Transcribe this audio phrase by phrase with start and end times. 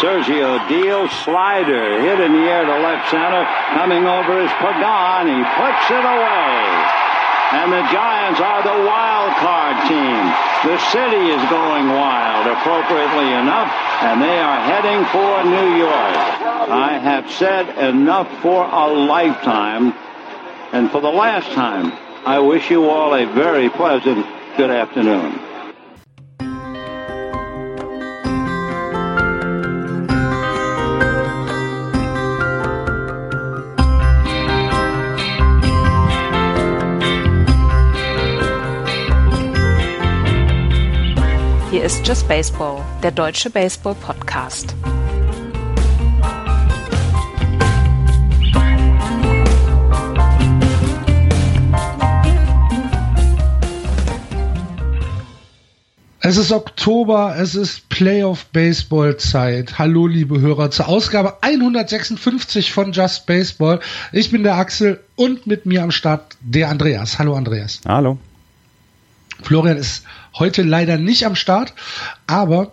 [0.00, 3.44] Sergio Deal slider hit in the air to left center.
[3.76, 5.28] Coming over is Pagan.
[5.28, 6.56] He puts it away.
[7.52, 10.24] And the Giants are the wild card team.
[10.64, 13.68] The city is going wild, appropriately enough,
[14.00, 16.16] and they are heading for New York.
[16.70, 19.92] I have said enough for a lifetime.
[20.72, 21.92] And for the last time,
[22.24, 24.24] I wish you all a very pleasant
[24.56, 25.49] good afternoon.
[42.10, 44.74] Just Baseball, der deutsche Baseball-Podcast.
[56.18, 59.78] Es ist Oktober, es ist Playoff Baseball Zeit.
[59.78, 63.78] Hallo liebe Hörer zur Ausgabe 156 von Just Baseball.
[64.10, 67.20] Ich bin der Axel und mit mir am Start der Andreas.
[67.20, 67.80] Hallo Andreas.
[67.86, 68.18] Hallo.
[69.42, 71.74] Florian ist heute leider nicht am Start,
[72.26, 72.72] aber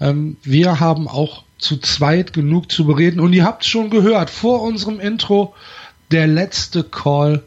[0.00, 3.20] ähm, wir haben auch zu zweit genug zu bereden.
[3.20, 5.54] Und ihr habt schon gehört, vor unserem Intro
[6.10, 7.42] der letzte Call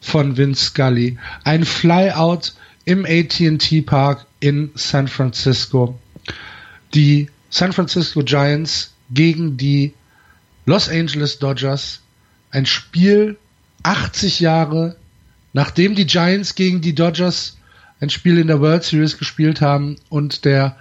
[0.00, 1.18] von Vince Scully.
[1.44, 2.54] Ein Flyout
[2.84, 5.98] im AT&T Park in San Francisco.
[6.94, 9.92] Die San Francisco Giants gegen die
[10.64, 12.00] Los Angeles Dodgers.
[12.50, 13.36] Ein Spiel
[13.82, 14.96] 80 Jahre
[15.52, 17.56] nachdem die Giants gegen die Dodgers
[18.00, 20.76] ein Spiel in der World Series gespielt haben und der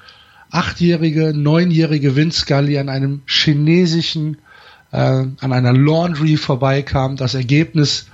[0.51, 4.37] achtjährige, neunjährige Vince Scully an einem chinesischen,
[4.91, 8.07] äh, an einer Laundry vorbeikam, das Ergebnis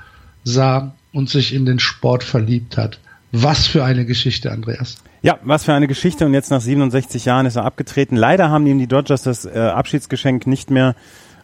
[0.43, 2.99] sah und sich in den Sport verliebt hat.
[3.31, 4.97] Was für eine Geschichte, Andreas.
[5.21, 8.15] Ja, was für eine Geschichte und jetzt nach 67 Jahren ist er abgetreten.
[8.15, 10.95] Leider haben ihm die Dodgers das äh, Abschiedsgeschenk nicht mehr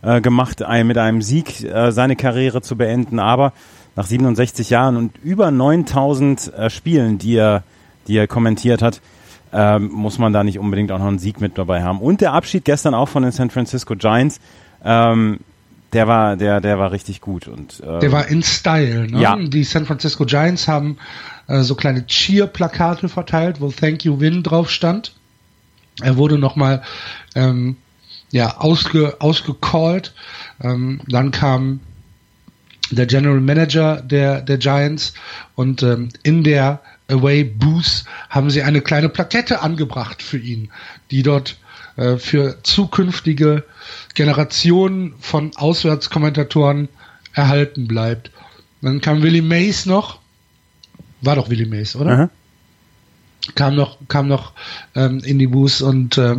[0.01, 3.53] äh, gemacht, ein, mit einem Sieg äh, seine Karriere zu beenden, aber
[3.95, 7.63] nach 67 Jahren und über 9000 äh, Spielen, die er,
[8.07, 9.02] die er kommentiert hat,
[9.53, 12.00] ähm, muss man da nicht unbedingt auch noch einen Sieg mit dabei haben.
[12.00, 14.40] Und der Abschied gestern auch von den San Francisco Giants,
[14.84, 15.40] ähm,
[15.94, 19.07] der war, der, der war richtig gut und ähm, der war in Style.
[19.12, 19.22] Ne?
[19.22, 19.35] Ja.
[19.35, 20.97] Die San Francisco Giants haben
[21.47, 25.13] äh, so kleine Cheer-Plakate verteilt, wo Thank You Win drauf stand.
[26.01, 26.81] Er wurde nochmal
[27.35, 27.75] ähm,
[28.31, 30.13] ja ausge, ausgecallt.
[30.62, 31.81] Ähm, dann kam
[32.91, 35.13] der General Manager der, der Giants
[35.56, 40.69] und ähm, in der Away Booth haben sie eine kleine Plakette angebracht für ihn,
[41.09, 41.57] die dort
[41.97, 43.63] äh, für zukünftige
[44.13, 46.90] Generationen von Auswärtskommentatoren
[47.34, 48.31] erhalten bleibt.
[48.81, 50.19] Dann kam Willie Mays noch,
[51.22, 52.12] war doch Willie Mays, oder?
[52.12, 52.30] Aha.
[53.56, 54.53] Kam noch, kam noch
[54.96, 56.35] ähm, in die Booth und äh,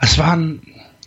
[0.00, 0.60] es waren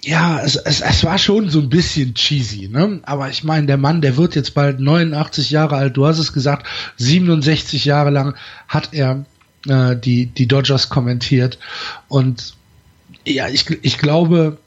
[0.08, 3.02] ja, es, es, es war schon so ein bisschen cheesy, ne?
[3.04, 5.98] Aber ich meine, der Mann, der wird jetzt bald 89 Jahre alt.
[5.98, 8.36] Du hast es gesagt, 67 Jahre lang
[8.70, 9.26] hat er
[9.68, 11.60] äh, die die Dodgers kommentiert
[12.08, 12.56] und
[13.26, 14.60] ja, ich, ich glaube,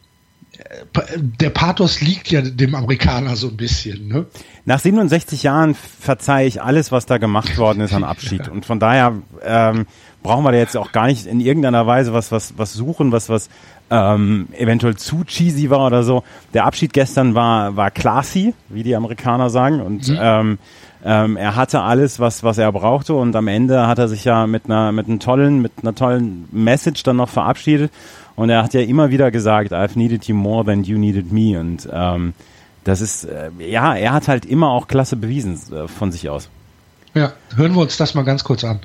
[1.40, 4.08] der Pathos liegt ja dem Amerikaner so ein bisschen.
[4.08, 4.26] Ne?
[4.66, 8.48] Nach 67 Jahren verzeihe ich alles, was da gemacht worden ist an Abschied.
[8.50, 9.86] Und von daher ähm,
[10.22, 13.30] brauchen wir da jetzt auch gar nicht in irgendeiner Weise was, was, was suchen, was,
[13.30, 13.48] was
[13.90, 16.22] ähm, eventuell zu cheesy war oder so.
[16.54, 19.80] Der Abschied gestern war, war classy, wie die Amerikaner sagen.
[19.80, 20.18] Und mhm.
[20.20, 20.58] ähm,
[21.04, 23.14] ähm, er hatte alles, was, was er brauchte.
[23.14, 26.48] Und am Ende hat er sich ja mit einer, mit einem tollen, mit einer tollen
[26.52, 27.90] Message dann noch verabschiedet.
[28.36, 31.58] Und er hat ja immer wieder gesagt, I've needed you more than you needed me.
[31.58, 32.32] Und ähm,
[32.84, 36.48] das ist, äh, ja, er hat halt immer auch klasse bewiesen äh, von sich aus.
[37.14, 38.80] Ja, hören wir uns das mal ganz kurz an.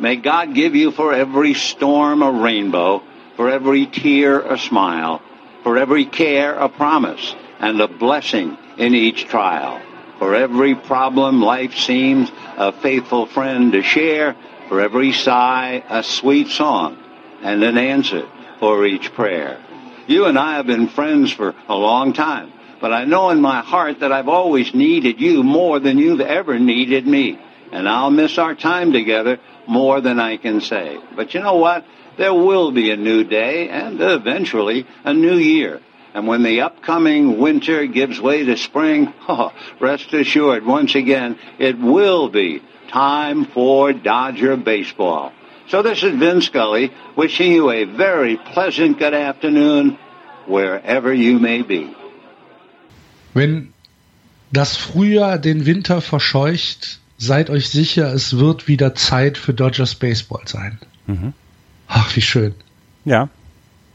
[0.00, 3.02] May God give you for every storm a rainbow,
[3.36, 5.20] for every tear a smile,
[5.62, 9.78] for every care a promise, and a blessing in each trial.
[10.18, 14.36] For every problem life seems a faithful friend to share,
[14.70, 16.96] for every sigh a sweet song,
[17.42, 18.26] and an answer
[18.58, 19.62] for each prayer.
[20.06, 23.60] You and I have been friends for a long time, but I know in my
[23.60, 27.38] heart that I've always needed you more than you've ever needed me.
[27.72, 30.98] And I'll miss our time together more than I can say.
[31.14, 31.84] But you know what?
[32.16, 35.80] There will be a new day and eventually a new year.
[36.12, 41.78] And when the upcoming winter gives way to spring, oh, rest assured, once again, it
[41.78, 45.32] will be time for Dodger baseball.
[45.68, 49.98] So this is Vin Scully wishing you a very pleasant good afternoon
[50.46, 51.94] wherever you may be.
[53.32, 53.72] Wenn
[54.52, 60.42] das Frühjahr den Winter verscheucht, seid euch sicher, es wird wieder Zeit für Dodgers Baseball
[60.46, 60.78] sein.
[61.06, 61.34] Mhm.
[61.86, 62.54] Ach, wie schön.
[63.04, 63.28] Ja.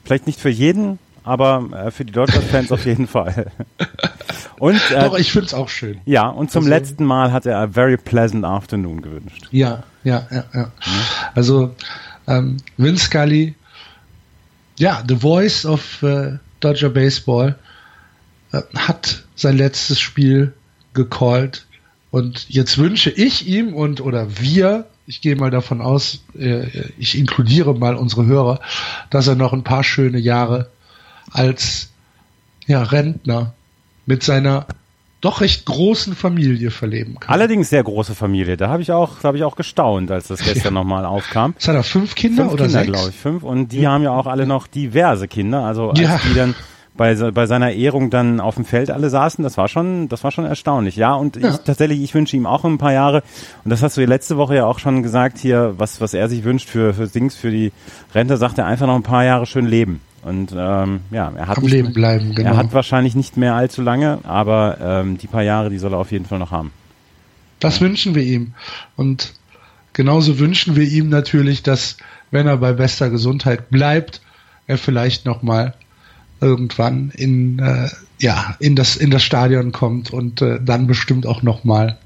[0.03, 3.51] Vielleicht nicht für jeden, aber äh, für die Dodgers-Fans auf jeden Fall.
[4.59, 5.99] Und, äh, Doch, ich finde es auch schön.
[6.05, 9.47] Ja, und zum also, letzten Mal hat er a very pleasant afternoon gewünscht.
[9.51, 10.71] Ja, ja, ja, ja.
[11.33, 11.75] Also
[12.25, 13.55] ähm, Vince Scully,
[14.79, 17.59] ja, the voice of äh, Dodger Baseball,
[18.53, 20.53] äh, hat sein letztes Spiel
[20.93, 21.65] gecallt.
[22.15, 26.67] Und jetzt wünsche ich ihm und oder wir, ich gehe mal davon aus, äh,
[26.97, 28.61] ich inkludiere mal unsere Hörer,
[29.09, 30.69] dass er noch ein paar schöne Jahre
[31.29, 31.89] als
[32.67, 33.53] ja, Rentner
[34.05, 34.65] mit seiner
[35.19, 37.33] doch recht großen Familie verleben kann.
[37.33, 38.55] Allerdings sehr große Familie.
[38.55, 40.71] Da habe ich auch, da habe ich auch gestaunt, als das gestern ja.
[40.71, 41.53] nochmal aufkam.
[41.59, 42.91] Es hat er fünf Kinder fünf oder Kinder, sechs?
[42.93, 43.43] glaube ich, fünf.
[43.43, 43.91] Und die ja.
[43.91, 45.65] haben ja auch alle noch diverse Kinder.
[45.65, 46.21] Also als ja.
[46.29, 46.55] die dann
[46.97, 50.31] bei, bei seiner Ehrung dann auf dem Feld alle saßen, das war schon, das war
[50.31, 50.95] schon erstaunlich.
[50.95, 51.49] Ja, und ja.
[51.49, 53.23] ich tatsächlich, ich wünsche ihm auch ein paar Jahre.
[53.63, 56.43] Und das hast du letzte Woche ja auch schon gesagt hier, was, was er sich
[56.43, 57.71] wünscht für, für Dings, für die
[58.13, 60.01] Rente, sagt er einfach noch ein paar Jahre schön leben.
[60.23, 62.33] Und ähm, ja, er hat Leben bleiben.
[62.33, 62.49] Genau.
[62.49, 65.99] Er hat wahrscheinlich nicht mehr allzu lange, aber ähm, die paar Jahre, die soll er
[65.99, 66.71] auf jeden Fall noch haben.
[67.59, 68.53] Das wünschen wir ihm.
[68.95, 69.33] Und
[69.93, 71.97] genauso wünschen wir ihm natürlich, dass
[72.31, 74.21] wenn er bei bester Gesundheit bleibt,
[74.65, 75.75] er vielleicht noch mal
[76.41, 77.89] irgendwann in äh,
[78.19, 81.97] ja in das in das Stadion kommt und äh, dann bestimmt auch noch mal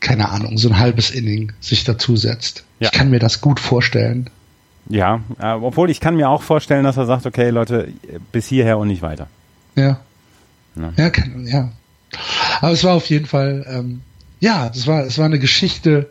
[0.00, 2.64] keine Ahnung so ein halbes Inning sich dazusetzt.
[2.78, 2.88] Ja.
[2.90, 4.30] Ich kann mir das gut vorstellen.
[4.88, 7.88] Ja, äh, obwohl ich kann mir auch vorstellen, dass er sagt, okay, Leute,
[8.32, 9.28] bis hierher und nicht weiter.
[9.76, 10.00] Ja.
[10.76, 11.70] Ja, ja, kann, ja.
[12.60, 14.00] Aber es war auf jeden Fall, ähm,
[14.40, 16.08] ja, es war, es war eine Geschichte,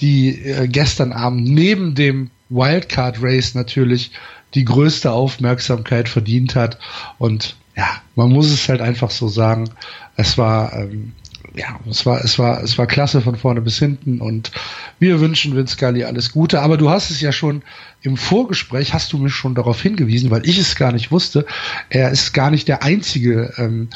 [0.00, 4.12] die äh, gestern Abend neben dem Wildcard Race natürlich
[4.54, 6.78] die größte Aufmerksamkeit verdient hat.
[7.18, 9.70] Und ja, man muss es halt einfach so sagen.
[10.16, 11.12] Es war ähm,
[11.54, 14.52] ja, es war, es war, es war klasse von vorne bis hinten und
[14.98, 16.60] wir wünschen Vince Scully alles Gute.
[16.60, 17.62] Aber du hast es ja schon
[18.02, 21.46] im Vorgespräch, hast du mich schon darauf hingewiesen, weil ich es gar nicht wusste.
[21.90, 23.88] Er ist gar nicht der einzige ähm,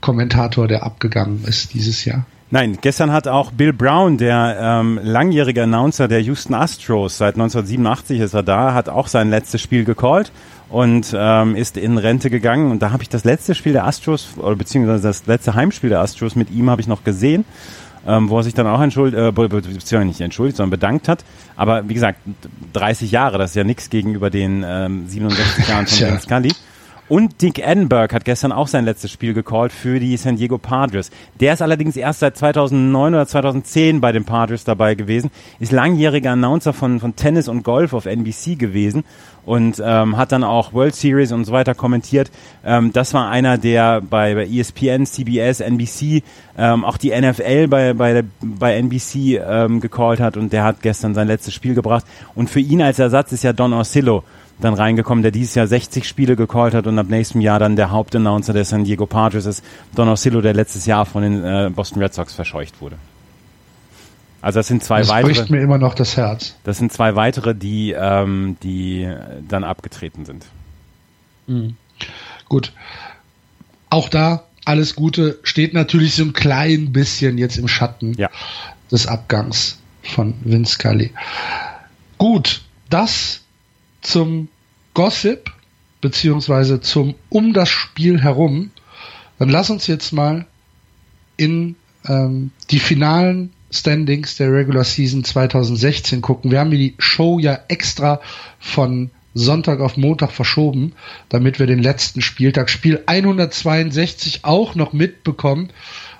[0.00, 2.26] Kommentator, der abgegangen ist dieses Jahr.
[2.48, 8.20] Nein, gestern hat auch Bill Brown, der ähm, langjährige Announcer der Houston Astros, seit 1987
[8.20, 10.30] ist er da, hat auch sein letztes Spiel gecallt
[10.68, 12.70] und ähm, ist in Rente gegangen.
[12.70, 16.00] Und da habe ich das letzte Spiel der Astros, oder beziehungsweise das letzte Heimspiel der
[16.00, 17.44] Astros mit ihm habe ich noch gesehen,
[18.06, 21.24] ähm, wo er sich dann auch entschuldigt, äh, beziehungsweise nicht entschuldigt, sondern bedankt hat.
[21.56, 22.20] Aber wie gesagt,
[22.74, 26.52] 30 Jahre, das ist ja nichts gegenüber den ähm, 67 Jahren von Vince Scully.
[27.08, 31.10] Und Dick Edinburgh hat gestern auch sein letztes Spiel gecallt für die San Diego Padres.
[31.38, 35.30] Der ist allerdings erst seit 2009 oder 2010 bei den Padres dabei gewesen,
[35.60, 39.04] ist langjähriger Announcer von, von Tennis und Golf auf NBC gewesen
[39.44, 42.32] und ähm, hat dann auch World Series und so weiter kommentiert.
[42.64, 46.24] Ähm, das war einer, der bei, bei ESPN, CBS, NBC,
[46.58, 51.14] ähm, auch die NFL bei, bei, bei NBC ähm, gecallt hat und der hat gestern
[51.14, 52.04] sein letztes Spiel gebracht.
[52.34, 54.24] Und für ihn als Ersatz ist ja Don Orsillo
[54.58, 57.90] dann reingekommen, der dieses Jahr 60 Spiele gecallt hat und ab nächstem Jahr dann der
[57.90, 59.64] Hauptannouncer der San Diego Padres ist,
[59.94, 62.96] Don Orsillo, der letztes Jahr von den äh, Boston Red Sox verscheucht wurde.
[64.40, 65.28] Also das sind zwei das weitere.
[65.30, 66.54] Das bricht mir immer noch das Herz.
[66.64, 69.12] Das sind zwei weitere, die, ähm, die
[69.48, 70.46] dann abgetreten sind.
[71.46, 71.76] Mhm.
[72.48, 72.72] Gut.
[73.90, 78.30] Auch da alles Gute steht natürlich so ein klein bisschen jetzt im Schatten ja.
[78.90, 81.12] des Abgangs von Vince Scully.
[82.18, 83.42] Gut, das
[84.06, 84.48] zum
[84.94, 85.52] Gossip,
[86.00, 88.70] beziehungsweise zum um das Spiel herum,
[89.38, 90.46] dann lass uns jetzt mal
[91.36, 91.74] in
[92.06, 96.52] ähm, die finalen Standings der Regular Season 2016 gucken.
[96.52, 98.20] Wir haben die Show ja extra
[98.60, 100.92] von Sonntag auf Montag verschoben,
[101.28, 105.70] damit wir den letzten Spieltag, Spiel 162, auch noch mitbekommen.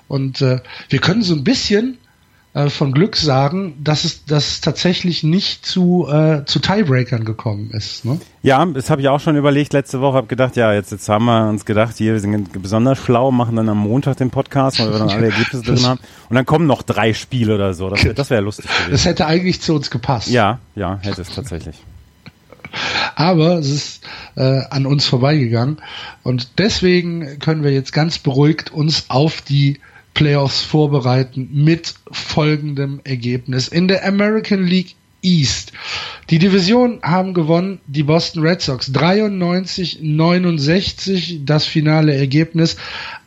[0.09, 1.97] Und äh, wir können so ein bisschen
[2.57, 7.69] äh, von Glück sagen, dass es, dass es tatsächlich nicht zu, äh, zu Tiebreakern gekommen
[7.69, 8.03] ist.
[8.03, 8.19] Ne?
[8.41, 11.25] Ja, das habe ich auch schon überlegt letzte Woche, habe gedacht, ja, jetzt, jetzt haben
[11.25, 14.91] wir uns gedacht, hier, wir sind besonders schlau, machen dann am Montag den Podcast, weil
[14.91, 15.99] wir dann alle Ergebnisse drin haben.
[16.29, 17.91] Und dann kommen noch drei Spiele oder so.
[17.91, 18.91] Das, das wäre lustig gewesen.
[18.91, 20.27] Das hätte eigentlich zu uns gepasst.
[20.29, 21.75] Ja, ja, hätte es tatsächlich.
[23.15, 24.03] Aber es ist
[24.35, 25.77] äh, an uns vorbeigegangen.
[26.23, 29.79] Und deswegen können wir jetzt ganz beruhigt uns auf die
[30.17, 33.67] Playoffs vorbereiten mit folgendem Ergebnis.
[33.67, 35.73] In der American League East.
[36.31, 42.77] Die Division haben gewonnen die Boston Red Sox 93 69 das finale Ergebnis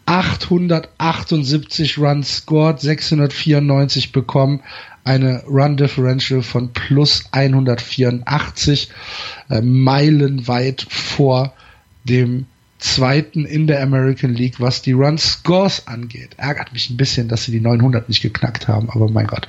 [0.06, 4.60] 878 Runs scored 694 bekommen
[5.04, 8.88] eine Run Differential von plus 184
[9.48, 11.52] äh, meilenweit vor
[12.02, 12.46] dem
[12.80, 16.30] Zweiten in der American League, was die Run Scores angeht.
[16.38, 19.48] Ärgert mich ein bisschen, dass sie die 900 nicht geknackt haben, aber mein Gott,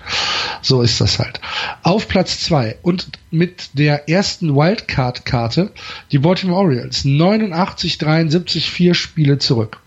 [0.61, 1.39] so ist das halt.
[1.81, 5.71] Auf Platz zwei und mit der ersten Wildcard-Karte
[6.11, 7.05] die Baltimore Orioles.
[7.05, 9.79] 89, 73, vier Spiele zurück.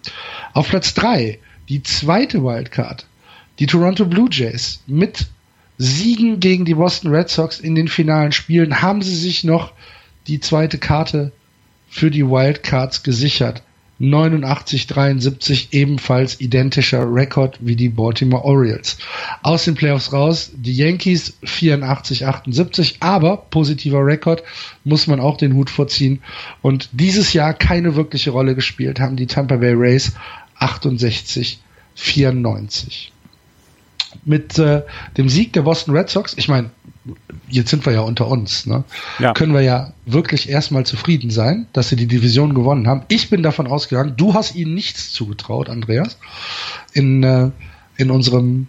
[0.55, 3.07] Auf Platz drei die zweite Wildcard,
[3.59, 5.27] die Toronto Blue Jays mit
[5.77, 9.73] Siegen gegen die Boston Red Sox in den finalen Spielen haben sie sich noch
[10.29, 11.33] die zweite Karte
[11.95, 13.63] für die Wildcards gesichert.
[14.01, 18.99] 89-73 ebenfalls identischer Rekord wie die Baltimore Orioles.
[19.43, 24.43] Aus den Playoffs raus die Yankees 84-78, aber positiver Rekord
[24.83, 26.21] muss man auch den Hut vorziehen.
[26.63, 30.15] Und dieses Jahr keine wirkliche Rolle gespielt haben die Tampa Bay Rays
[30.59, 33.11] 68-94
[34.25, 34.83] mit äh,
[35.17, 36.71] dem Sieg der Boston Red Sox, ich meine,
[37.49, 38.85] jetzt sind wir ja unter uns, ne?
[39.19, 39.33] Ja.
[39.33, 43.03] können wir ja wirklich erstmal zufrieden sein, dass sie die Division gewonnen haben.
[43.09, 46.19] Ich bin davon ausgegangen, du hast ihnen nichts zugetraut, Andreas,
[46.93, 47.51] in, äh,
[47.97, 48.69] in unserem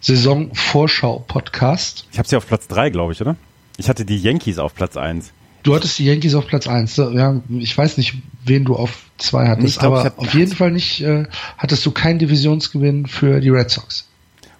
[0.00, 2.06] Saisonvorschau-Podcast.
[2.12, 3.36] Ich habe sie auf Platz drei, glaube ich, oder?
[3.76, 5.32] Ich hatte die Yankees auf Platz eins.
[5.62, 6.96] Du hattest die Yankees auf Platz eins.
[6.96, 11.00] Ja, ich weiß nicht, wen du auf zwei hattest, glaub, aber auf jeden Fall nicht
[11.02, 11.24] äh,
[11.56, 14.08] hattest du keinen Divisionsgewinn für die Red Sox.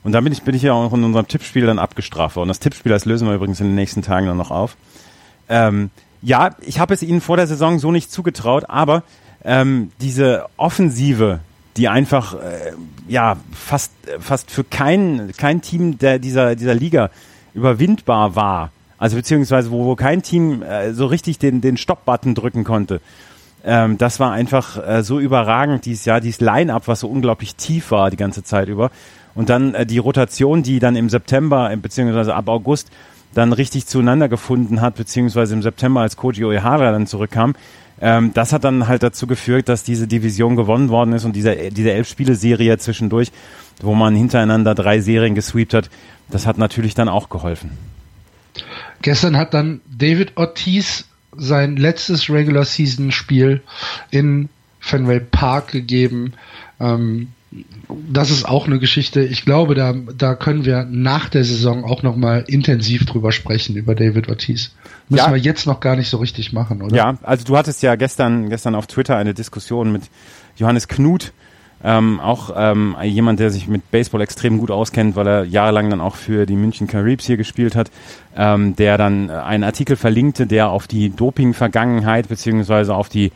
[0.05, 2.49] Und dann bin ich, ja auch in unserem Tippspiel dann abgestraft worden.
[2.49, 4.77] Das Tippspiel, das lösen wir übrigens in den nächsten Tagen dann noch auf.
[5.49, 5.91] Ähm,
[6.23, 9.03] ja, ich habe es ihnen vor der Saison so nicht zugetraut, aber
[9.45, 11.41] ähm, diese Offensive,
[11.77, 12.73] die einfach äh,
[13.09, 17.11] ja fast fast für kein kein Team der dieser dieser Liga
[17.55, 22.63] überwindbar war, also beziehungsweise wo, wo kein Team äh, so richtig den den Stopp-Button drücken
[22.63, 23.01] konnte.
[23.65, 27.91] Ähm, das war einfach äh, so überragend dieses Jahr, dieses Line-up, was so unglaublich tief
[27.91, 28.91] war die ganze Zeit über.
[29.35, 32.91] Und dann äh, die Rotation, die dann im September, äh, beziehungsweise ab August,
[33.35, 37.55] dann richtig zueinander gefunden hat, beziehungsweise im September, als Koji Oehara dann zurückkam,
[38.01, 41.55] ähm, das hat dann halt dazu geführt, dass diese Division gewonnen worden ist und diese,
[41.71, 43.31] diese Elf-Spiele-Serie zwischendurch,
[43.81, 45.89] wo man hintereinander drei Serien gesweept hat,
[46.29, 47.71] das hat natürlich dann auch geholfen.
[49.03, 53.63] Gestern hat dann David Ortiz sein letztes Regular Season Spiel
[54.11, 54.49] in
[54.81, 56.35] Fenway Park gegeben.
[56.81, 57.29] Ähm,
[58.11, 59.23] das ist auch eine Geschichte.
[59.23, 63.77] Ich glaube, da, da können wir nach der Saison auch noch mal intensiv drüber sprechen
[63.77, 64.75] über David Ortiz.
[65.09, 65.31] Müssen ja.
[65.31, 66.97] wir jetzt noch gar nicht so richtig machen, oder?
[66.97, 70.03] Ja, also du hattest ja gestern, gestern auf Twitter eine Diskussion mit
[70.57, 71.33] Johannes Knut,
[71.85, 76.01] ähm, auch ähm, jemand, der sich mit Baseball extrem gut auskennt, weil er jahrelang dann
[76.01, 77.91] auch für die München Caribs hier gespielt hat,
[78.37, 83.33] ähm, der dann einen Artikel verlinkte, der auf die Doping-Vergangenheit beziehungsweise auf die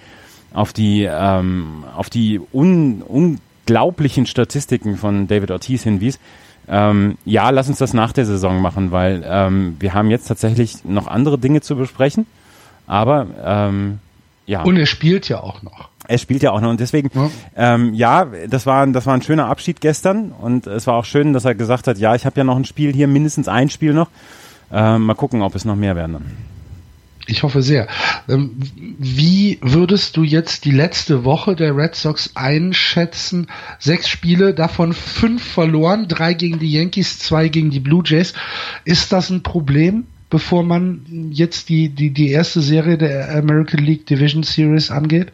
[0.53, 6.19] auf die ähm, auf die un, un unglaublichen Statistiken von David Ortiz hinwies.
[6.69, 10.85] Ähm, ja, lass uns das nach der Saison machen, weil ähm, wir haben jetzt tatsächlich
[10.85, 12.27] noch andere Dinge zu besprechen.
[12.87, 13.99] Aber ähm,
[14.47, 14.63] ja.
[14.63, 15.89] Und er spielt ja auch noch.
[16.07, 19.23] Er spielt ja auch noch und deswegen, ja, ähm, ja das, war, das war ein
[19.23, 22.39] schöner Abschied gestern und es war auch schön, dass er gesagt hat, ja, ich habe
[22.39, 24.09] ja noch ein Spiel hier, mindestens ein Spiel noch.
[24.73, 26.56] Ähm, mal gucken, ob es noch mehr werden dann.
[27.27, 27.89] Ich hoffe sehr.
[28.29, 28.57] Ähm,
[28.99, 33.49] wie würdest du jetzt die letzte Woche der Red Sox einschätzen?
[33.79, 38.33] Sechs Spiele, davon fünf verloren, drei gegen die Yankees, zwei gegen die Blue Jays.
[38.85, 44.07] Ist das ein Problem, bevor man jetzt die, die, die erste Serie der American League
[44.07, 45.33] Division Series angeht?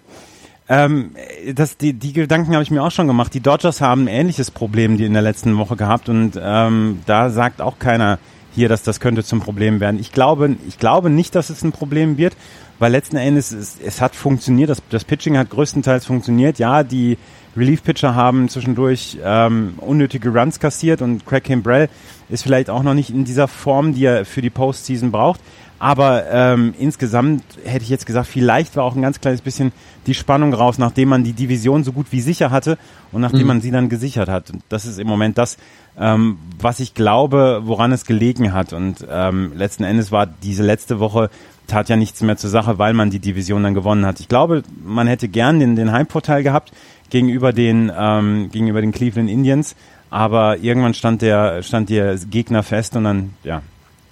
[0.68, 1.10] Ähm,
[1.54, 3.34] das, die, die Gedanken habe ich mir auch schon gemacht.
[3.34, 7.30] Die Dodgers haben ein ähnliches Problem die in der letzten Woche gehabt und ähm, da
[7.30, 8.18] sagt auch keiner,
[8.54, 9.98] hier, dass das könnte zum Problem werden.
[10.00, 12.36] Ich glaube, ich glaube nicht, dass es ein Problem wird,
[12.78, 16.58] weil letzten Endes es, es hat funktioniert, das, das Pitching hat größtenteils funktioniert.
[16.58, 17.18] Ja, die
[17.56, 21.88] Relief-Pitcher haben zwischendurch ähm, unnötige Runs kassiert und Craig Kimbrell
[22.28, 25.40] ist vielleicht auch noch nicht in dieser Form, die er für die Postseason braucht.
[25.82, 29.72] Aber ähm, insgesamt hätte ich jetzt gesagt, vielleicht war auch ein ganz kleines bisschen
[30.06, 32.78] die Spannung raus, nachdem man die Division so gut wie sicher hatte
[33.10, 33.46] und nachdem mhm.
[33.48, 34.50] man sie dann gesichert hat.
[34.50, 35.56] Und das ist im Moment das,
[35.98, 38.72] ähm, was ich glaube, woran es gelegen hat.
[38.72, 41.30] Und ähm, letzten Endes war diese letzte Woche
[41.66, 44.20] tat ja nichts mehr zur Sache, weil man die Division dann gewonnen hat.
[44.20, 46.70] Ich glaube, man hätte gern den, den Heimvorteil gehabt
[47.10, 49.74] gegenüber den ähm, gegenüber den Cleveland Indians,
[50.10, 53.62] aber irgendwann stand der stand der Gegner fest und dann ja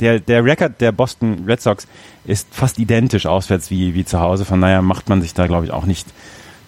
[0.00, 1.86] der, der Rekord der Boston Red Sox
[2.24, 4.44] ist fast identisch auswärts wie, wie zu Hause.
[4.44, 6.06] Von daher macht man sich da, glaube ich, auch nicht,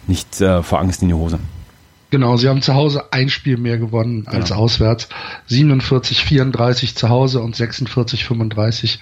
[0.06, 1.38] nicht äh, vor Angst in die Hose.
[2.12, 4.60] Genau, sie haben zu Hause ein Spiel mehr gewonnen als genau.
[4.60, 5.08] auswärts.
[5.46, 9.00] 47, 34 zu Hause und 46, 35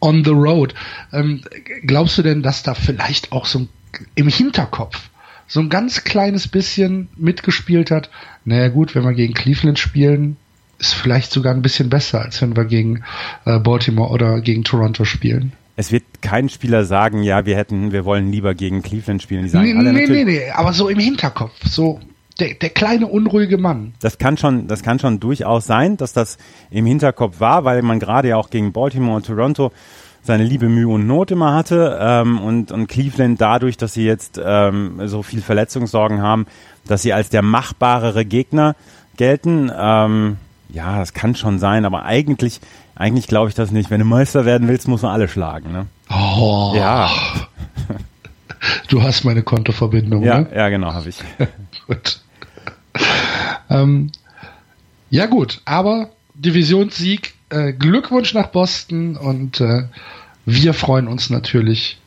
[0.00, 0.72] on the road.
[1.12, 1.42] Ähm,
[1.84, 3.66] glaubst du denn, dass da vielleicht auch so
[4.14, 5.10] im Hinterkopf
[5.48, 8.10] so ein ganz kleines bisschen mitgespielt hat?
[8.44, 10.36] Naja gut, wenn wir gegen Cleveland spielen,
[10.82, 13.04] ist vielleicht sogar ein bisschen besser, als wenn wir gegen
[13.44, 15.52] äh, Baltimore oder gegen Toronto spielen.
[15.76, 19.44] es wird kein Spieler sagen, ja, wir hätten, wir wollen lieber gegen Cleveland spielen.
[19.44, 22.00] Die sagen nee, alle nee, nee, nee, aber so im Hinterkopf, so
[22.40, 23.94] der, der kleine unruhige Mann.
[24.00, 26.36] Das kann schon, das kann schon durchaus sein, dass das
[26.70, 29.70] im Hinterkopf war, weil man gerade ja auch gegen Baltimore und Toronto
[30.24, 34.40] seine liebe Mühe und Not immer hatte ähm, und, und Cleveland dadurch, dass sie jetzt
[34.44, 36.46] ähm, so viel Verletzungssorgen haben,
[36.86, 38.74] dass sie als der machbarere Gegner
[39.16, 39.70] gelten.
[39.74, 40.36] Ähm,
[40.72, 42.60] ja, das kann schon sein, aber eigentlich,
[42.94, 43.90] eigentlich glaube ich das nicht.
[43.90, 45.72] Wenn du Meister werden willst, muss man alle schlagen.
[45.72, 45.86] Ne?
[46.10, 46.72] Oh.
[46.74, 47.10] Ja.
[48.86, 50.48] Du hast meine Kontoverbindung, ja, ne?
[50.54, 51.16] Ja, genau, habe ich.
[51.88, 52.20] gut.
[53.68, 54.12] Ähm,
[55.10, 59.88] ja gut, aber Divisionssieg äh, Glückwunsch nach Boston und äh,
[60.46, 61.98] wir freuen uns natürlich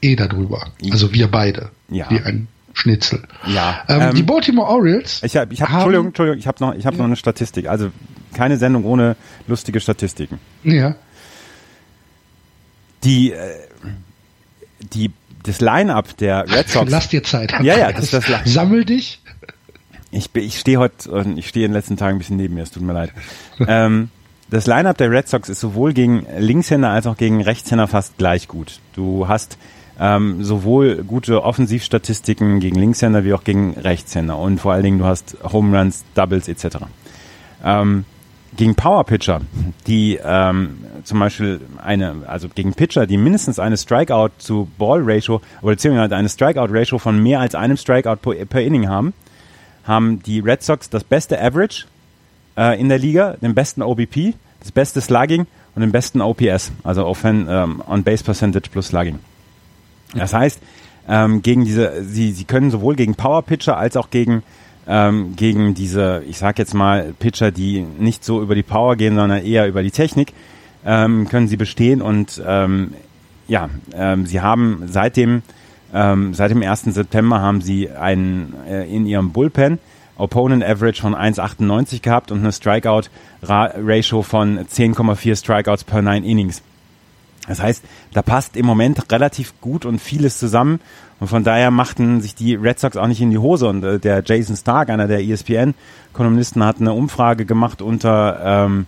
[0.00, 0.68] eh darüber.
[0.92, 1.70] Also wir beide.
[1.88, 2.08] Ja.
[2.08, 3.22] Wie ein Schnitzel.
[3.46, 3.82] Ja.
[3.88, 5.22] Ähm, ähm, die Baltimore Orioles.
[5.22, 7.02] Ich habe, ich hab, Entschuldigung, Entschuldigung, ich habe noch, ich habe ja.
[7.02, 7.68] noch eine Statistik.
[7.68, 7.90] Also
[8.34, 10.38] keine Sendung ohne lustige Statistiken.
[10.62, 10.94] Ja.
[13.04, 13.54] Die, äh,
[14.80, 15.10] die,
[15.42, 16.90] das Line-up der Red Sox.
[16.90, 17.52] Lass dir Zeit.
[17.62, 19.20] Ja, ja, das, das, das Sammel dich.
[20.10, 22.70] Ich, ich stehe heute, ich stehe in den letzten Tagen ein bisschen neben mir, es
[22.70, 23.12] tut mir leid.
[23.66, 24.10] ähm,
[24.50, 28.48] das Lineup der Red Sox ist sowohl gegen Linkshänder als auch gegen Rechtshänder fast gleich
[28.48, 28.80] gut.
[28.94, 29.56] Du hast
[30.00, 35.04] ähm, sowohl gute Offensivstatistiken gegen Linkshänder wie auch gegen Rechtshänder und vor allen Dingen du
[35.04, 36.78] hast Home Runs, Doubles etc.
[37.62, 38.06] Ähm,
[38.56, 39.42] gegen Power Pitcher,
[39.86, 45.40] die ähm, zum Beispiel eine, also gegen Pitcher, die mindestens eine Strikeout zu Ball Ratio
[45.60, 49.12] oder beziehungsweise eine Strikeout Ratio von mehr als einem Strikeout per, per Inning haben,
[49.84, 51.84] haben die Red Sox das beste Average
[52.56, 57.06] äh, in der Liga, den besten OBP, das beste Slugging und den besten OPS, also
[57.06, 59.18] Offen, ähm, On Base Percentage plus Slugging.
[60.14, 60.60] Das heißt,
[61.08, 64.42] ähm, gegen diese, sie, sie können sowohl gegen Power Pitcher als auch gegen
[64.86, 69.14] ähm, gegen diese, ich sag jetzt mal Pitcher, die nicht so über die Power gehen,
[69.14, 70.32] sondern eher über die Technik,
[70.84, 72.94] ähm, können sie bestehen und ähm,
[73.46, 75.42] ja, ähm, sie haben seit dem
[75.92, 76.82] ähm, seit dem 1.
[76.84, 79.78] September haben sie einen äh, in ihrem Bullpen
[80.16, 83.08] Opponent Average von 1,98 gehabt und eine Strikeout
[83.42, 86.62] Ratio von 10,4 Strikeouts per 9 Innings.
[87.48, 87.82] Das heißt,
[88.12, 90.80] da passt im Moment relativ gut und vieles zusammen.
[91.20, 93.68] Und von daher machten sich die Red Sox auch nicht in die Hose.
[93.68, 98.86] Und äh, der Jason Stark, einer der ESPN-Kolumnisten, hat eine Umfrage gemacht unter ähm,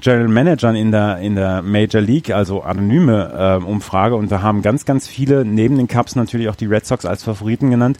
[0.00, 4.16] General Managern in der, in der Major League, also anonyme äh, Umfrage.
[4.16, 7.22] Und da haben ganz, ganz viele neben den Cubs natürlich auch die Red Sox als
[7.22, 7.98] Favoriten genannt,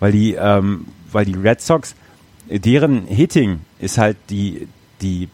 [0.00, 1.94] weil die, ähm, weil die Red Sox
[2.48, 4.68] deren Hitting ist halt die,
[5.00, 5.28] die,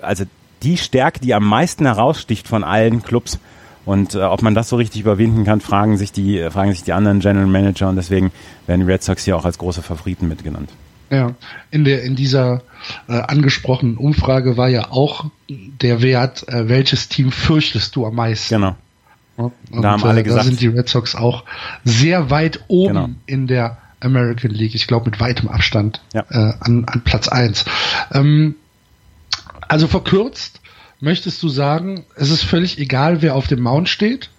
[0.00, 0.24] also
[0.62, 3.38] die Stärke, die am meisten heraussticht von allen Clubs.
[3.84, 6.84] Und äh, ob man das so richtig überwinden kann, fragen sich die, äh, fragen sich
[6.84, 8.30] die anderen General Manager und deswegen
[8.66, 10.70] werden die Red Sox hier auch als große Favoriten mitgenannt.
[11.10, 11.34] Ja,
[11.70, 12.62] in der in dieser
[13.06, 18.54] äh, angesprochenen Umfrage war ja auch der Wert, äh, welches Team fürchtest du am meisten?
[18.54, 18.76] Genau.
[19.36, 21.44] und, da haben alle äh, gesagt, da sind die Red Sox auch
[21.84, 23.08] sehr weit oben genau.
[23.26, 26.24] in der American League, ich glaube mit weitem Abstand ja.
[26.30, 27.66] äh, an, an Platz eins.
[28.12, 28.54] Ähm,
[29.68, 30.61] also verkürzt
[31.02, 34.30] möchtest du sagen, es ist völlig egal, wer auf dem Mount steht.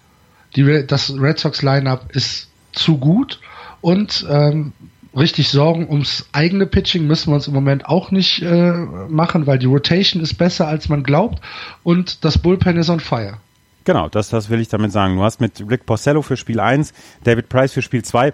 [0.56, 3.40] Die, das Red Sox Lineup ist zu gut
[3.80, 4.72] und ähm,
[5.14, 9.58] richtig Sorgen ums eigene Pitching müssen wir uns im Moment auch nicht äh, machen, weil
[9.58, 11.40] die Rotation ist besser, als man glaubt
[11.82, 13.36] und das Bullpen ist on fire.
[13.84, 15.16] Genau, das, das will ich damit sagen.
[15.16, 18.32] Du hast mit Rick Porcello für Spiel 1, David Price für Spiel 2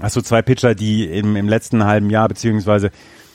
[0.00, 2.90] hast du zwei Pitcher, die im, im letzten halben Jahr beziehungsweise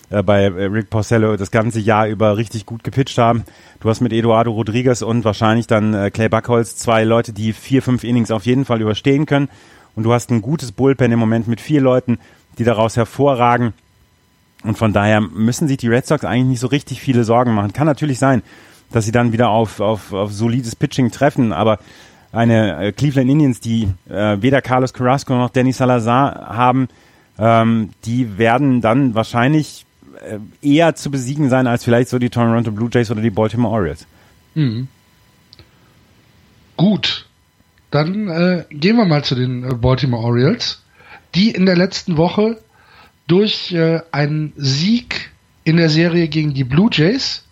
[0.10, 3.44] äh, bei äh, Rick Porcello das ganze Jahr über richtig gut gepitcht haben.
[3.80, 7.82] Du hast mit Eduardo Rodriguez und wahrscheinlich dann äh, Clay Buckholz zwei Leute, die vier,
[7.82, 9.50] fünf Innings auf jeden Fall überstehen können.
[9.96, 12.20] Und du hast ein gutes Bullpen im Moment mit vier Leuten,
[12.58, 13.74] die daraus hervorragen.
[14.64, 17.74] Und von daher müssen sich die Red Sox eigentlich nicht so richtig viele Sorgen machen.
[17.74, 18.44] Kann natürlich sein,
[18.92, 21.80] dass sie dann wieder auf, auf, auf solides Pitching treffen, aber
[22.32, 26.88] eine äh, Cleveland Indians, die äh, weder Carlos Carrasco noch Danny Salazar haben,
[27.40, 29.87] ähm, die werden dann wahrscheinlich
[30.62, 34.06] eher zu besiegen sein als vielleicht so die Toronto Blue Jays oder die Baltimore Orioles.
[34.56, 34.88] Mhm.
[36.76, 37.26] Gut,
[37.92, 40.84] dann äh, gehen wir mal zu den äh, Baltimore Orioles,
[41.36, 42.60] die in der letzten Woche
[43.28, 45.32] durch äh, einen Sieg
[45.64, 47.44] in der Serie gegen die Blue Jays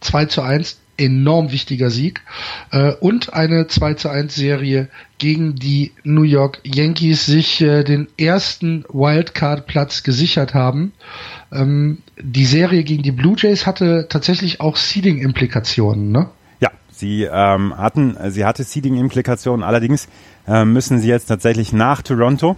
[0.00, 2.20] 2 zu 1 enorm wichtiger Sieg.
[2.70, 8.08] Äh, und eine 2 zu 1 Serie gegen die New York Yankees sich äh, den
[8.18, 10.92] ersten Wildcard-Platz gesichert haben.
[11.52, 16.28] Ähm, die Serie gegen die Blue Jays hatte tatsächlich auch Seeding-Implikationen, ne?
[16.60, 20.08] Ja, sie ähm, hatten, sie hatte Seeding-Implikationen, allerdings
[20.46, 22.56] äh, müssen sie jetzt tatsächlich nach Toronto,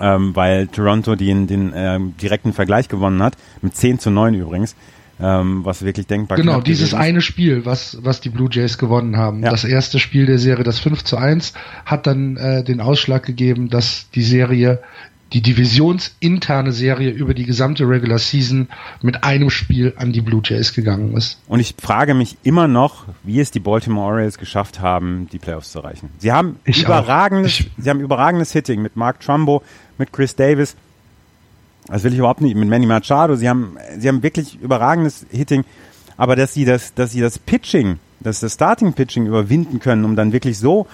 [0.00, 4.74] ähm, weil Toronto den, den äh, direkten Vergleich gewonnen hat, mit 10 zu 9 übrigens,
[5.20, 9.42] ähm, was wirklich denkbar Genau, dieses eine Spiel, was, was die Blue Jays gewonnen haben.
[9.42, 9.50] Ja.
[9.50, 11.54] Das erste Spiel der Serie, das 5 zu 1,
[11.84, 14.80] hat dann äh, den Ausschlag gegeben, dass die Serie
[15.32, 18.68] die divisionsinterne Serie über die gesamte Regular Season
[19.02, 21.38] mit einem Spiel an die Blue Jays gegangen ist.
[21.48, 25.72] Und ich frage mich immer noch, wie es die Baltimore Orioles geschafft haben, die Playoffs
[25.72, 26.10] zu erreichen.
[26.18, 29.62] Sie haben ich überragendes, sie haben überragendes Hitting mit Mark Trumbo,
[29.98, 30.76] mit Chris Davis.
[31.86, 32.54] Das will ich überhaupt nicht.
[32.54, 33.36] Mit Manny Machado.
[33.36, 35.64] Sie haben, sie haben wirklich überragendes Hitting.
[36.16, 40.16] Aber dass sie das, dass sie das Pitching, dass das Starting Pitching überwinden können, um
[40.16, 40.86] dann wirklich so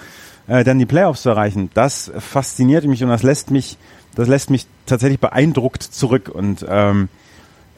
[0.47, 3.77] äh, dann die Playoffs zu erreichen, das fasziniert mich und das lässt mich
[4.15, 7.09] das lässt mich tatsächlich beeindruckt zurück und ähm,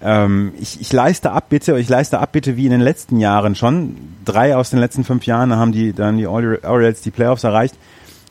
[0.02, 3.98] ähm, ich, ich leiste Abbitte, ich leiste Abbitte wie in den letzten Jahren schon.
[4.26, 7.76] Drei aus den letzten fünf Jahren haben die dann die Orioles die Playoffs erreicht.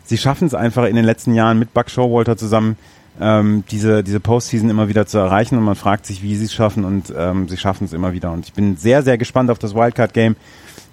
[0.04, 2.76] Sie schaffen es einfach in den letzten Jahren mit Buck Showalter zusammen
[3.20, 6.54] ähm, diese diese Postseason immer wieder zu erreichen und man fragt sich, wie sie es
[6.54, 8.30] schaffen und ähm, sie schaffen es immer wieder.
[8.32, 10.36] Und ich bin sehr sehr gespannt auf das Wildcard Game.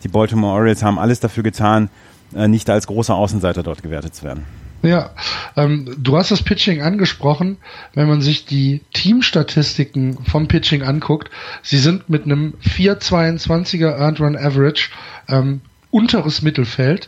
[0.04, 1.90] Die Baltimore Orioles haben alles dafür getan,
[2.36, 4.46] äh, nicht als großer Außenseiter dort gewertet zu werden.
[4.84, 5.12] Ja,
[5.56, 7.58] ähm, du hast das Pitching angesprochen.
[7.94, 14.36] Wenn man sich die Teamstatistiken vom Pitching anguckt, sie sind mit einem 4,22er Earned Run
[14.36, 14.90] Average
[15.30, 17.08] ähm, unteres Mittelfeld.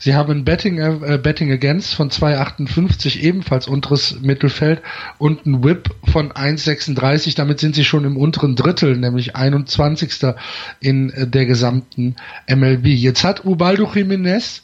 [0.00, 4.82] Sie haben ein Betting, äh, Betting Against von 2,58 ebenfalls unteres Mittelfeld
[5.16, 7.36] und ein Whip von 1,36.
[7.36, 10.34] Damit sind sie schon im unteren Drittel, nämlich 21.
[10.80, 12.16] in äh, der gesamten
[12.46, 12.86] MLB.
[12.88, 14.60] Jetzt hat Ubaldo Jiménez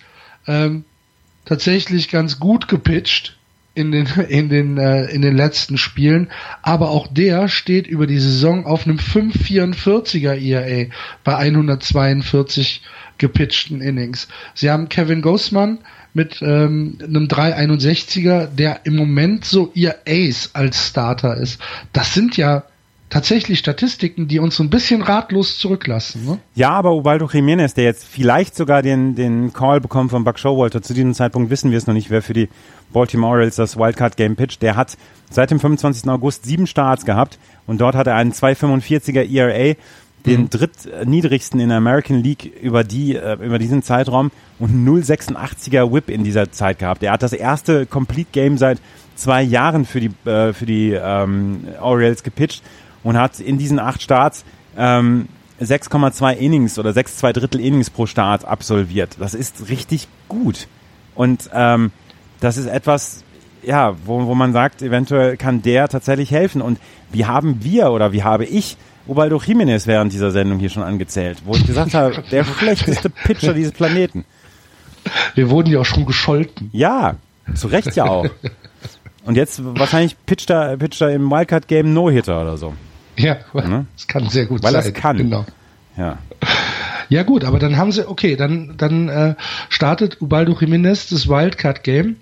[0.46, 0.85] ähm,
[1.44, 3.37] tatsächlich ganz gut gepitcht
[3.74, 6.30] in den in den äh, in den letzten Spielen,
[6.62, 10.90] aber auch der steht über die Saison auf einem 5,44er ERA
[11.22, 12.83] bei 142
[13.18, 14.28] gepitchten Innings.
[14.54, 15.78] Sie haben Kevin Gossman
[16.14, 21.61] mit ähm, einem 361er, der im Moment so ihr Ace als Starter ist.
[21.92, 22.64] Das sind ja
[23.14, 26.27] tatsächlich Statistiken, die uns so ein bisschen ratlos zurücklassen.
[26.27, 26.38] Ne?
[26.57, 30.83] Ja, aber Ubaldo Jiménez, der jetzt vielleicht sogar den, den Call bekommt von Buck Showalter,
[30.83, 32.48] zu diesem Zeitpunkt wissen wir es noch nicht, wer für die
[32.92, 34.96] Baltimore Orioles das Wildcard Game pitcht, der hat
[35.31, 36.11] seit dem 25.
[36.11, 39.77] August sieben Starts gehabt und dort hat er einen 2,45er ERA,
[40.27, 40.50] den mhm.
[40.50, 46.24] drittniedrigsten in der American League über die äh, über diesen Zeitraum und 0,86er Whip in
[46.24, 47.05] dieser Zeit gehabt.
[47.05, 48.81] Er hat das erste Complete Game seit
[49.14, 52.62] zwei Jahren für die äh, für die ähm, Orioles gepitcht
[53.05, 54.45] und hat in diesen acht Starts
[54.77, 55.29] ähm,
[55.61, 59.17] 6,2 Innings oder 6 2 Drittel Innings pro Start absolviert.
[59.21, 60.67] Das ist richtig gut.
[61.14, 61.93] Und ähm,
[62.40, 63.23] das ist etwas,
[63.62, 66.61] ja, wo, wo man sagt, eventuell kann der tatsächlich helfen.
[66.61, 66.81] Und
[67.12, 71.43] wie haben wir oder wie habe ich Ubaldo Jiménez während dieser Sendung hier schon angezählt,
[71.45, 74.25] wo ich gesagt habe, der schlechteste Pitcher dieses Planeten.
[75.35, 76.71] Wir wurden ja auch schon gescholten.
[76.73, 77.17] Ja,
[77.55, 78.27] zu Recht ja auch.
[79.25, 82.75] Und jetzt wahrscheinlich pitcht er, pitcht er im Wildcard-Game No-Hitter oder so.
[83.16, 83.87] Ja, ne?
[83.96, 84.85] das kann sehr gut Weil sein.
[84.85, 85.16] Weil es kann.
[85.18, 85.44] Genau.
[85.96, 86.18] Ja.
[87.09, 89.35] Ja gut, aber dann haben sie, okay, dann, dann äh,
[89.68, 92.16] startet Ubaldo Jiménez das Wildcard-Game.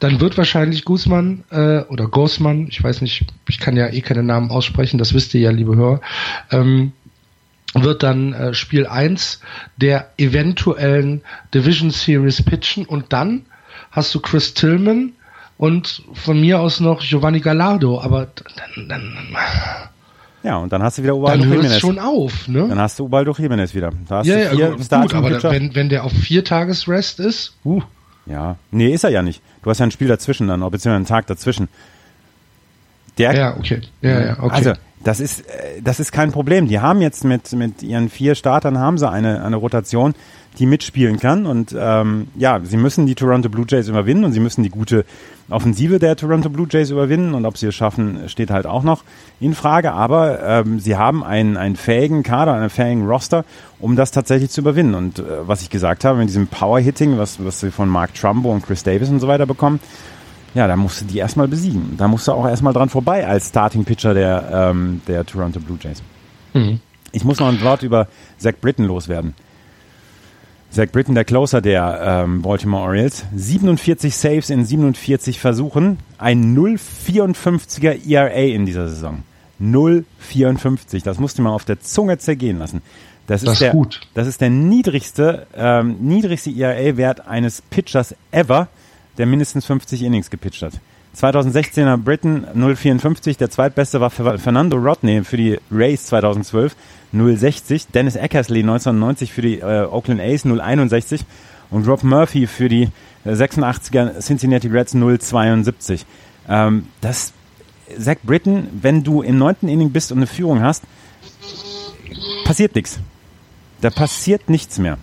[0.00, 4.22] Dann wird wahrscheinlich Guzman äh, oder Gosman, ich weiß nicht, ich kann ja eh keine
[4.22, 6.00] Namen aussprechen, das wisst ihr ja, liebe Hörer,
[6.50, 6.92] ähm,
[7.74, 9.40] wird dann äh, Spiel 1
[9.76, 11.22] der eventuellen
[11.54, 13.46] Division Series pitchen und dann
[13.90, 15.12] hast du Chris Tillman
[15.58, 18.28] und von mir aus noch Giovanni Gallardo, aber
[18.76, 19.16] dann, dann
[20.42, 22.66] ja, und dann hast du wieder Ubaldo Dann hört schon auf, ne?
[22.68, 23.90] Dann hast du Ubaldo Jimenez wieder.
[24.08, 27.20] Da hast ja, du vier ja, gut, aber wenn, wenn der auf vier Tages Rest
[27.20, 27.82] ist, uh.
[28.26, 29.42] Ja, nee, ist er ja nicht.
[29.62, 31.68] Du hast ja ein Spiel dazwischen dann, beziehungsweise einen Tag dazwischen.
[33.18, 33.82] Der, ja, okay.
[34.00, 34.54] Ja, ja, okay.
[34.54, 34.72] Also,
[35.04, 36.68] das ist, äh, das ist kein Problem.
[36.68, 40.14] Die haben jetzt mit, mit ihren vier Startern haben sie eine, eine Rotation,
[40.58, 41.46] die mitspielen kann.
[41.46, 45.04] Und ähm, ja, sie müssen die Toronto Blue Jays überwinden und sie müssen die gute
[45.48, 47.34] Offensive der Toronto Blue Jays überwinden.
[47.34, 49.04] Und ob sie es schaffen, steht halt auch noch
[49.40, 49.92] in Frage.
[49.92, 53.44] Aber ähm, sie haben einen, einen fähigen Kader, einen fähigen Roster,
[53.80, 54.94] um das tatsächlich zu überwinden.
[54.94, 58.52] Und äh, was ich gesagt habe, mit diesem Power-Hitting, was, was sie von Mark Trumbo
[58.52, 59.80] und Chris Davis und so weiter bekommen,
[60.54, 61.94] ja, da musst du die erstmal besiegen.
[61.96, 65.78] Da musst du auch erstmal dran vorbei als Starting Pitcher der, ähm, der Toronto Blue
[65.80, 66.02] Jays.
[66.52, 66.80] Mhm.
[67.12, 69.34] Ich muss noch ein Wort über Zach Britton loswerden.
[70.70, 73.26] Zach Britton, der Closer der ähm, Baltimore Orioles.
[73.34, 75.98] 47 Saves in 47 Versuchen.
[76.16, 79.22] Ein 0,54er ERA in dieser Saison.
[79.60, 81.04] 0,54.
[81.04, 82.80] Das musste man auf der Zunge zergehen lassen.
[83.26, 84.00] Das, das ist, der, gut.
[84.14, 88.68] das ist der niedrigste, ähm, niedrigste ERA-Wert eines Pitchers ever,
[89.18, 90.74] der mindestens 50 Innings gepitcht hat.
[91.16, 96.74] 2016er Britton 0,54, der zweitbeste war Fernando Rodney für die Rays 2012
[97.12, 101.20] 0,60, Dennis Eckersley 1990 für die äh, Oakland A's 0,61
[101.70, 102.88] und Rob Murphy für die
[103.24, 106.04] äh, 86er Cincinnati Reds 0,72.
[106.48, 107.34] Ähm, das
[107.98, 110.84] Zach Britton, wenn du im neunten Inning bist und eine Führung hast,
[112.44, 112.98] passiert nichts.
[113.82, 114.96] Da passiert nichts mehr.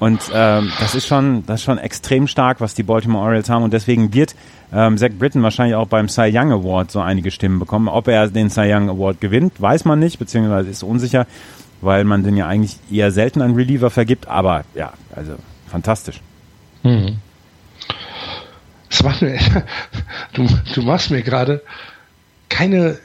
[0.00, 3.62] Und ähm, das ist schon, das ist schon extrem stark, was die Baltimore Orioles haben.
[3.62, 4.34] Und deswegen wird
[4.72, 7.86] ähm, Zach Britton wahrscheinlich auch beim Cy Young Award so einige Stimmen bekommen.
[7.86, 11.26] Ob er den Cy Young Award gewinnt, weiß man nicht, beziehungsweise ist unsicher,
[11.82, 14.26] weil man den ja eigentlich eher selten an Reliever vergibt.
[14.26, 15.34] Aber ja, also
[15.68, 16.22] fantastisch.
[16.82, 17.18] Mhm.
[18.88, 19.38] Das macht mir,
[20.32, 21.62] du, du machst mir gerade
[22.48, 22.98] keine,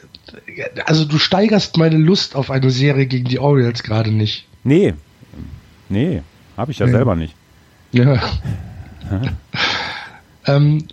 [0.86, 4.47] also du steigerst meine Lust auf eine Serie gegen die Orioles gerade nicht.
[4.63, 4.93] Nee,
[5.89, 6.21] nee.
[6.58, 6.91] Habe ich ja nee.
[6.91, 7.36] selber nicht.
[7.91, 8.22] Ja.
[10.48, 10.88] ähm,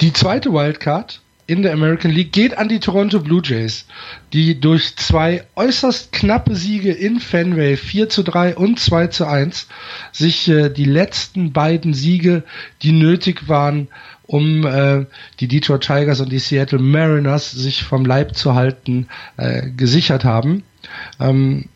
[0.00, 3.86] die zweite Wildcard in der American League geht an die Toronto Blue Jays,
[4.32, 9.66] die durch zwei äußerst knappe Siege in Fenway 4 zu 3 und 2 zu 1
[10.12, 12.44] sich äh, die letzten beiden Siege,
[12.82, 13.88] die nötig waren,
[14.22, 15.04] um äh,
[15.40, 20.62] die Detroit Tigers und die Seattle Mariners sich vom Leib zu halten, äh, gesichert haben.
[21.20, 21.66] Ähm,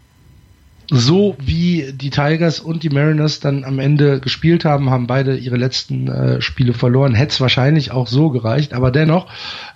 [0.90, 5.57] so wie die Tigers und die Mariners dann am Ende gespielt haben, haben beide ihre
[5.57, 7.14] letzten äh, Spiele verloren.
[7.14, 9.29] Hätte es wahrscheinlich auch so gereicht, aber dennoch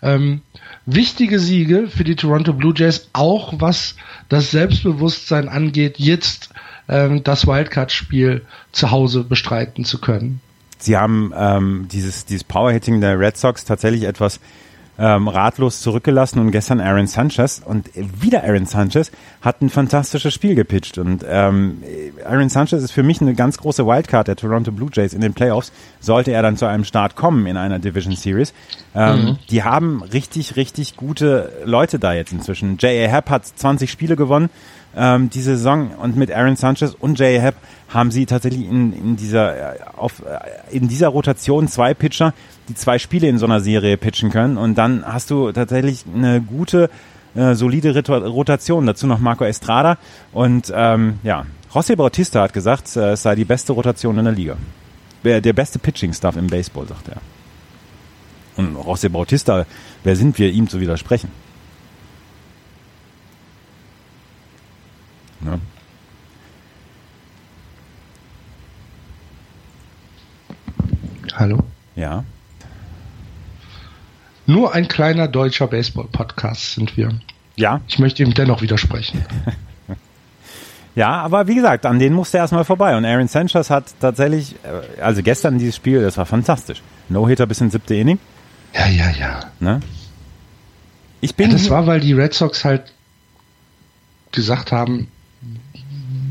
[0.03, 0.43] ähm,
[0.87, 3.97] wichtige Siege für die Toronto Blue Jays, auch was
[4.29, 6.51] das Selbstbewusstsein angeht, jetzt
[6.89, 8.43] ähm, das Wildcard-Spiel
[8.73, 10.41] zu Hause bestreiten zu können.
[10.79, 14.41] Sie haben ähm, dieses, dieses Power-Hitting der Red Sox tatsächlich etwas
[15.01, 19.11] ähm, ratlos zurückgelassen und gestern Aaron Sanchez und wieder Aaron Sanchez
[19.41, 21.83] hat ein fantastisches Spiel gepitcht und ähm,
[22.25, 25.33] Aaron Sanchez ist für mich eine ganz große Wildcard der Toronto Blue Jays in den
[25.33, 28.53] Playoffs, sollte er dann zu einem Start kommen in einer Division Series.
[28.95, 29.39] Ähm, mhm.
[29.49, 32.77] Die haben richtig, richtig gute Leute da jetzt inzwischen.
[32.77, 33.09] J.A.
[33.09, 34.51] Happ hat 20 Spiele gewonnen
[34.97, 37.41] ähm, diese Saison und mit Aaron Sanchez und J.A.
[37.41, 37.55] Happ
[37.89, 42.35] haben sie tatsächlich in, in dieser äh, auf, äh, in dieser Rotation zwei Pitcher,
[42.71, 46.41] die zwei Spiele in so einer Serie pitchen können und dann hast du tatsächlich eine
[46.41, 46.89] gute,
[47.35, 48.87] äh, solide Rotation.
[48.87, 49.99] Dazu noch Marco Estrada
[50.33, 54.35] und ähm, ja, José Bautista hat gesagt, äh, es sei die beste Rotation in der
[54.35, 54.57] Liga.
[55.23, 57.19] Der beste Pitching-Stuff im Baseball, sagt er.
[58.57, 59.67] Und José Bautista,
[60.03, 61.31] wer sind wir, ihm zu widersprechen?
[65.41, 65.61] Ne?
[71.35, 71.59] Hallo?
[71.97, 72.25] Ja.
[74.47, 77.11] Nur ein kleiner deutscher Baseball-Podcast sind wir.
[77.57, 77.81] Ja.
[77.89, 79.25] Ich möchte ihm dennoch widersprechen.
[80.95, 82.97] ja, aber wie gesagt, an denen musste er erstmal vorbei.
[82.97, 86.83] Und Aaron Sanchez hat tatsächlich, äh, also gestern dieses Spiel, das war fantastisch.
[87.09, 88.19] No-Hitter bis ins siebte Inning.
[88.75, 89.41] Ja, ja, ja.
[89.59, 89.81] Ne?
[91.21, 91.51] Ich bin.
[91.51, 92.93] Ja, das war, weil die Red Sox halt
[94.33, 95.09] gesagt haben,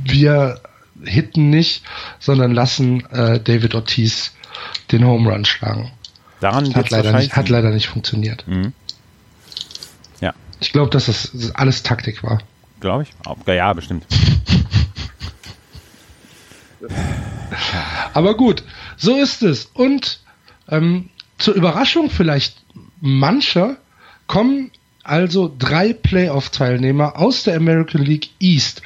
[0.04, 0.62] wir
[1.04, 1.84] hitten nicht,
[2.20, 4.34] sondern lassen äh, David Ortiz
[4.92, 5.92] den Home Run schlagen.
[6.40, 8.48] Daran hat leider, nicht, hat leider nicht funktioniert.
[8.48, 8.74] Mhm.
[10.22, 10.34] Ja.
[10.60, 12.40] Ich glaube, dass das alles Taktik war.
[12.80, 13.12] Glaube ich.
[13.48, 14.06] Ja, bestimmt.
[18.14, 18.64] Aber gut,
[18.98, 19.66] so ist es.
[19.74, 20.22] Und
[20.70, 22.64] ähm, zur Überraschung vielleicht
[23.02, 23.78] mancher
[24.28, 24.72] kommen
[25.04, 28.82] also drei Playoff-Teilnehmer aus der American League East.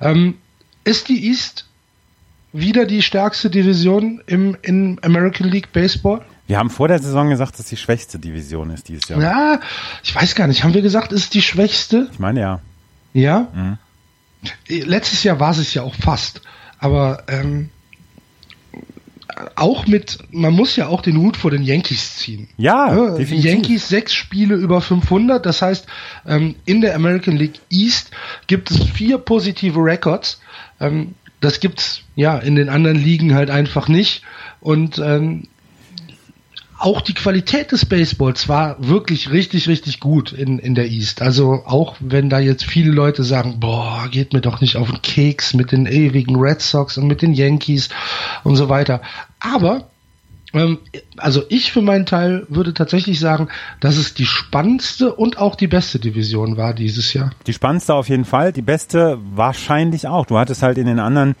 [0.00, 0.38] Ähm,
[0.84, 1.66] ist die East
[2.52, 6.24] wieder die stärkste Division im in American League Baseball?
[6.48, 9.20] Wir haben vor der Saison gesagt, dass die schwächste Division ist dieses Jahr.
[9.20, 9.60] Ja,
[10.02, 10.64] ich weiß gar nicht.
[10.64, 12.08] Haben wir gesagt, ist die schwächste?
[12.10, 12.60] Ich meine ja.
[13.12, 13.48] Ja?
[13.54, 13.78] Mhm.
[14.66, 16.40] Letztes Jahr war es ja auch fast.
[16.78, 17.68] Aber ähm,
[19.56, 22.48] auch mit, man muss ja auch den Hut vor den Yankees ziehen.
[22.56, 23.28] Ja, ja definitiv.
[23.28, 25.44] Die Yankees sechs Spiele über 500.
[25.44, 25.86] Das heißt,
[26.26, 28.10] ähm, in der American League East
[28.46, 30.40] gibt es vier positive Records.
[30.80, 34.22] Ähm, das gibt's ja in den anderen Ligen halt einfach nicht.
[34.60, 35.44] Und ähm,
[36.78, 41.22] auch die Qualität des Baseballs war wirklich richtig, richtig gut in, in der East.
[41.22, 45.02] Also auch wenn da jetzt viele Leute sagen, boah, geht mir doch nicht auf den
[45.02, 47.88] Keks mit den ewigen Red Sox und mit den Yankees
[48.44, 49.02] und so weiter.
[49.40, 49.88] Aber
[50.54, 50.78] ähm,
[51.16, 53.48] also ich für meinen Teil würde tatsächlich sagen,
[53.80, 57.32] dass es die spannendste und auch die beste Division war dieses Jahr.
[57.46, 60.26] Die spannendste auf jeden Fall, die beste wahrscheinlich auch.
[60.26, 61.34] Du hattest halt in den anderen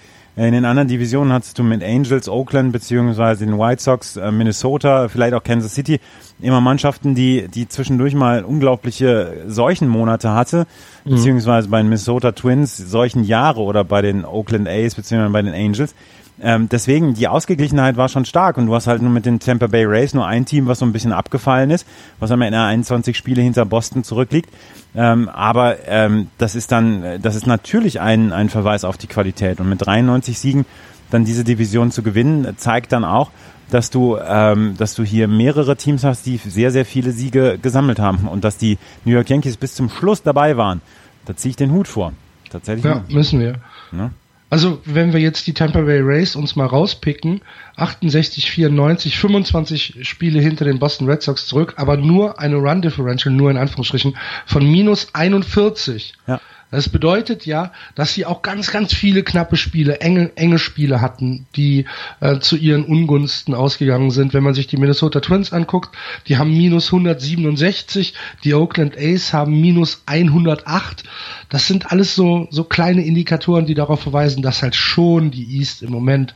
[0.46, 5.08] in den anderen Divisionen hattest du mit Angels, Oakland beziehungsweise den White Sox, äh, Minnesota,
[5.08, 5.98] vielleicht auch Kansas City
[6.40, 10.66] immer Mannschaften, die die zwischendurch mal unglaubliche Seuchenmonate hatte,
[11.04, 11.10] mhm.
[11.10, 15.54] beziehungsweise bei den Minnesota Twins solchen Jahre oder bei den Oakland A's beziehungsweise bei den
[15.54, 15.94] Angels.
[16.40, 19.66] Ähm, deswegen, die Ausgeglichenheit war schon stark und du hast halt nur mit den Tampa
[19.66, 21.86] Bay Rays nur ein Team, was so ein bisschen abgefallen ist,
[22.20, 24.50] was am Ende 21 Spiele hinter Boston zurückliegt.
[24.94, 29.60] Ähm, aber ähm, das ist dann, das ist natürlich ein, ein Verweis auf die Qualität
[29.60, 30.64] und mit 93 Siegen
[31.10, 33.30] dann diese Division zu gewinnen, zeigt dann auch,
[33.70, 37.98] dass du, ähm, dass du hier mehrere Teams hast, die sehr, sehr viele Siege gesammelt
[37.98, 40.80] haben und dass die New York Yankees bis zum Schluss dabei waren.
[41.26, 42.12] Da ziehe ich den Hut vor.
[42.50, 42.84] Tatsächlich.
[42.84, 43.56] Ja, müssen wir.
[43.92, 44.10] Ja.
[44.50, 47.42] Also, wenn wir jetzt die Tampa Bay Rays uns mal rauspicken,
[47.76, 53.34] 68, 94, 25 Spiele hinter den Boston Red Sox zurück, aber nur eine Run Differential,
[53.34, 56.14] nur in Anführungsstrichen, von minus 41.
[56.26, 56.40] Ja.
[56.70, 61.46] Das bedeutet ja, dass sie auch ganz, ganz viele knappe Spiele, enge, enge Spiele hatten,
[61.56, 61.86] die
[62.20, 64.34] äh, zu ihren Ungunsten ausgegangen sind.
[64.34, 68.12] Wenn man sich die Minnesota Twins anguckt, die haben minus 167,
[68.44, 71.04] die Oakland A's haben minus 108.
[71.48, 75.82] Das sind alles so, so kleine Indikatoren, die darauf verweisen, dass halt schon die East
[75.82, 76.34] im Moment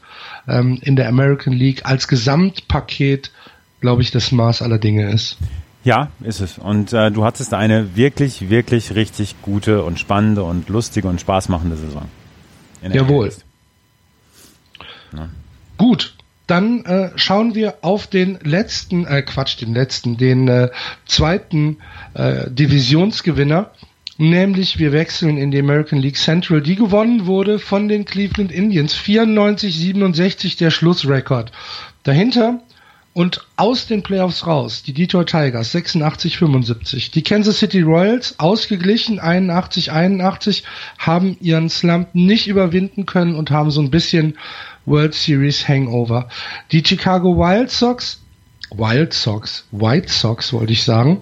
[0.48, 3.30] ähm, in der American League als Gesamtpaket,
[3.82, 5.36] glaube ich, das Maß aller Dinge ist.
[5.84, 6.58] Ja, ist es.
[6.58, 11.76] Und äh, du hattest eine wirklich, wirklich richtig gute und spannende und lustige und spaßmachende
[11.76, 12.08] Saison.
[12.82, 13.32] Jawohl.
[15.12, 15.28] Ja.
[15.78, 16.14] Gut,
[16.46, 20.70] dann äh, schauen wir auf den letzten, äh, Quatsch, den letzten, den äh,
[21.06, 21.78] zweiten
[22.14, 23.70] äh, Divisionsgewinner.
[24.18, 28.94] Nämlich wir wechseln in die American League Central, die gewonnen wurde von den Cleveland Indians.
[28.94, 31.50] 94-67 der Schlussrekord.
[32.02, 32.60] Dahinter
[33.14, 40.62] und aus den Playoffs raus, die Detroit Tigers 86-75, die Kansas City Royals ausgeglichen 81-81,
[40.98, 44.38] haben ihren Slump nicht überwinden können und haben so ein bisschen
[44.86, 46.28] World Series Hangover.
[46.72, 48.22] Die Chicago Wild Sox,
[48.70, 51.20] Wild Sox, White Sox wollte ich sagen,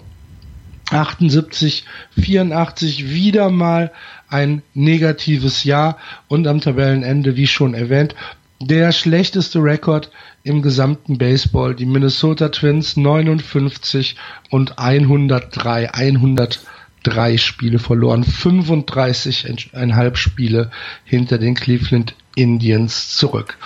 [0.91, 1.85] 78,
[2.21, 3.93] 84 wieder mal
[4.29, 5.97] ein negatives Jahr
[6.29, 8.15] und am Tabellenende, wie schon erwähnt,
[8.61, 10.11] der schlechteste Rekord
[10.43, 11.75] im gesamten Baseball.
[11.75, 14.17] Die Minnesota Twins 59
[14.51, 20.71] und 103, 103 Spiele verloren, 35,5 Spiele
[21.05, 23.59] hinter den Cleveland Indians zurück.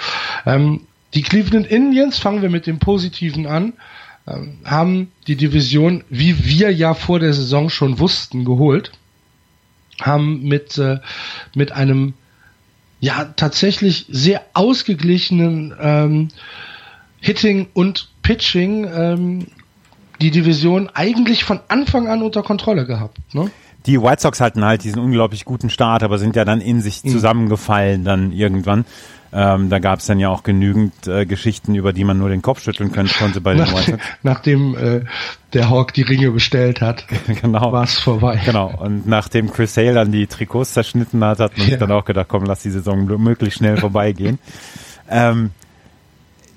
[0.46, 0.80] Ähm,
[1.14, 3.74] die Cleveland Indians, fangen wir mit dem Positiven an,
[4.26, 8.90] ähm, haben die Division, wie wir ja vor der Saison schon wussten, geholt,
[10.00, 10.98] haben mit, äh,
[11.54, 12.14] mit einem
[13.00, 16.28] ja tatsächlich sehr ausgeglichenen ähm,
[17.20, 19.46] Hitting und Pitching ähm,
[20.20, 23.18] die Division eigentlich von Anfang an unter Kontrolle gehabt.
[23.34, 23.50] Ne?
[23.86, 27.04] Die White Sox hatten halt diesen unglaublich guten Start, aber sind ja dann in sich
[27.04, 27.10] mhm.
[27.10, 28.84] zusammengefallen dann irgendwann.
[29.36, 32.40] Ähm, da gab es dann ja auch genügend äh, Geschichten, über die man nur den
[32.40, 33.92] Kopf schütteln könnte, konnte bei den Sox.
[34.22, 35.00] Nachdem äh,
[35.52, 37.04] der Hawk die Ringe bestellt hat,
[37.42, 37.72] genau.
[37.72, 38.40] war es vorbei.
[38.44, 38.72] Genau.
[38.78, 41.70] Und nachdem Chris Hale dann die Trikots zerschnitten hat, hat man ja.
[41.72, 44.38] sich dann auch gedacht, komm, lass die Saison möglichst schnell vorbeigehen.
[45.10, 45.50] ähm,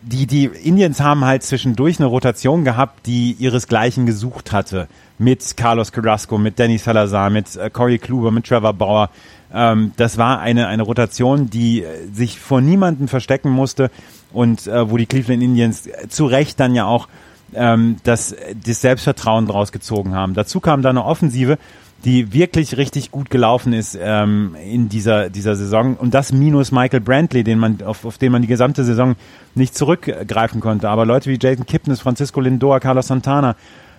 [0.04, 4.88] die, die Indians haben halt zwischendurch eine Rotation gehabt, die ihresgleichen gesucht hatte.
[5.18, 9.10] Mit Carlos Carrasco, mit Danny Salazar, mit äh, Corey Kluber, mit Trevor Bauer.
[9.53, 13.89] Ähm, das war eine, eine Rotation, die äh, sich vor niemanden verstecken musste
[14.33, 17.07] und äh, wo die Cleveland Indians zu Recht dann ja auch
[17.53, 20.33] ähm, das, das Selbstvertrauen draus gezogen haben.
[20.33, 21.57] Dazu kam dann eine Offensive,
[22.05, 25.95] die wirklich richtig gut gelaufen ist ähm, in dieser, dieser Saison.
[25.95, 29.15] Und das minus Michael Brantley, den man, auf, auf den man die gesamte Saison
[29.55, 30.89] nicht zurückgreifen konnte.
[30.89, 33.55] Aber Leute wie Jason Kipnis, Francisco Lindor, Carlos Santana,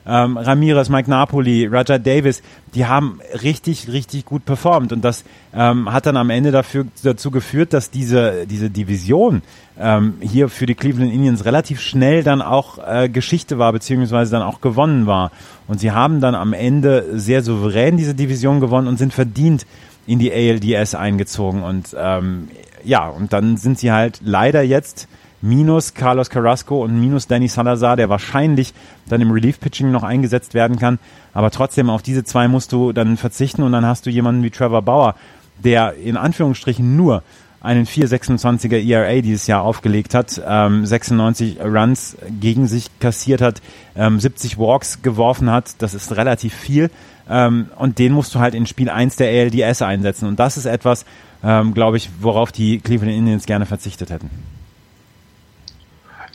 [0.09, 2.43] ähm, Ramirez, Mike Napoli, Roger Davis,
[2.75, 4.93] die haben richtig, richtig gut performt.
[4.93, 9.43] Und das ähm, hat dann am Ende dafür, dazu geführt, dass diese, diese Division
[9.79, 14.43] ähm, hier für die Cleveland Indians relativ schnell dann auch äh, Geschichte war, beziehungsweise dann
[14.43, 15.31] auch gewonnen war.
[15.67, 19.67] Und sie haben dann am Ende sehr souverän diese Division gewonnen und sind verdient
[20.07, 21.63] in die ALDS eingezogen.
[21.63, 22.49] Und ähm,
[22.83, 25.07] ja, und dann sind sie halt leider jetzt
[25.41, 28.75] minus Carlos Carrasco und minus Danny Salazar, der wahrscheinlich
[29.09, 30.99] dann im Relief-Pitching noch eingesetzt werden kann.
[31.33, 34.51] Aber trotzdem, auf diese zwei musst du dann verzichten und dann hast du jemanden wie
[34.51, 35.15] Trevor Bauer,
[35.63, 37.23] der in Anführungsstrichen nur
[37.61, 43.61] einen 4,26er ERA dieses Jahr aufgelegt hat, ähm, 96 Runs gegen sich kassiert hat,
[43.97, 46.91] ähm, 70 Walks geworfen hat, das ist relativ viel.
[47.29, 50.29] Ähm, und den musst du halt in Spiel 1 der ALDS einsetzen.
[50.29, 51.05] Und das ist etwas,
[51.43, 54.31] ähm, glaube ich, worauf die Cleveland Indians gerne verzichtet hätten.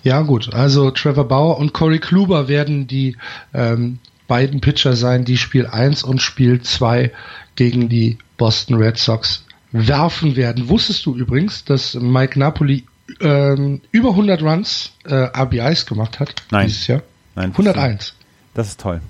[0.04, 0.54] Ja, gut.
[0.54, 3.16] Also Trevor Bauer und Corey Kluber werden die
[3.54, 7.12] ähm, beiden Pitcher sein, die Spiel 1 und Spiel 2
[7.56, 10.70] gegen die Boston Red Sox werfen werden.
[10.70, 12.86] Wusstest du übrigens, dass Mike Napoli
[13.20, 16.68] ähm, über 100 Runs äh, RBIs gemacht hat Nein.
[16.68, 17.02] dieses Jahr?
[17.36, 17.52] Nein.
[17.52, 18.14] 101.
[18.54, 19.02] Das ist toll.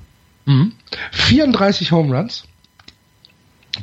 [0.45, 0.73] Mhm.
[1.11, 2.43] 34 Home Runs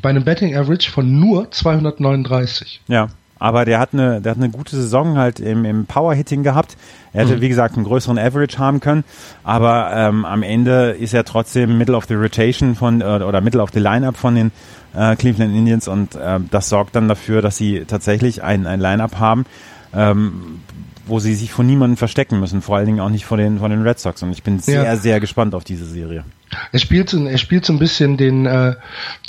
[0.02, 2.80] bei einem Betting Average von nur 239.
[2.86, 3.08] Ja.
[3.40, 6.76] Aber der hat eine, der hat eine gute Saison halt im, im Power-Hitting gehabt.
[7.12, 7.40] Er hätte, mhm.
[7.40, 9.02] wie gesagt, einen größeren Average haben können.
[9.42, 13.62] Aber ähm, am Ende ist er trotzdem Middle of the Rotation von, äh, oder Middle
[13.62, 14.52] of the Lineup von den
[14.94, 15.88] äh, Cleveland Indians.
[15.88, 19.46] Und äh, das sorgt dann dafür, dass sie tatsächlich ein, ein Lineup haben,
[19.94, 20.60] ähm,
[21.06, 22.60] wo sie sich vor niemandem verstecken müssen.
[22.60, 24.22] Vor allen Dingen auch nicht vor den, vor den Red Sox.
[24.22, 24.96] Und ich bin sehr, ja.
[24.96, 26.24] sehr gespannt auf diese Serie.
[26.72, 28.74] Er spielt, er spielt so ein bisschen den, äh,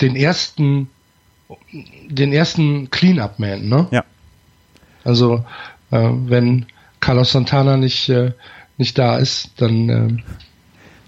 [0.01, 0.89] den ersten
[2.07, 3.87] den ersten Clean-Up-Man, ne?
[3.91, 4.03] Ja.
[5.03, 5.45] Also
[5.91, 6.65] äh, wenn
[6.99, 8.31] Carlos Santana nicht äh,
[8.77, 10.23] nicht da ist, dann äh,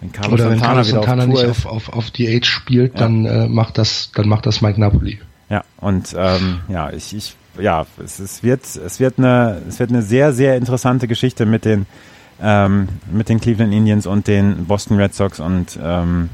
[0.01, 2.99] wenn Carlos oder wenn Santana Carlos Santana nicht auf, auf, auf die Age spielt, ja.
[2.99, 5.19] dann äh, macht das dann macht das Mike Napoli.
[5.49, 9.91] Ja, und ähm, ja, ich, ich ja, es, es wird es wird eine es wird
[9.91, 11.85] eine sehr sehr interessante Geschichte mit den
[12.41, 16.29] ähm, mit den Cleveland Indians und den Boston Red Sox und ähm,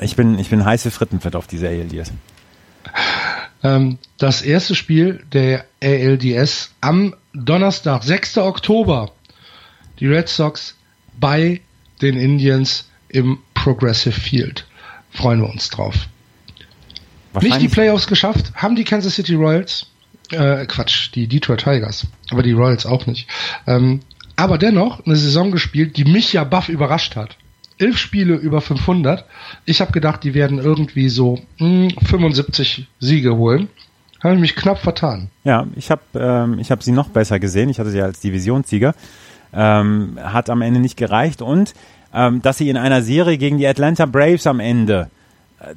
[0.00, 2.12] ich bin ich bin heiße Frittenfett auf diese ALDS.
[4.18, 8.38] Das erste Spiel der ALDS am Donnerstag, 6.
[8.38, 9.12] Oktober.
[10.00, 10.76] Die Red Sox
[11.18, 11.60] bei
[12.00, 14.64] den Indians im Progressive Field.
[15.10, 16.06] Freuen wir uns drauf.
[17.40, 19.86] Nicht die Playoffs geschafft, haben die Kansas City Royals.
[20.30, 22.06] Äh, Quatsch, die Detroit Tigers.
[22.30, 23.28] Aber die Royals auch nicht.
[23.66, 24.00] Ähm,
[24.36, 27.36] aber dennoch eine Saison gespielt, die mich ja baff überrascht hat.
[27.78, 29.24] Elf Spiele über 500.
[29.64, 33.68] Ich habe gedacht, die werden irgendwie so mh, hm, 75 Siege holen.
[34.22, 35.28] Habe ich mich knapp vertan.
[35.44, 37.68] Ja, ich habe ähm, ich hab sie noch besser gesehen.
[37.68, 38.94] Ich hatte sie als Divisionssieger.
[39.52, 41.40] Ähm, hat am Ende nicht gereicht.
[41.40, 41.74] Und
[42.12, 45.08] ähm, dass sie in einer Serie gegen die Atlanta Braves am Ende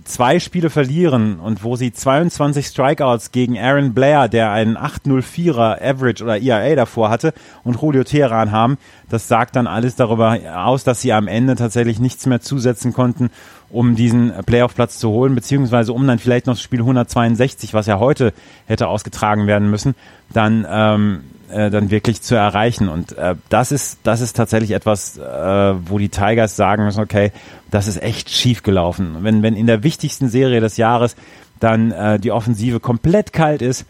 [0.04, 6.24] zwei Spiele verlieren und wo sie 22 Strikeouts gegen Aaron Blair, der einen 804er Average
[6.24, 8.78] oder ERA davor hatte, und Julio Teheran haben,
[9.10, 13.32] das sagt dann alles darüber aus, dass sie am Ende tatsächlich nichts mehr zusetzen konnten,
[13.72, 17.98] um diesen Playoff-Platz zu holen, beziehungsweise um dann vielleicht noch das Spiel 162, was ja
[17.98, 18.34] heute
[18.68, 19.96] hätte ausgetragen werden müssen,
[20.32, 22.90] dann ähm, äh, dann wirklich zu erreichen.
[22.90, 27.32] Und äh, das ist das ist tatsächlich etwas, äh, wo die Tigers sagen müssen, okay,
[27.70, 29.18] das ist echt schief gelaufen.
[29.22, 31.16] Wenn wenn in der wichtigsten Serie des Jahres
[31.60, 33.86] dann äh, die Offensive komplett kalt ist,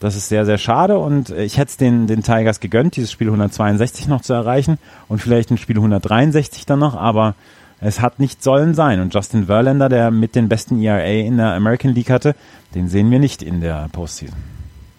[0.00, 3.26] das ist sehr, sehr schade und ich hätte es den, den Tigers gegönnt, dieses Spiel
[3.26, 7.34] 162 noch zu erreichen und vielleicht ein Spiel 163 dann noch, aber
[7.80, 9.00] es hat nicht sollen sein.
[9.00, 12.34] Und Justin Verlander, der mit den besten ERA in der American League hatte,
[12.74, 14.49] den sehen wir nicht in der Postseason.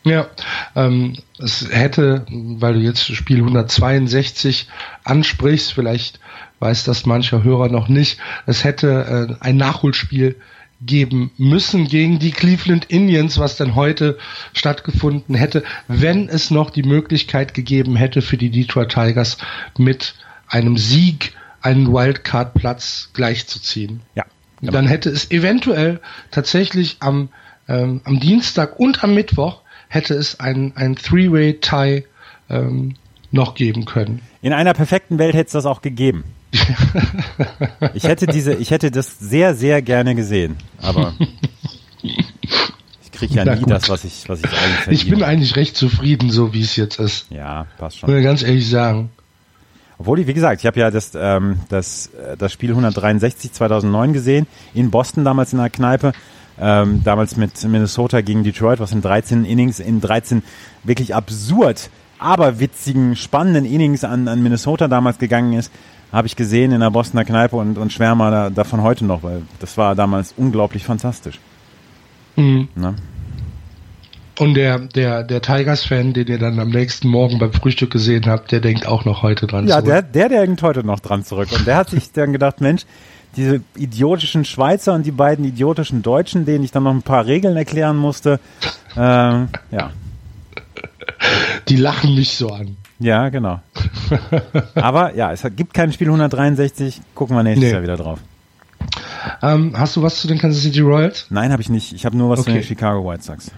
[0.04, 0.28] Ja,
[0.76, 4.68] ähm, es hätte, weil du jetzt Spiel 162
[5.04, 6.20] ansprichst, vielleicht
[6.60, 10.38] weiß das mancher Hörer noch nicht, es hätte äh, ein Nachholspiel
[10.84, 14.18] geben müssen gegen die Cleveland Indians, was dann heute
[14.54, 19.38] stattgefunden hätte, wenn es noch die Möglichkeit gegeben hätte für die Detroit Tigers
[19.78, 20.16] mit
[20.48, 24.02] einem Sieg einen Wildcard-Platz gleichzuziehen.
[24.16, 24.26] Ja.
[24.60, 24.74] Genau.
[24.74, 26.00] Dann hätte es eventuell
[26.30, 27.30] tatsächlich am,
[27.68, 29.62] ähm, am Dienstag und am Mittwoch
[29.92, 32.06] hätte es ein, ein Three-Way-Tie
[32.50, 32.96] ähm,
[33.32, 34.22] noch geben können.
[34.42, 36.24] In einer perfekten Welt hätte es das auch gegeben.
[37.94, 41.14] ich hätte diese, ich hätte das sehr, sehr gerne gesehen, aber
[42.02, 43.70] ich kriege ja Na nie gut.
[43.70, 44.94] das, was ich, was ich eigentlich verdiene.
[44.96, 47.28] Ich bin eigentlich recht zufrieden, so wie es jetzt ist.
[47.30, 48.18] Ja, passt schon.
[48.18, 49.12] Ich ganz ehrlich sagen.
[49.98, 54.14] Obwohl, ich, wie gesagt, ich habe ja das, ähm, das, äh, das Spiel 163 2009
[54.14, 56.14] gesehen, in Boston damals in der Kneipe
[56.62, 60.44] ähm, damals mit Minnesota gegen Detroit, was in 13 Innings, in 13
[60.84, 61.90] wirklich absurd,
[62.20, 65.72] aber witzigen, spannenden Innings an, an Minnesota damals gegangen ist,
[66.12, 69.42] habe ich gesehen in der Bostoner Kneipe und, und schwärme da, davon heute noch, weil
[69.60, 71.40] das war damals unglaublich fantastisch.
[72.36, 72.68] Mhm.
[74.40, 78.52] Und der, der, der Tigers-Fan, den ihr dann am nächsten Morgen beim Frühstück gesehen habt,
[78.52, 79.90] der denkt auch noch heute dran ja, zurück.
[79.90, 81.50] Ja, der, der denkt heute noch dran zurück.
[81.52, 82.86] Und der hat sich dann gedacht, Mensch,
[83.36, 87.56] diese idiotischen Schweizer und die beiden idiotischen Deutschen, denen ich dann noch ein paar Regeln
[87.56, 88.40] erklären musste.
[88.98, 89.92] Ähm, ja.
[91.70, 92.78] Die lachen mich so an.
[93.00, 93.60] Ja, genau.
[94.76, 97.02] Aber ja, es gibt kein Spiel 163.
[97.16, 97.72] Gucken wir nächstes nee.
[97.74, 98.20] Jahr wieder drauf.
[99.42, 101.28] Ähm, hast du was zu den Kansas City Royals?
[101.30, 101.94] Nein, habe ich nicht.
[101.94, 102.52] Ich habe nur was okay.
[102.52, 103.52] zu den Chicago White Sox.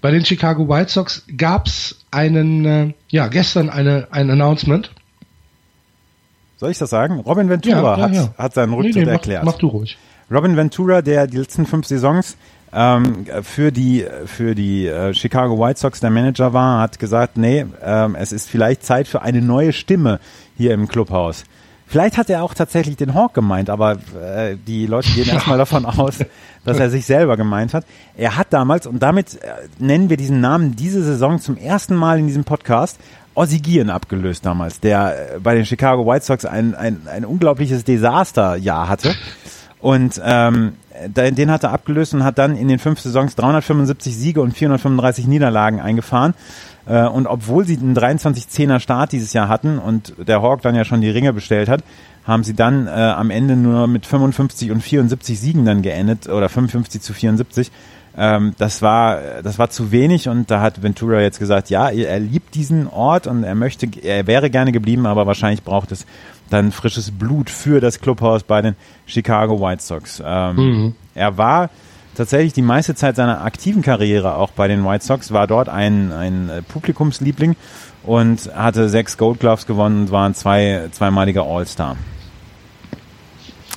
[0.00, 4.90] Bei den Chicago White Sox gab es einen, äh, ja, gestern eine, ein Announcement.
[6.60, 7.20] Soll ich das sagen?
[7.20, 8.34] Robin Ventura ja, ja, ja.
[8.36, 9.44] Hat, seinen Rücktritt nee, nee, erklärt.
[9.44, 9.96] Mach, mach, du ruhig.
[10.30, 12.36] Robin Ventura, der die letzten fünf Saisons
[12.70, 17.64] ähm, für die für die äh, Chicago White Sox der Manager war, hat gesagt, nee,
[17.82, 20.20] ähm, es ist vielleicht Zeit für eine neue Stimme
[20.54, 21.44] hier im Clubhaus.
[21.86, 25.86] Vielleicht hat er auch tatsächlich den Hawk gemeint, aber äh, die Leute gehen erstmal davon
[25.86, 26.18] aus,
[26.64, 27.84] dass er sich selber gemeint hat.
[28.16, 32.20] Er hat damals, und damit äh, nennen wir diesen Namen diese Saison zum ersten Mal
[32.20, 33.00] in diesem Podcast,
[33.34, 37.84] Ozzy Gian abgelöst damals, der äh, bei den Chicago White Sox ein, ein, ein unglaubliches
[37.84, 39.14] Desasterjahr hatte.
[39.80, 40.72] Und ähm,
[41.06, 45.26] den hat er abgelöst und hat dann in den fünf Saisons 375 Siege und 435
[45.26, 46.34] Niederlagen eingefahren.
[46.86, 50.84] Äh, und obwohl sie einen 23-10er Start dieses Jahr hatten und der Hawk dann ja
[50.84, 51.82] schon die Ringe bestellt hat,
[52.24, 56.48] haben sie dann äh, am Ende nur mit 55 und 74 Siegen dann geendet oder
[56.48, 57.70] 55 zu 74
[58.16, 62.18] ähm, das war das war zu wenig und da hat Ventura jetzt gesagt, ja, er
[62.18, 66.06] liebt diesen Ort und er möchte, er wäre gerne geblieben, aber wahrscheinlich braucht es
[66.50, 68.74] dann frisches Blut für das Clubhaus bei den
[69.06, 70.22] Chicago White Sox.
[70.24, 70.94] Ähm, mhm.
[71.14, 71.70] Er war
[72.16, 76.12] tatsächlich die meiste Zeit seiner aktiven Karriere auch bei den White Sox, war dort ein,
[76.12, 77.54] ein Publikumsliebling
[78.02, 81.96] und hatte sechs Gold Gloves gewonnen und war ein zwei, zweimaliger All-Star.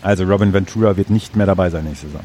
[0.01, 2.23] Also Robin Ventura wird nicht mehr dabei sein nächste Saison.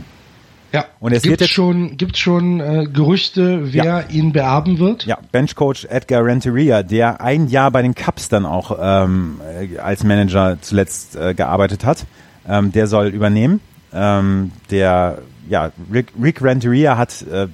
[0.72, 4.00] Ja, und es gibt schon, gibt schon äh, Gerüchte, wer ja.
[4.10, 5.06] ihn beerben wird?
[5.06, 10.04] Ja, Benchcoach Edgar Renteria, der ein Jahr bei den Cubs dann auch ähm, äh, als
[10.04, 12.04] Manager zuletzt äh, gearbeitet hat,
[12.46, 13.60] ähm, der soll übernehmen.
[13.94, 17.48] Ähm, der, ja, Rick, Rick Renteria hat äh,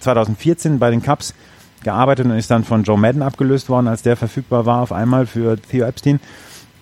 [0.00, 1.32] 2014 bei den Cubs
[1.82, 5.26] gearbeitet und ist dann von Joe Madden abgelöst worden, als der verfügbar war auf einmal
[5.26, 6.20] für Theo Epstein.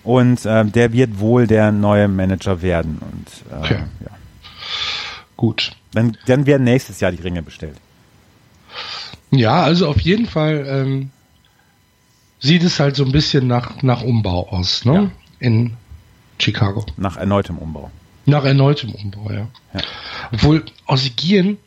[0.03, 2.99] Und äh, der wird wohl der neue Manager werden.
[3.01, 3.83] Und äh, okay.
[4.01, 4.14] ja.
[5.37, 5.71] Gut.
[5.93, 7.77] Dann, dann werden nächstes Jahr die Ringe bestellt.
[9.31, 11.09] Ja, also auf jeden Fall ähm,
[12.39, 14.93] sieht es halt so ein bisschen nach, nach Umbau aus, ne?
[14.93, 15.11] Ja.
[15.39, 15.73] In
[16.39, 16.85] Chicago.
[16.97, 17.91] Nach erneutem Umbau.
[18.25, 19.47] Nach erneutem Umbau, ja.
[19.73, 19.81] ja.
[20.31, 21.57] Obwohl Ossigien,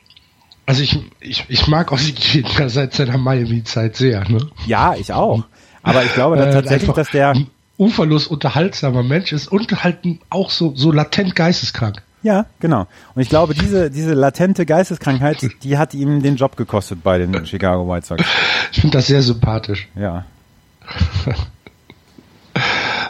[0.67, 4.49] also ich, ich, ich mag Ossigien seit seiner Miami-Zeit sehr, ne?
[4.67, 5.45] Ja, ich auch.
[5.83, 7.35] Aber ich glaube äh, tatsächlich, dass der
[7.79, 9.99] uferlos unterhaltsamer Mensch ist und halt
[10.31, 12.03] auch so, so latent geisteskrank.
[12.23, 12.87] Ja, genau.
[13.15, 17.47] Und ich glaube, diese, diese latente Geisteskrankheit, die hat ihm den Job gekostet bei den
[17.47, 18.25] Chicago White Sox.
[18.73, 19.89] Ich finde das sehr sympathisch.
[19.95, 20.25] Ja.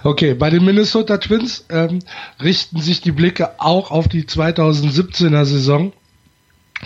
[0.05, 1.99] Okay, bei den Minnesota Twins ähm,
[2.41, 5.93] richten sich die Blicke auch auf die 2017er Saison.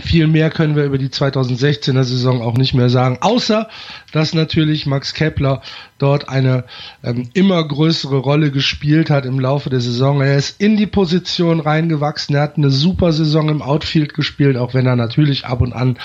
[0.00, 3.68] Viel mehr können wir über die 2016er Saison auch nicht mehr sagen, außer
[4.12, 5.60] dass natürlich Max Kepler
[5.98, 6.64] dort eine
[7.04, 10.22] ähm, immer größere Rolle gespielt hat im Laufe der Saison.
[10.22, 14.72] Er ist in die Position reingewachsen, er hat eine super Saison im Outfield gespielt, auch
[14.72, 15.98] wenn er natürlich ab und an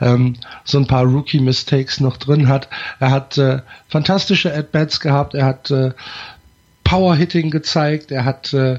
[0.00, 2.68] ähm, so ein paar Rookie-Mistakes noch drin hat.
[3.00, 5.90] Er hat äh, fantastische At-Bats gehabt, er hat äh,
[6.92, 8.78] Power-Hitting gezeigt, er hat äh,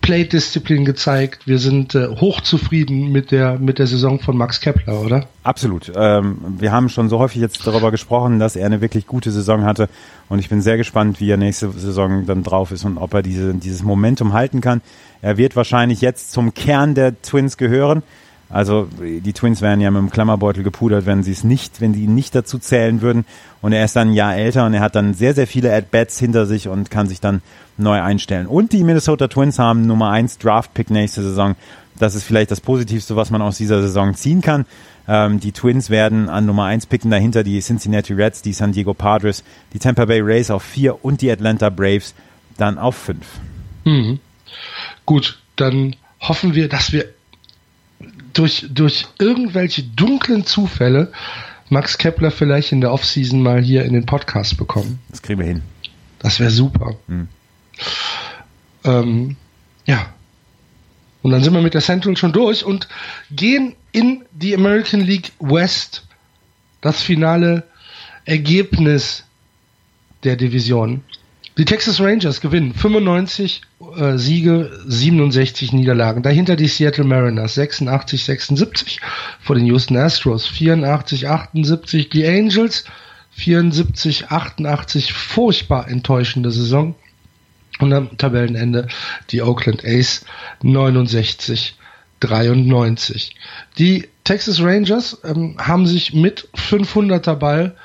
[0.00, 1.46] Play-Disziplin gezeigt.
[1.46, 5.28] Wir sind äh, hochzufrieden mit der, mit der Saison von Max Kepler, oder?
[5.44, 5.92] Absolut.
[5.94, 9.62] Ähm, wir haben schon so häufig jetzt darüber gesprochen, dass er eine wirklich gute Saison
[9.62, 9.88] hatte
[10.28, 13.22] und ich bin sehr gespannt, wie er nächste Saison dann drauf ist und ob er
[13.22, 14.80] diese, dieses Momentum halten kann.
[15.22, 18.02] Er wird wahrscheinlich jetzt zum Kern der Twins gehören.
[18.48, 22.04] Also die Twins wären ja mit dem Klammerbeutel gepudert, wenn sie es nicht, wenn sie
[22.04, 23.24] ihn nicht dazu zählen würden.
[23.60, 26.18] Und er ist dann ein Jahr älter und er hat dann sehr, sehr viele At-Bats
[26.18, 27.42] hinter sich und kann sich dann
[27.76, 28.46] neu einstellen.
[28.46, 31.56] Und die Minnesota Twins haben Nummer 1 Draft-Pick nächste Saison.
[31.98, 34.66] Das ist vielleicht das Positivste, was man aus dieser Saison ziehen kann.
[35.08, 38.94] Ähm, die Twins werden an Nummer 1 picken, dahinter die Cincinnati Reds, die San Diego
[38.94, 42.14] Padres, die Tampa Bay Rays auf 4 und die Atlanta Braves
[42.56, 43.24] dann auf 5.
[43.84, 44.20] Mhm.
[45.04, 47.06] Gut, dann hoffen wir, dass wir
[48.38, 51.12] durch, durch irgendwelche dunklen Zufälle
[51.68, 55.00] Max Kepler vielleicht in der Offseason mal hier in den Podcast bekommen.
[55.08, 55.62] Das kriegen wir hin.
[56.20, 56.96] Das wäre super.
[57.08, 57.28] Hm.
[58.84, 59.36] Ähm,
[59.84, 60.06] ja.
[61.22, 62.88] Und dann sind wir mit der Central schon durch und
[63.32, 66.06] gehen in die American League West.
[66.80, 67.64] Das finale
[68.24, 69.24] Ergebnis
[70.22, 71.02] der Division.
[71.58, 73.62] Die Texas Rangers gewinnen 95
[73.96, 76.22] äh, Siege, 67 Niederlagen.
[76.22, 79.00] Dahinter die Seattle Mariners 86, 76
[79.40, 82.84] vor den Houston Astros 84, 78 die Angels
[83.30, 86.94] 74, 88 furchtbar enttäuschende Saison
[87.78, 88.88] und am Tabellenende
[89.30, 90.24] die Oakland Ace
[90.62, 91.76] 69
[92.20, 93.36] 93.
[93.78, 97.76] Die Texas Rangers ähm, haben sich mit 500er Ball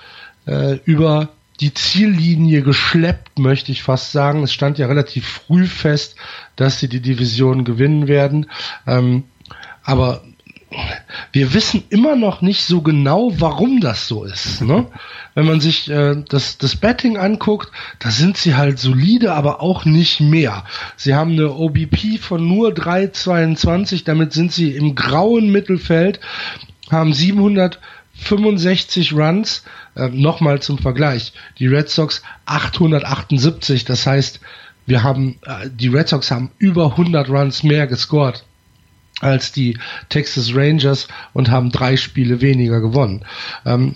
[0.47, 1.29] äh, über
[1.61, 4.43] die Ziellinie geschleppt, möchte ich fast sagen.
[4.43, 6.15] Es stand ja relativ früh fest,
[6.55, 8.47] dass sie die Division gewinnen werden.
[8.87, 9.23] Ähm,
[9.83, 10.23] aber
[11.31, 14.61] wir wissen immer noch nicht so genau, warum das so ist.
[14.61, 14.87] Ne?
[15.35, 19.85] Wenn man sich äh, das, das Betting anguckt, da sind sie halt solide, aber auch
[19.85, 20.63] nicht mehr.
[20.95, 26.19] Sie haben eine OBP von nur 3,22, damit sind sie im grauen Mittelfeld,
[26.89, 27.13] haben
[28.21, 29.63] 765 Runs,
[29.95, 31.33] äh, Nochmal zum Vergleich.
[31.59, 33.85] Die Red Sox 878.
[33.85, 34.39] Das heißt,
[34.85, 38.45] wir haben, äh, die Red Sox haben über 100 Runs mehr gescored
[39.19, 39.77] als die
[40.09, 43.23] Texas Rangers und haben drei Spiele weniger gewonnen.
[43.65, 43.95] Ähm,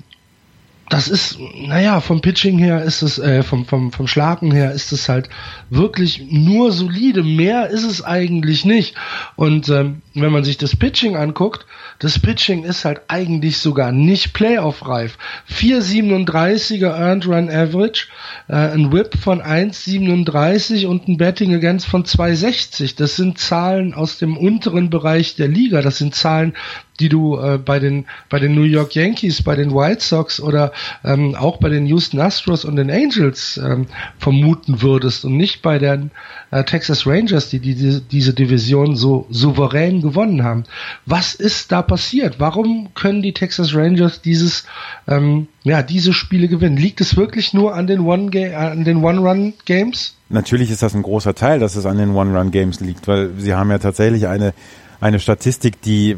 [0.90, 4.92] das ist, naja, vom Pitching her ist es, äh, vom, vom, vom Schlagen her ist
[4.92, 5.30] es halt
[5.72, 7.24] wirklich nur solide.
[7.24, 8.94] Mehr ist es eigentlich nicht.
[9.36, 11.66] Und ähm, wenn man sich das Pitching anguckt,
[12.00, 15.18] das Pitching ist halt eigentlich sogar nicht Playoff-reif.
[15.50, 18.08] 4,37er Earned Run Average,
[18.48, 22.96] äh, ein Whip von 1,37 und ein Betting Against von 2,60.
[22.98, 25.82] Das sind Zahlen aus dem unteren Bereich der Liga.
[25.82, 26.56] Das sind Zahlen,
[27.00, 30.72] die du äh, bei den bei den New York Yankees, bei den White Sox oder
[31.04, 33.88] ähm, auch bei den Houston Astros und den Angels ähm,
[34.18, 36.12] vermuten würdest und nicht bei den
[36.52, 40.64] äh, Texas Rangers, die, die, die diese Division so souverän gewonnen haben.
[41.06, 42.40] Was ist da passiert?
[42.40, 44.66] Warum können die Texas Rangers dieses,
[45.08, 46.78] ähm, ja, diese Spiele gewinnen?
[46.78, 50.16] Liegt es wirklich nur an den One an den One-Run-Games?
[50.30, 53.70] Natürlich ist das ein großer Teil, dass es an den One-Run-Games liegt, weil sie haben
[53.70, 54.54] ja tatsächlich eine
[55.02, 56.18] eine Statistik, die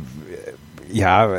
[0.91, 1.29] ja,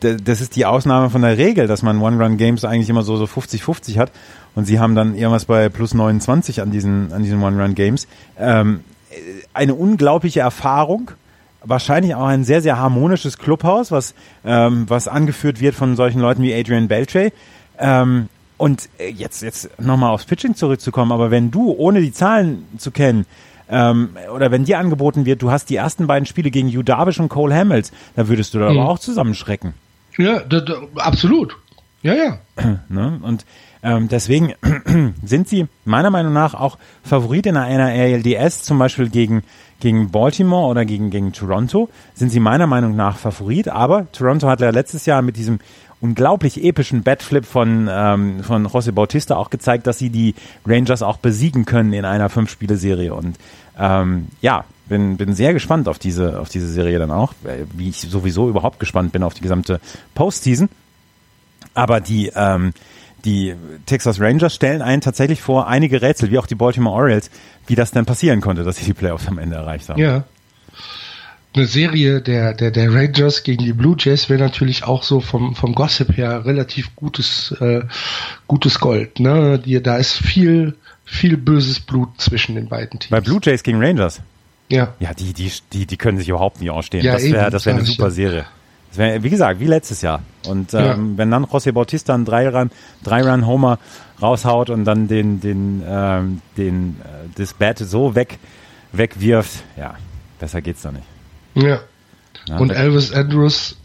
[0.00, 3.98] das ist die Ausnahme von der Regel, dass man One-Run-Games eigentlich immer so so 50-50
[3.98, 4.10] hat
[4.54, 8.06] und sie haben dann irgendwas bei plus 29 an diesen an diesen One-Run-Games.
[8.38, 8.80] Ähm,
[9.52, 11.10] eine unglaubliche Erfahrung,
[11.62, 16.42] wahrscheinlich auch ein sehr sehr harmonisches Clubhaus, was ähm, was angeführt wird von solchen Leuten
[16.42, 17.32] wie Adrian Beltre.
[17.78, 22.90] Ähm, und jetzt jetzt nochmal aufs Pitching zurückzukommen, aber wenn du ohne die Zahlen zu
[22.90, 23.24] kennen
[23.70, 27.20] ähm, oder wenn dir angeboten wird, du hast die ersten beiden Spiele gegen Hugh Darvish
[27.20, 28.78] und Cole Hamels, da würdest du da mhm.
[28.78, 29.74] aber auch zusammenschrecken.
[30.18, 31.56] Ja, da, da, absolut.
[32.02, 32.38] Ja, ja.
[32.88, 33.20] ne?
[33.22, 33.44] Und
[33.82, 34.54] ähm, deswegen
[35.24, 39.42] sind sie meiner Meinung nach auch Favorit in einer ALDS, zum Beispiel gegen,
[39.80, 43.68] gegen Baltimore oder gegen, gegen Toronto, sind sie meiner Meinung nach Favorit.
[43.68, 45.60] Aber Toronto hat ja letztes Jahr mit diesem
[46.00, 50.34] unglaublich epischen Batflip von, ähm, von José Bautista auch gezeigt, dass sie die
[50.66, 53.14] Rangers auch besiegen können in einer Fünf-Spiele-Serie.
[53.14, 53.36] Und
[53.78, 57.34] ähm, ja, bin, bin sehr gespannt auf diese, auf diese Serie dann auch,
[57.74, 59.80] wie ich sowieso überhaupt gespannt bin auf die gesamte
[60.14, 60.68] Postseason.
[61.74, 62.72] Aber die, ähm,
[63.24, 63.54] die
[63.86, 67.30] Texas Rangers stellen einen tatsächlich vor einige Rätsel, wie auch die Baltimore Orioles,
[67.66, 70.00] wie das denn passieren konnte, dass sie die Playoffs am Ende erreicht haben.
[70.00, 70.24] Ja.
[71.52, 75.56] Eine Serie der, der, der Rangers gegen die Blue Jays wäre natürlich auch so vom,
[75.56, 77.82] vom Gossip her relativ gutes, äh,
[78.46, 79.18] gutes Gold.
[79.18, 79.58] Ne?
[79.58, 83.10] Die, da ist viel, viel böses Blut zwischen den beiden Teams.
[83.10, 84.20] Bei Blue Jays gegen Rangers?
[84.68, 84.94] Ja.
[85.00, 87.04] Ja, die, die, die, die können sich überhaupt nicht ausstehen.
[87.04, 88.46] Ja, das wäre das eine super Serie.
[88.90, 90.22] Das wär, wie gesagt, wie letztes Jahr.
[90.46, 90.96] Und ähm, ja.
[91.16, 92.70] wenn dann José Bautista einen Drei-Run,
[93.02, 93.78] Drei-Run Homer
[94.22, 98.38] raushaut und dann den, den, ähm, den, äh, das Bat so weg,
[98.92, 99.94] wegwirft, ja,
[100.38, 101.04] besser geht's doch nicht.
[101.54, 101.80] Ja.
[102.46, 103.76] ja und Elvis Andrews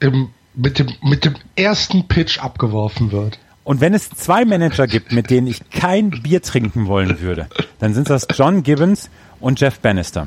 [0.00, 3.38] im, mit, dem, mit dem ersten Pitch abgeworfen wird.
[3.62, 7.48] Und wenn es zwei Manager gibt, mit denen ich kein Bier trinken wollen würde,
[7.78, 10.26] dann sind das John Gibbons und Jeff Bannister.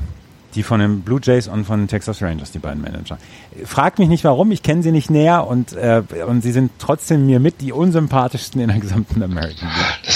[0.54, 3.18] Die von den Blue Jays und von den Texas Rangers, die beiden Manager.
[3.64, 7.26] Fragt mich nicht warum, ich kenne sie nicht näher und, äh, und sie sind trotzdem
[7.26, 9.68] mir mit die unsympathischsten in der gesamten American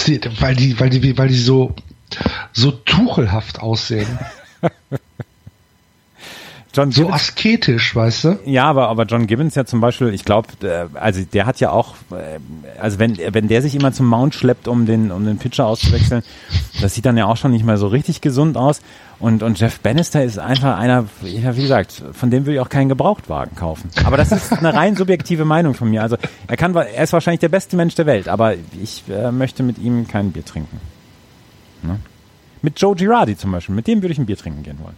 [0.07, 0.31] League.
[0.41, 1.75] Weil die, weil die, weil die so,
[2.53, 4.07] so tuchelhaft aussehen.
[6.75, 8.39] John so asketisch, weißt du?
[8.45, 11.71] Ja, aber, aber John Gibbons ja zum Beispiel, ich glaube, äh, also der hat ja
[11.71, 12.39] auch, äh,
[12.79, 16.23] also wenn, wenn der sich immer zum Mount schleppt, um den, um den Pitcher auszuwechseln,
[16.83, 18.81] das sieht dann ja auch schon nicht mehr so richtig gesund aus.
[19.19, 22.69] Und, und Jeff Bannister ist einfach einer, ja, wie gesagt, von dem will ich auch
[22.69, 23.91] keinen Gebrauchtwagen kaufen.
[24.05, 26.03] Aber das ist eine rein subjektive Meinung von mir.
[26.03, 26.17] Also
[26.47, 29.79] er kann, er ist wahrscheinlich der beste Mensch der Welt, aber ich äh, möchte mit
[29.79, 30.81] ihm kein Bier trinken.
[31.83, 31.99] Ne?
[32.63, 34.97] Mit Joe Girardi zum Beispiel, mit dem würde ich ein Bier trinken gehen wollen.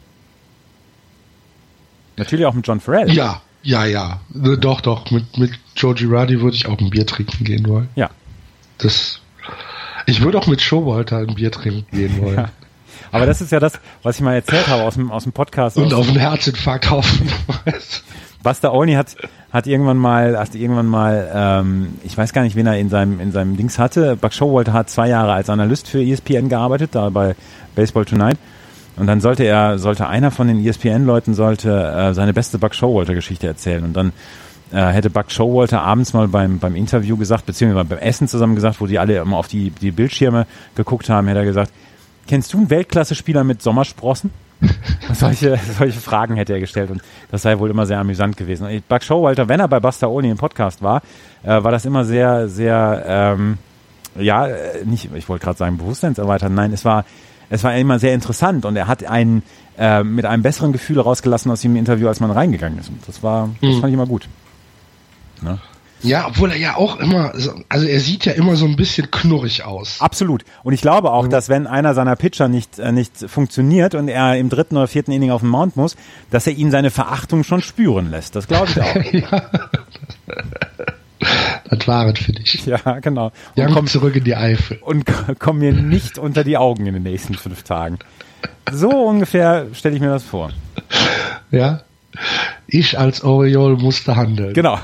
[2.17, 3.11] Natürlich auch mit John Farrell.
[3.13, 4.21] Ja, ja, ja.
[4.31, 5.11] Doch, doch.
[5.11, 7.89] Mit, mit Joe Girardi würde ich auch ein Bier trinken gehen wollen.
[7.95, 8.11] Ja.
[8.79, 9.21] Das.
[10.07, 12.37] Ich würde auch mit Showalter ein Bier trinken gehen wollen.
[12.37, 12.51] Ja.
[13.13, 15.77] Aber das ist ja das, was ich mal erzählt habe aus dem, aus dem Podcast.
[15.77, 17.29] Und auf einen Herzinfarkt hoffen.
[18.43, 19.17] Buster Olney hat,
[19.53, 23.21] hat irgendwann mal, hat irgendwann mal, ähm, ich weiß gar nicht, wen er in seinem,
[23.21, 24.17] in seinem Dings hatte.
[24.17, 27.35] Buck Showalter hat zwei Jahre als Analyst für ESPN gearbeitet, da bei
[27.75, 28.39] Baseball Tonight.
[29.01, 33.47] Und dann sollte er, sollte einer von den ESPN-Leuten sollte äh, seine beste Buck Showalter-Geschichte
[33.47, 33.83] erzählen.
[33.83, 34.13] Und dann
[34.73, 38.79] äh, hätte Buck Showalter abends mal beim, beim Interview gesagt, beziehungsweise beim Essen zusammen gesagt,
[38.79, 41.73] wo die alle immer auf die, die Bildschirme geguckt haben, hätte er gesagt,
[42.29, 44.33] kennst du einen Weltklasse-Spieler mit Sommersprossen?
[45.15, 48.67] solche, solche Fragen hätte er gestellt und das sei wohl immer sehr amüsant gewesen.
[48.67, 51.01] Und Buck Showalter, wenn er bei Olney im Podcast war,
[51.43, 53.57] äh, war das immer sehr, sehr, ähm,
[54.17, 57.07] ja, äh, nicht, ich wollte gerade sagen, bewusstseinserweitern, nein, es war
[57.51, 59.43] es war immer sehr interessant und er hat einen
[59.77, 62.89] äh, mit einem besseren Gefühl rausgelassen aus dem Interview, als man reingegangen ist.
[62.89, 63.81] Und das war, das mhm.
[63.81, 64.29] fand ich immer gut.
[65.43, 65.59] Ne?
[66.03, 67.33] Ja, obwohl er ja auch immer,
[67.69, 70.01] also er sieht ja immer so ein bisschen knurrig aus.
[70.01, 70.45] Absolut.
[70.63, 71.31] Und ich glaube auch, mhm.
[71.31, 75.13] dass wenn einer seiner Pitcher nicht, äh, nicht funktioniert und er im dritten oder vierten
[75.13, 75.97] Inning auf den Mount muss,
[76.31, 78.37] dass er ihn seine Verachtung schon spüren lässt.
[78.37, 79.13] Das glaube ich auch.
[79.13, 79.51] ja.
[81.21, 82.65] Das war es für dich.
[82.67, 83.33] Ja, genau.
[83.55, 84.79] Wir komm zurück in die Eifel.
[84.81, 85.05] Und
[85.39, 87.99] komm mir nicht unter die Augen in den nächsten fünf Tagen.
[88.73, 90.51] So ungefähr stelle ich mir das vor.
[91.51, 91.83] Ja.
[92.67, 94.55] Ich als Oriol musste handeln.
[94.55, 94.79] Genau.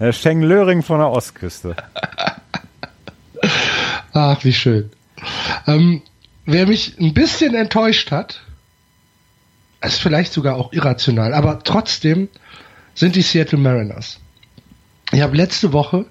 [0.12, 1.76] Scheng Löring von der Ostküste.
[4.12, 4.90] Ach, wie schön.
[5.66, 6.02] Ähm,
[6.46, 8.40] wer mich ein bisschen enttäuscht hat,
[9.82, 12.28] ist vielleicht sogar auch irrational, aber trotzdem
[12.94, 14.18] sind die Seattle Mariners.
[15.12, 16.06] Ich habe letzte Woche,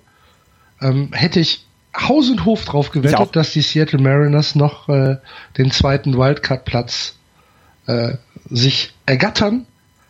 [0.82, 1.66] ähm, hätte ich
[1.96, 5.18] Haus und Hof drauf gewettet, dass die Seattle Mariners noch äh,
[5.58, 7.16] den zweiten Wildcard-Platz
[7.88, 8.14] äh,
[8.50, 9.66] sich ergattern.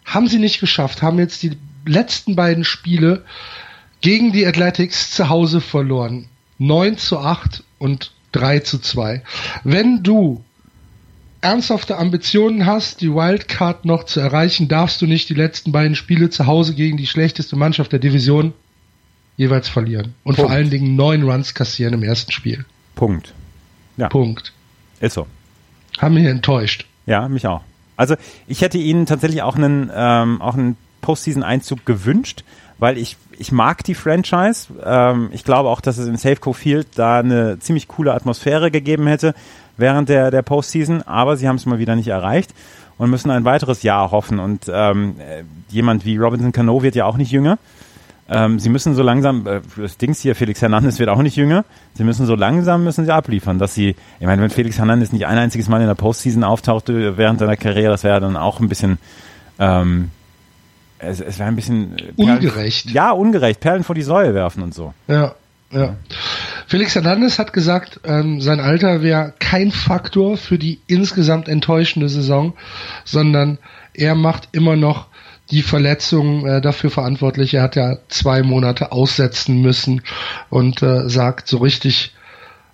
[0.05, 3.24] Haben sie nicht geschafft, haben jetzt die letzten beiden Spiele
[4.01, 6.28] gegen die Athletics zu Hause verloren.
[6.57, 9.24] 9 zu 8 und 3 zu 2.
[9.63, 10.43] Wenn du
[11.42, 16.30] ernsthafte Ambitionen hast, die Wildcard noch zu erreichen, darfst du nicht die letzten beiden Spiele
[16.30, 18.54] zu Hause gegen die schlechteste Mannschaft der Division
[19.38, 20.16] jeweils verlieren.
[20.24, 20.50] Und Punkt.
[20.50, 22.66] vor allen Dingen neun Runs kassieren im ersten Spiel.
[22.96, 23.34] Punkt.
[23.96, 24.10] Ja.
[24.10, 24.54] Punkt.
[25.00, 25.28] Ist so.
[25.98, 26.86] Haben mich enttäuscht.
[27.06, 27.62] Ja, mich auch.
[27.96, 28.16] Also
[28.48, 32.44] ich hätte ihnen tatsächlich auch einen, ähm, auch einen Postseason-Einzug gewünscht,
[32.78, 34.68] weil ich, ich mag die Franchise.
[34.86, 39.08] Ähm, ich glaube auch, dass es in Safeco Field da eine ziemlich coole Atmosphäre gegeben
[39.08, 39.34] hätte
[39.80, 42.54] während der, der Postseason, aber sie haben es mal wieder nicht erreicht
[42.98, 44.40] und müssen ein weiteres Jahr hoffen.
[44.40, 45.16] Und ähm,
[45.70, 47.58] jemand wie Robinson Cano wird ja auch nicht jünger.
[48.32, 51.66] Ähm, sie müssen so langsam, äh, das Dings hier, Felix Hernandez wird auch nicht jünger.
[51.96, 55.26] Sie müssen so langsam, müssen sie abliefern, dass sie, ich meine, wenn Felix Hernandez nicht
[55.26, 58.70] ein einziges Mal in der Postseason auftauchte während seiner Karriere, das wäre dann auch ein
[58.70, 59.00] bisschen,
[59.58, 60.12] ähm,
[61.00, 62.92] es, es wäre ein bisschen Perlen, ungerecht.
[62.92, 63.62] Ja, ungerecht.
[63.62, 64.94] Perlen vor die Säule werfen und so.
[65.08, 65.34] Ja,
[65.72, 65.95] ja.
[66.67, 72.53] Felix Hernandez hat gesagt, ähm, sein Alter wäre kein Faktor für die insgesamt enttäuschende Saison,
[73.05, 73.57] sondern
[73.93, 75.07] er macht immer noch
[75.51, 77.53] die Verletzung äh, dafür verantwortlich.
[77.53, 80.01] Er hat ja zwei Monate aussetzen müssen
[80.49, 82.13] und äh, sagt so richtig,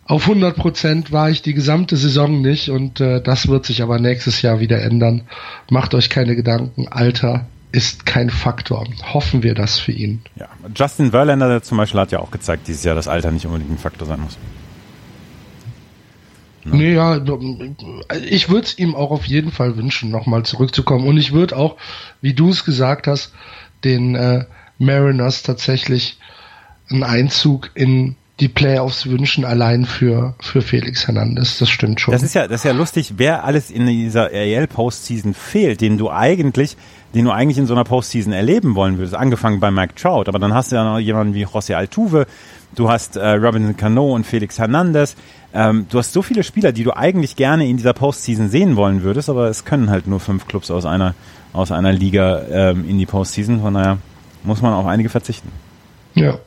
[0.07, 3.97] auf 100 Prozent war ich die gesamte Saison nicht und äh, das wird sich aber
[3.97, 5.23] nächstes Jahr wieder ändern.
[5.69, 8.87] Macht euch keine Gedanken, Alter ist kein Faktor.
[9.13, 10.21] Hoffen wir das für ihn.
[10.37, 13.69] Ja, Justin Verlander zum Beispiel hat ja auch gezeigt dieses Jahr, dass Alter nicht unbedingt
[13.69, 14.37] ein Faktor sein muss.
[16.63, 16.77] Ne?
[16.77, 17.17] Nee, ja,
[18.27, 21.05] ich würde es ihm auch auf jeden Fall wünschen, nochmal zurückzukommen.
[21.05, 21.75] Und ich würde auch,
[22.21, 23.33] wie du es gesagt hast,
[23.83, 24.45] den äh,
[24.79, 26.17] Mariners tatsächlich
[26.89, 31.57] einen Einzug in die Playoffs wünschen, allein für, für Felix Hernandez.
[31.59, 32.11] Das stimmt schon.
[32.11, 35.97] Das ist ja, das ist ja lustig, wer alles in dieser AL Postseason fehlt, den
[35.97, 36.75] du eigentlich,
[37.15, 39.15] den du eigentlich in so einer Postseason erleben wollen würdest.
[39.15, 42.27] Angefangen bei Mike Trout, aber dann hast du ja noch jemanden wie José Altuve,
[42.75, 45.15] du hast äh, Robinson Cano und Felix Hernandez.
[45.53, 49.01] Ähm, du hast so viele Spieler, die du eigentlich gerne in dieser Postseason sehen wollen
[49.01, 51.15] würdest, aber es können halt nur fünf Clubs aus einer,
[51.53, 53.61] aus einer Liga ähm, in die Postseason.
[53.61, 53.97] Von daher
[54.43, 55.49] muss man auf einige verzichten.
[56.15, 56.37] Ja.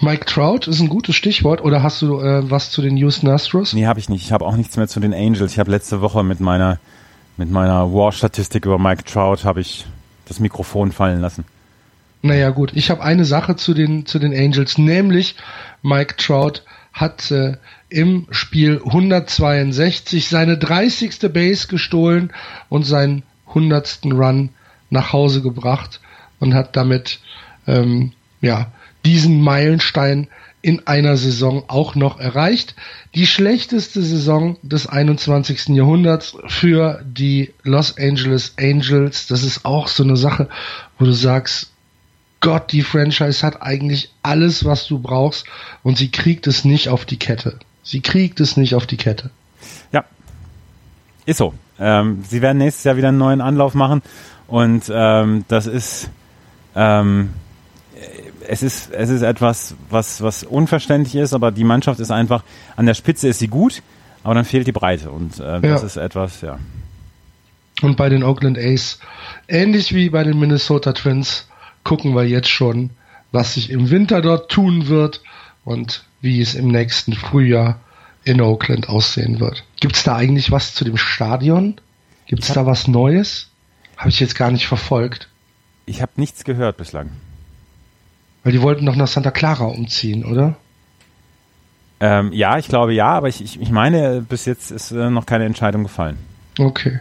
[0.00, 1.62] Mike Trout ist ein gutes Stichwort.
[1.62, 3.74] Oder hast du äh, was zu den Houston Astros?
[3.74, 4.24] Nee, habe ich nicht.
[4.24, 5.52] Ich habe auch nichts mehr zu den Angels.
[5.52, 6.78] Ich habe letzte Woche mit meiner
[7.38, 9.86] mit meiner War-Statistik über Mike Trout habe ich
[10.26, 11.44] das Mikrofon fallen lassen.
[12.20, 15.36] Naja gut, ich habe eine Sache zu den zu den Angels, nämlich
[15.82, 16.62] Mike Trout
[16.92, 17.56] hat äh,
[17.88, 21.32] im Spiel 162 seine 30.
[21.32, 22.32] Base gestohlen
[22.68, 24.00] und seinen 100.
[24.06, 24.50] Run
[24.90, 26.00] nach Hause gebracht
[26.40, 27.20] und hat damit
[27.68, 28.72] ähm, ja
[29.04, 30.26] diesen Meilenstein
[30.60, 32.74] in einer Saison auch noch erreicht.
[33.14, 35.68] Die schlechteste Saison des 21.
[35.68, 39.26] Jahrhunderts für die Los Angeles Angels.
[39.28, 40.48] Das ist auch so eine Sache,
[40.98, 41.70] wo du sagst,
[42.40, 45.46] Gott, die Franchise hat eigentlich alles, was du brauchst
[45.82, 47.58] und sie kriegt es nicht auf die Kette.
[47.82, 49.30] Sie kriegt es nicht auf die Kette.
[49.92, 50.04] Ja,
[51.26, 51.54] ist so.
[51.80, 54.02] Ähm, sie werden nächstes Jahr wieder einen neuen Anlauf machen
[54.46, 56.10] und ähm, das ist
[56.74, 57.30] ähm,
[58.48, 62.42] es ist, es ist etwas, was, was unverständlich ist, aber die Mannschaft ist einfach,
[62.76, 63.82] an der Spitze ist sie gut,
[64.24, 65.86] aber dann fehlt die Breite und äh, das ja.
[65.86, 66.58] ist etwas, ja.
[67.82, 68.98] Und bei den Oakland A's,
[69.46, 71.46] ähnlich wie bei den Minnesota Twins,
[71.84, 72.90] gucken wir jetzt schon,
[73.30, 75.22] was sich im Winter dort tun wird
[75.64, 77.80] und wie es im nächsten Frühjahr
[78.24, 79.64] in Oakland aussehen wird.
[79.80, 81.80] Gibt es da eigentlich was zu dem Stadion?
[82.26, 83.50] Gibt es da was Neues?
[83.96, 85.28] Habe ich jetzt gar nicht verfolgt.
[85.86, 87.10] Ich habe nichts gehört bislang.
[88.44, 90.56] Weil die wollten doch nach Santa Clara umziehen, oder?
[92.00, 95.26] Ähm, ja, ich glaube ja, aber ich, ich, ich meine, bis jetzt ist äh, noch
[95.26, 96.16] keine Entscheidung gefallen.
[96.58, 97.00] Okay.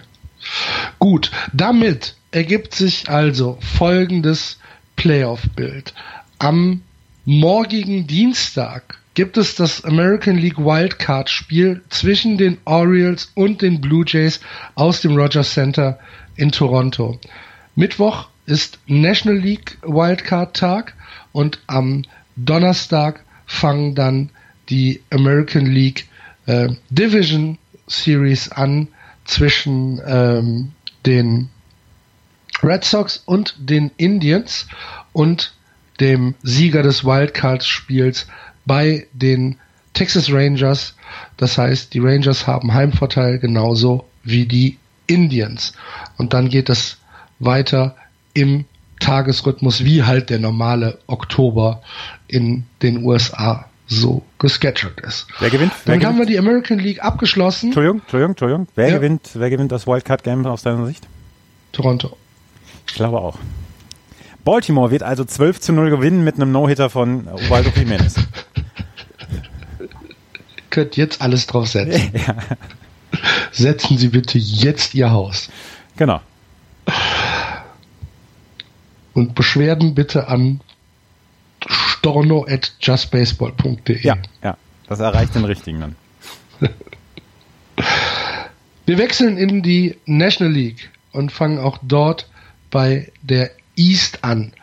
[0.99, 4.59] Gut, damit ergibt sich also folgendes
[4.95, 5.93] Playoff-Bild.
[6.39, 6.81] Am
[7.25, 14.05] morgigen Dienstag gibt es das American League Wildcard Spiel zwischen den Orioles und den Blue
[14.07, 14.39] Jays
[14.75, 15.99] aus dem Rogers Center
[16.35, 17.19] in Toronto.
[17.75, 20.93] Mittwoch ist National League Wildcard Tag
[21.38, 22.01] und am
[22.35, 24.31] Donnerstag fangen dann
[24.69, 26.07] die American League
[26.47, 28.88] äh, Division Series an
[29.23, 30.71] zwischen ähm,
[31.05, 31.49] den
[32.63, 34.65] Red Sox und den Indians
[35.13, 35.53] und
[35.99, 38.25] dem Sieger des Wildcard-Spiels
[38.65, 39.57] bei den
[39.93, 40.95] Texas Rangers.
[41.38, 45.73] Das heißt, die Rangers haben Heimvorteil genauso wie die Indians.
[46.17, 46.97] Und dann geht es
[47.38, 47.95] weiter
[48.33, 48.65] im
[48.99, 51.81] Tagesrhythmus wie halt der normale Oktober
[52.27, 55.27] in den USA so gescheduled ist.
[55.39, 55.71] Wer gewinnt?
[55.85, 56.05] Wer Dann gewinnt?
[56.05, 57.67] haben wir die American League abgeschlossen.
[57.67, 58.67] Entschuldigung, Entschuldigung, Entschuldigung.
[58.75, 58.95] Wer Ja.
[58.97, 61.07] gewinnt, wer gewinnt das Wildcard-Game aus deiner Sicht?
[61.71, 62.17] Toronto.
[62.87, 63.37] Ich glaube auch.
[64.43, 68.15] Baltimore wird also 12 zu 0 gewinnen mit einem No-Hitter von Ubaldo Jimenez.
[70.69, 72.11] Könnt jetzt alles drauf setzen.
[73.51, 75.49] Setzen Sie bitte jetzt Ihr Haus.
[75.95, 76.21] genau.
[79.18, 80.61] Und Beschwerden bitte an
[81.68, 83.99] storno at justbaseball.de.
[84.03, 84.57] Ja, ja.
[84.88, 85.95] Das erreicht den richtigen dann.
[88.86, 92.30] Wir wechseln in die National League und fangen auch dort
[92.70, 94.53] bei der East an.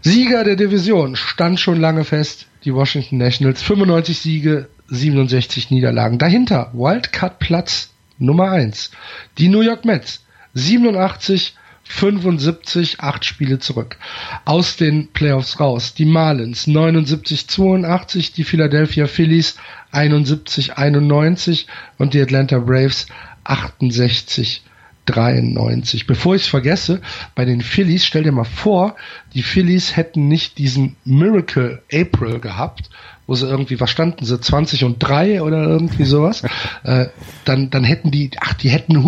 [0.00, 6.18] Sieger der Division stand schon lange fest, die Washington Nationals, 95 Siege, 67 Niederlagen.
[6.18, 8.92] Dahinter Wildcard Platz Nummer 1,
[9.36, 10.24] die New York Mets,
[10.54, 11.54] 87
[11.84, 13.96] 75, acht Spiele zurück.
[14.44, 15.94] Aus den Playoffs raus.
[15.94, 19.56] Die Marlins 79, 82, die Philadelphia Phillies
[19.92, 21.66] 71, 91
[21.98, 23.06] und die Atlanta Braves
[23.44, 24.62] 68,
[25.06, 26.06] 93.
[26.06, 27.00] Bevor ich es vergesse,
[27.34, 28.96] bei den Phillies, stell dir mal vor,
[29.34, 32.88] die Phillies hätten nicht diesen Miracle April gehabt,
[33.26, 36.42] wo sie irgendwie, was standen sie, 20 und 3 oder irgendwie sowas,
[36.84, 37.06] äh,
[37.44, 39.02] dann, dann hätten die, ach, die hätten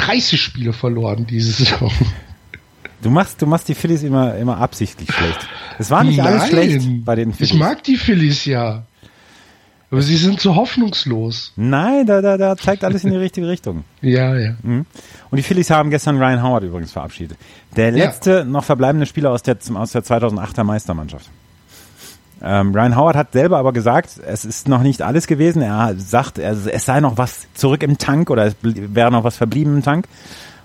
[0.00, 1.90] 130 Spiele verloren diese Saison.
[3.02, 5.46] Du machst, du machst die Phillies immer, immer absichtlich schlecht.
[5.78, 7.52] Es war nicht alles Nein, schlecht bei den Phillies.
[7.54, 8.84] Ich mag die Phillies ja.
[9.90, 11.52] Aber sie sind so hoffnungslos.
[11.56, 13.84] Nein, da, da, da zeigt alles in die richtige Richtung.
[14.02, 14.54] Ja, ja.
[14.62, 14.86] Mhm.
[15.30, 17.38] Und die Phillies haben gestern Ryan Howard übrigens verabschiedet.
[17.76, 18.04] Der Ja.
[18.06, 21.28] letzte noch verbleibende Spieler aus der, aus der 2008er Meistermannschaft.
[22.42, 25.62] Ähm, Ryan Howard hat selber aber gesagt, es ist noch nicht alles gewesen.
[25.62, 29.76] Er sagt, es sei noch was zurück im Tank oder es wäre noch was verblieben
[29.76, 30.06] im Tank.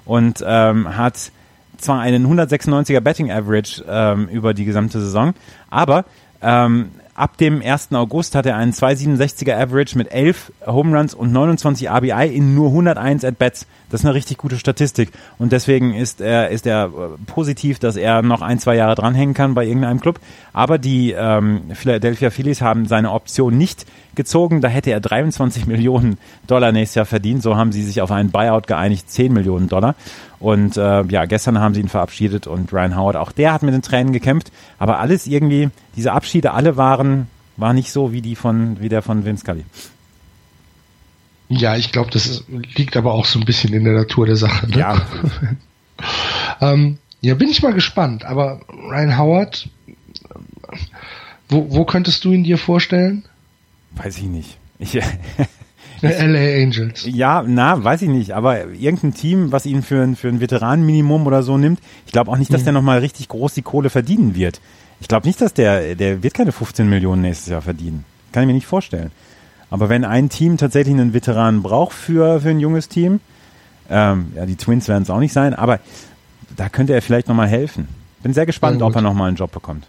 [0.06, 1.32] Und ähm, hat
[1.78, 5.34] zwar einen 196er Betting Average ähm, über die gesamte Saison,
[5.70, 6.06] aber
[6.42, 7.94] ähm, ab dem 1.
[7.94, 12.68] August hat er einen 267er Average mit 11 Home Runs und 29 RBI in nur
[12.68, 13.66] 101 At-Bats.
[13.90, 16.90] Das ist eine richtig gute Statistik und deswegen ist er, ist er äh,
[17.26, 20.20] positiv, dass er noch ein, zwei Jahre dranhängen kann bei irgendeinem Club.
[20.52, 23.86] Aber die ähm, Philadelphia Phillies haben seine Option nicht
[24.16, 24.62] gezogen.
[24.62, 27.44] Da hätte er 23 Millionen Dollar nächstes Jahr verdient.
[27.44, 29.96] So haben sie sich auf einen Buyout geeinigt, 10 Millionen Dollar.
[30.40, 33.74] Und äh, ja, gestern haben sie ihn verabschiedet und Ryan Howard, auch der hat mit
[33.74, 34.52] den Tränen gekämpft.
[34.78, 39.02] Aber alles irgendwie, diese Abschiede, alle waren, war nicht so wie die von, wie der
[39.02, 39.64] von Vince Scully.
[41.48, 44.36] Ja, ich glaube, das ist, liegt aber auch so ein bisschen in der Natur der
[44.36, 44.68] Sache.
[44.68, 44.78] Ne?
[44.78, 45.02] Ja.
[46.62, 48.26] ähm, ja, bin ich mal gespannt.
[48.26, 49.70] Aber Ryan Howard,
[51.50, 53.26] wo, wo könntest du ihn dir vorstellen?
[53.96, 54.58] Weiß ich nicht.
[54.80, 54.94] Ich,
[56.02, 57.06] LA Angels.
[57.06, 58.32] ja, na, weiß ich nicht.
[58.32, 62.32] Aber irgendein Team, was ihn für ein, für ein Veteranenminimum oder so nimmt, ich glaube
[62.32, 64.60] auch nicht, dass der nochmal richtig groß die Kohle verdienen wird.
[65.00, 68.06] Ich glaube nicht, dass der, der wird keine 15 Millionen nächstes Jahr verdienen.
[68.32, 69.12] Kann ich mir nicht vorstellen.
[69.70, 73.20] Aber wenn ein Team tatsächlich einen Veteranen braucht für, für ein junges Team,
[73.90, 75.80] ähm, ja, die Twins werden es auch nicht sein, aber
[76.56, 77.88] da könnte er vielleicht nochmal helfen.
[78.24, 79.86] Bin sehr gespannt, ob er nochmal einen Job bekommt.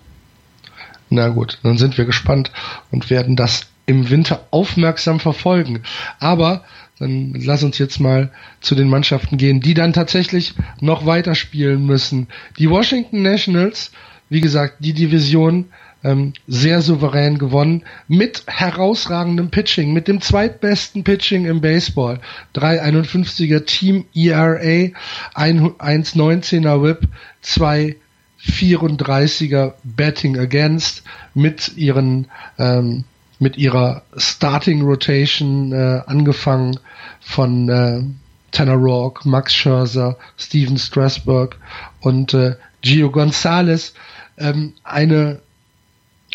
[1.08, 2.50] Na gut, dann sind wir gespannt
[2.90, 5.82] und werden das im Winter aufmerksam verfolgen.
[6.18, 6.64] Aber
[6.98, 8.30] dann lass uns jetzt mal
[8.60, 12.28] zu den Mannschaften gehen, die dann tatsächlich noch weiterspielen müssen.
[12.58, 13.92] Die Washington Nationals,
[14.28, 15.66] wie gesagt, die Division
[16.02, 22.20] ähm, sehr souverän gewonnen mit herausragendem Pitching, mit dem zweitbesten Pitching im Baseball.
[22.54, 24.90] 3,51er Team ERA,
[25.34, 27.08] ein 1,19er Whip,
[27.42, 27.96] zwei
[28.40, 31.02] 34er Betting Against
[31.34, 32.28] mit ihren
[32.58, 33.04] ähm,
[33.38, 36.78] mit ihrer Starting Rotation äh, angefangen
[37.20, 38.02] von äh,
[38.50, 41.58] Tanner Rourke, Max Scherzer, Steven Strasburg
[42.00, 43.94] und äh, Gio Gonzalez
[44.38, 45.40] ähm, eine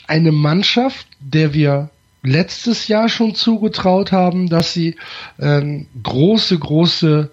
[0.08, 1.90] eine Mannschaft, der wir
[2.24, 4.96] letztes Jahr schon zugetraut haben, dass sie
[5.40, 7.32] ähm, große große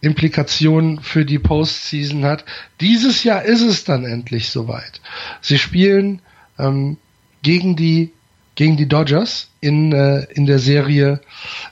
[0.00, 2.44] Implikationen für die Postseason hat.
[2.80, 5.00] Dieses Jahr ist es dann endlich soweit.
[5.40, 6.20] Sie spielen
[6.58, 6.98] ähm,
[7.42, 8.12] gegen die
[8.56, 11.20] gegen die Dodgers in äh, in der Serie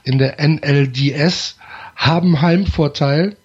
[0.04, 1.56] in der NLDS
[1.96, 3.36] haben Heimvorteil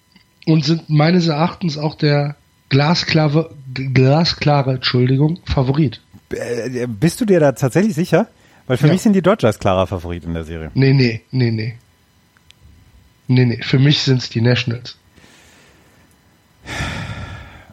[0.46, 2.36] und sind meines Erachtens auch der
[2.68, 6.00] glasklare glasklare Entschuldigung Favorit.
[6.32, 8.28] Äh, bist du dir da tatsächlich sicher?
[8.66, 8.92] Weil für Ja.
[8.92, 10.70] mich sind die Dodgers klarer Favorit in der Serie.
[10.74, 11.74] Nee, nee, nee, nee.
[13.26, 14.96] Nee, nee, für mich sind's die Nationals.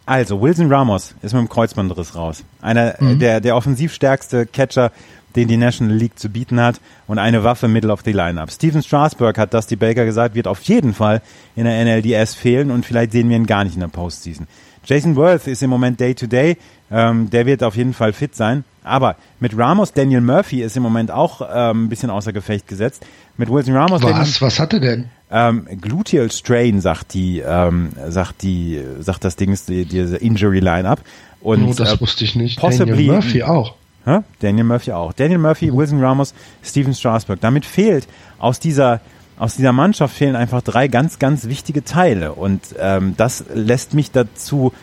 [0.07, 2.41] Also, Wilson Ramos ist mit dem Kreuzbandriss raus.
[2.61, 4.93] Einer äh, der, der offensivstärkste Catcher,
[5.35, 8.49] den die National League zu bieten hat und eine Waffe middle of the lineup.
[8.49, 11.21] Steven Strasburg hat Dusty Baker gesagt, wird auf jeden Fall
[11.57, 14.47] in der NLDS fehlen und vielleicht sehen wir ihn gar nicht in der Postseason.
[14.85, 16.51] Jason Worth ist im Moment Day-to-Day.
[16.53, 16.57] -Day.
[16.89, 18.63] Ähm, der wird auf jeden Fall fit sein.
[18.83, 23.05] Aber mit Ramos, Daniel Murphy ist im Moment auch ähm, ein bisschen außer Gefecht gesetzt.
[23.35, 24.01] Mit Wilson Ramos.
[24.01, 24.11] Was?
[24.11, 25.09] Daniel, Was hatte denn?
[25.29, 31.01] Ähm, Gluteal Strain sagt die, ähm, sagt die, sagt das Ding, die, diese Injury Line-Up.
[31.41, 32.59] Und, oh, das äh, wusste ich nicht.
[32.59, 33.75] Possibly, Daniel Murphy auch.
[34.05, 34.19] Hä?
[34.39, 35.11] Daniel Murphy auch.
[35.13, 37.41] Daniel Murphy, Wilson Ramos, Steven Strasberg.
[37.41, 38.07] Damit fehlt
[38.39, 39.01] aus dieser
[39.39, 42.33] aus dieser Mannschaft fehlen einfach drei ganz, ganz wichtige Teile.
[42.33, 44.73] Und ähm, das lässt mich dazu,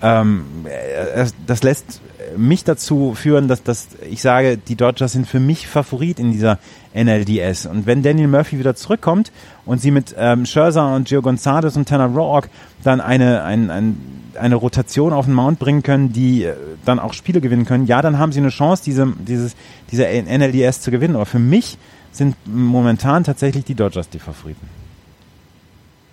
[0.00, 2.00] ähm, äh, das lässt
[2.36, 6.58] mich dazu führen, dass, dass ich sage, die Dodgers sind für mich Favorit in dieser
[6.94, 7.66] NLDS.
[7.66, 9.32] Und wenn Daniel Murphy wieder zurückkommt
[9.64, 12.48] und sie mit ähm, Scherzer und Gio Gonzalez und Tanner Roark
[12.82, 13.96] dann eine, ein, ein,
[14.38, 16.54] eine Rotation auf den Mount bringen können, die äh,
[16.84, 19.56] dann auch Spiele gewinnen können, ja, dann haben sie eine Chance, diese, dieses,
[19.90, 21.16] diese NLDS zu gewinnen.
[21.16, 21.78] Aber für mich
[22.12, 24.68] sind momentan tatsächlich die Dodgers die Favoriten.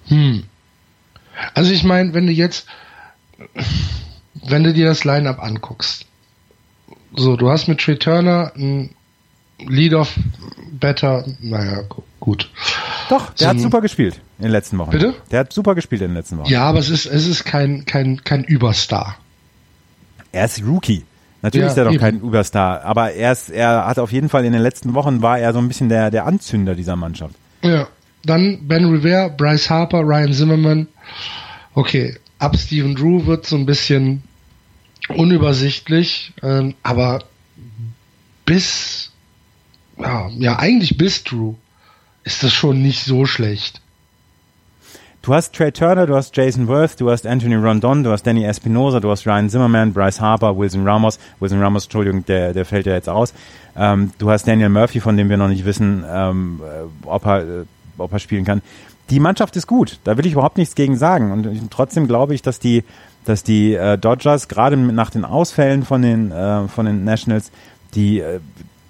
[0.08, 0.44] Hm.
[1.54, 2.68] Also ich meine, wenn du jetzt,
[4.46, 6.06] wenn du dir das Line-up anguckst,
[7.16, 8.90] so, du hast mit Trey Turner ein
[9.60, 10.20] Lead-off
[10.72, 11.84] Better, naja,
[12.20, 12.50] gut.
[13.10, 14.92] Doch, der so, hat super gespielt in den letzten Wochen.
[14.92, 15.14] Bitte?
[15.32, 16.50] Der hat super gespielt in den letzten Wochen.
[16.50, 19.18] Ja, aber es ist, es ist kein, kein, kein Überstar.
[20.32, 21.04] Er ist Rookie.
[21.44, 22.00] Natürlich ja, ist er doch eben.
[22.00, 25.40] kein Überstar, aber er ist, er hat auf jeden Fall in den letzten Wochen war
[25.40, 27.36] er so ein bisschen der, der Anzünder dieser Mannschaft.
[27.62, 27.88] Ja.
[28.26, 30.88] Dann Ben Rivera, Bryce Harper, Ryan Zimmerman.
[31.74, 32.16] Okay.
[32.40, 34.24] Ab Steven Drew wird so ein bisschen
[35.10, 37.24] unübersichtlich, ähm, aber
[38.46, 39.12] bis,
[39.98, 41.56] ja, ja, eigentlich bis Drew
[42.24, 43.82] ist das schon nicht so schlecht.
[45.22, 48.44] Du hast Trey Turner, du hast Jason Worth, du hast Anthony Rondon, du hast Danny
[48.44, 51.18] Espinosa, du hast Ryan Zimmerman, Bryce Harper, Wilson Ramos.
[51.40, 53.34] Wilson Ramos, Entschuldigung, der, der fällt ja jetzt aus.
[53.78, 57.40] Ähm, du hast Daniel Murphy, von dem wir noch nicht wissen, ähm, äh, ob, er,
[57.40, 57.66] äh,
[57.98, 58.62] ob er spielen kann.
[59.10, 61.32] Die Mannschaft ist gut, da will ich überhaupt nichts gegen sagen.
[61.32, 62.84] Und trotzdem glaube ich, dass die,
[63.26, 67.52] dass die äh, Dodgers gerade nach den Ausfällen von den, äh, von den Nationals
[67.96, 68.40] die äh,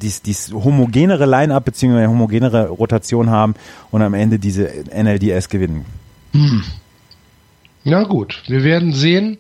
[0.02, 2.08] dies, dies homogenere Line-up bzw.
[2.08, 3.56] homogenere Rotation haben
[3.92, 5.86] und am Ende diese NLDS gewinnen.
[6.34, 6.64] Hm.
[7.86, 9.38] Na gut, wir werden sehen,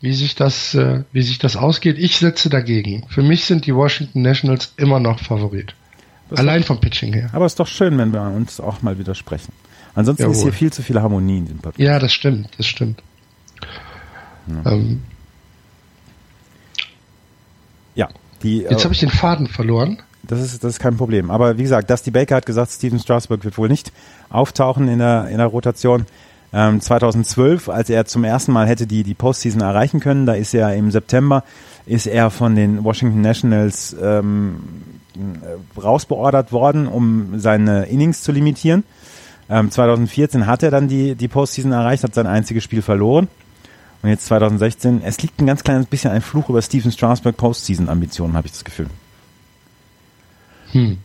[0.00, 1.98] wie sich das, äh, wie sich das ausgeht.
[1.98, 3.04] Ich setze dagegen.
[3.08, 5.74] Für mich sind die Washington Nationals immer noch Favorit.
[6.28, 7.30] Das Allein vom Pitching her.
[7.32, 9.52] Aber es ist doch schön, wenn wir uns auch mal widersprechen.
[9.94, 10.34] Ansonsten Jawohl.
[10.34, 11.84] ist hier viel zu viel Harmonie in dem Papier.
[11.84, 13.02] Ja, das stimmt, das stimmt.
[14.46, 15.02] Ja, ähm,
[17.94, 18.08] ja
[18.42, 18.62] die.
[18.62, 20.02] Jetzt äh, habe ich den Faden verloren.
[20.22, 21.30] Das ist, das ist kein Problem.
[21.30, 23.92] Aber wie gesagt, Dusty Baker hat gesagt, Steven Strasburg wird wohl nicht
[24.30, 26.06] auftauchen in der, in der Rotation.
[26.52, 30.54] Ähm, 2012, als er zum ersten Mal hätte die, die Postseason erreichen können, da ist
[30.54, 31.44] er im September,
[31.86, 34.62] ist er von den Washington Nationals ähm,
[35.82, 38.84] rausbeordert worden, um seine Innings zu limitieren.
[39.48, 43.28] Ähm, 2014 hat er dann die, die Postseason erreicht, hat sein einziges Spiel verloren.
[44.02, 48.36] Und jetzt 2016, es liegt ein ganz kleines bisschen ein Fluch über Steven Strasburg Postseason-Ambitionen,
[48.36, 48.88] habe ich das Gefühl.
[50.72, 50.98] Hm.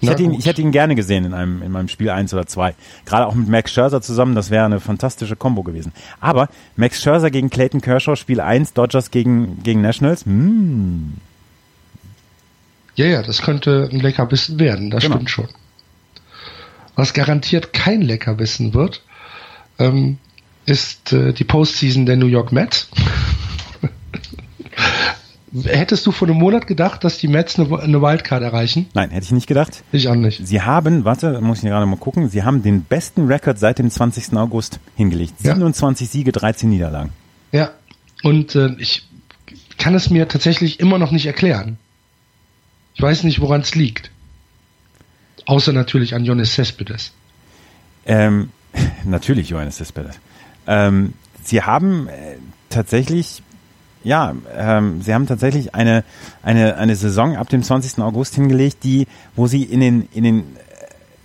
[0.00, 2.46] Ich hätte, ihn, ich hätte ihn gerne gesehen in einem in meinem Spiel 1 oder
[2.46, 2.74] 2.
[3.06, 5.92] Gerade auch mit Max Scherzer zusammen, das wäre eine fantastische Combo gewesen.
[6.20, 11.14] Aber Max Scherzer gegen Clayton Kershaw, Spiel 1, Dodgers gegen, gegen Nationals, hm.
[12.94, 15.16] Ja, ja, das könnte ein Leckerbissen werden, das genau.
[15.16, 15.48] stimmt schon.
[16.94, 19.02] Was garantiert kein Leckerbissen wird,
[19.78, 20.18] ähm,
[20.66, 22.88] ist äh, die Postseason der New York Mets.
[25.64, 28.86] Hättest du vor einem Monat gedacht, dass die Mets eine, eine Wildcard erreichen?
[28.92, 29.84] Nein, hätte ich nicht gedacht.
[29.92, 30.46] Ich auch nicht.
[30.46, 33.90] Sie haben, warte, muss ich gerade mal gucken, sie haben den besten Rekord seit dem
[33.90, 34.36] 20.
[34.36, 35.34] August hingelegt.
[35.38, 36.12] 27 ja.
[36.12, 37.10] Siege, 13 Niederlagen.
[37.52, 37.70] Ja,
[38.22, 39.08] und äh, ich
[39.78, 41.78] kann es mir tatsächlich immer noch nicht erklären.
[42.94, 44.10] Ich weiß nicht, woran es liegt.
[45.46, 47.12] Außer natürlich an Jonas Cespedes.
[48.04, 48.50] Ähm,
[49.04, 50.18] natürlich Jonas Cespedes.
[50.66, 52.36] Ähm, sie haben äh,
[52.68, 53.42] tatsächlich
[54.06, 56.04] ja, ähm, sie haben tatsächlich eine,
[56.44, 57.98] eine, eine Saison ab dem 20.
[57.98, 60.44] August hingelegt, die, wo sie in den, in den äh,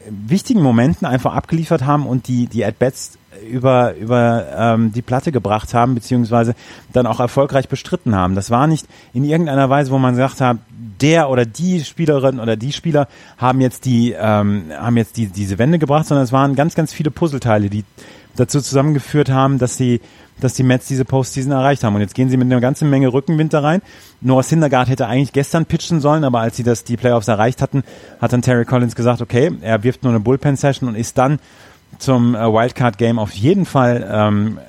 [0.09, 5.75] wichtigen Momenten einfach abgeliefert haben und die, die At-Bats über, über ähm, die Platte gebracht
[5.75, 6.55] haben, beziehungsweise
[6.91, 8.33] dann auch erfolgreich bestritten haben.
[8.33, 10.57] Das war nicht in irgendeiner Weise, wo man gesagt hat,
[11.01, 15.57] der oder die Spielerin oder die Spieler haben jetzt die, ähm, haben jetzt die, diese
[15.59, 17.83] Wende gebracht, sondern es waren ganz, ganz viele Puzzleteile, die
[18.36, 20.01] dazu zusammengeführt haben, dass sie
[20.41, 21.95] dass die Mets diese Postseason erreicht haben.
[21.95, 23.82] Und jetzt gehen sie mit einer ganzen Menge Rückenwind da rein.
[24.19, 27.84] Noah Syndergaard hätte eigentlich gestern pitchen sollen, aber als sie das die Playoffs erreicht hatten,
[28.19, 31.39] hat dann Terry Collins gesagt, okay, er wirft nur eine Bullpen-Session und ist dann
[31.99, 34.59] zum äh, Wildcard-Game auf jeden Fall ähm,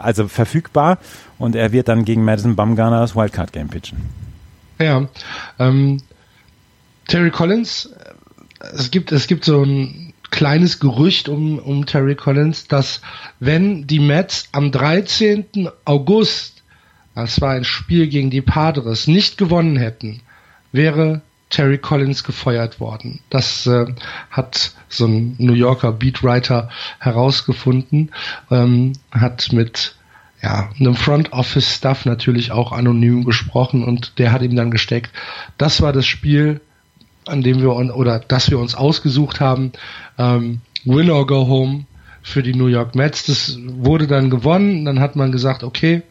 [0.00, 0.98] also verfügbar
[1.38, 3.98] und er wird dann gegen Madison Bumgarner das Wildcard-Game pitchen.
[4.78, 5.06] Ja,
[5.58, 5.98] ähm,
[7.08, 12.68] Terry Collins, äh, es gibt, es gibt so ein kleines Gerücht um, um Terry Collins,
[12.68, 13.00] dass
[13.38, 15.68] wenn die Mets am 13.
[15.84, 16.62] August,
[17.14, 20.20] das war ein Spiel gegen die Padres, nicht gewonnen hätten,
[20.72, 23.20] wäre Terry Collins gefeuert worden.
[23.28, 23.86] Das äh,
[24.30, 26.70] hat so ein New Yorker Beatwriter
[27.00, 28.12] herausgefunden,
[28.50, 29.96] ähm, hat mit
[30.42, 35.10] ja, einem Front Office Stuff natürlich auch anonym gesprochen und der hat ihm dann gesteckt.
[35.58, 36.60] Das war das Spiel,
[37.26, 39.72] an dem wir oder das wir uns ausgesucht haben.
[40.18, 41.84] Ähm, Win or go home
[42.22, 43.26] für die New York Mets.
[43.26, 44.84] Das wurde dann gewonnen.
[44.84, 46.02] Dann hat man gesagt, okay,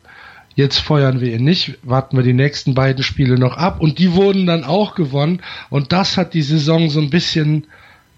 [0.56, 3.80] jetzt feuern wir ihn nicht, warten wir die nächsten beiden Spiele noch ab.
[3.80, 5.42] Und die wurden dann auch gewonnen.
[5.70, 7.68] Und das hat die Saison so ein bisschen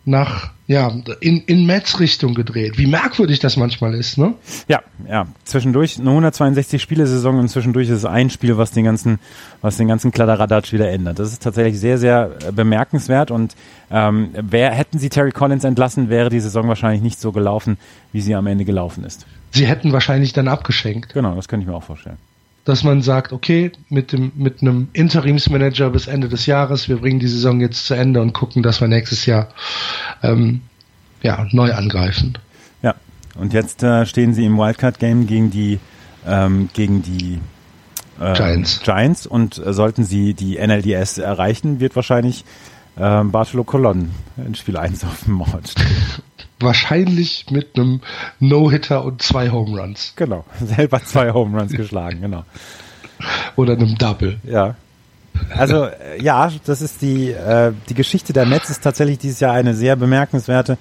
[0.05, 2.77] nach ja in in Mets Richtung gedreht.
[2.77, 4.33] Wie merkwürdig das manchmal ist, ne?
[4.67, 5.27] Ja, ja.
[5.43, 9.19] Zwischendurch eine 162 Spiele Saison und zwischendurch ist es ein Spiel, was den ganzen
[9.61, 11.19] was den ganzen Kladderadatsch wieder ändert.
[11.19, 13.55] Das ist tatsächlich sehr sehr äh, bemerkenswert und
[13.91, 17.77] ähm, wer hätten sie Terry Collins entlassen, wäre die Saison wahrscheinlich nicht so gelaufen,
[18.13, 19.25] wie sie am Ende gelaufen ist.
[19.51, 21.13] Sie hätten wahrscheinlich dann abgeschenkt.
[21.13, 22.17] Genau, das könnte ich mir auch vorstellen
[22.65, 27.19] dass man sagt, okay, mit dem mit einem Interimsmanager bis Ende des Jahres, wir bringen
[27.19, 29.49] die Saison jetzt zu Ende und gucken, dass wir nächstes Jahr
[30.21, 30.61] ähm,
[31.23, 32.37] ja neu angreifen.
[32.81, 32.95] Ja,
[33.35, 35.79] und jetzt äh, stehen sie im Wildcard Game gegen die
[36.25, 37.39] ähm, gegen die
[38.19, 38.81] äh, Giants.
[38.83, 42.45] Giants und äh, sollten sie die NLDS erreichen, wird wahrscheinlich
[42.95, 45.87] äh, Bartolo Colon in Spiel 1 auf dem Mauer stehen.
[46.63, 48.01] wahrscheinlich mit einem
[48.39, 50.13] No-Hitter und zwei Home Runs.
[50.15, 52.43] Genau, selber zwei Home Runs geschlagen, genau.
[53.55, 54.39] Oder einem Double.
[54.43, 54.75] Ja.
[55.55, 59.53] Also äh, ja, das ist die äh, die Geschichte der Mets ist tatsächlich dieses Jahr
[59.53, 60.77] eine sehr bemerkenswerte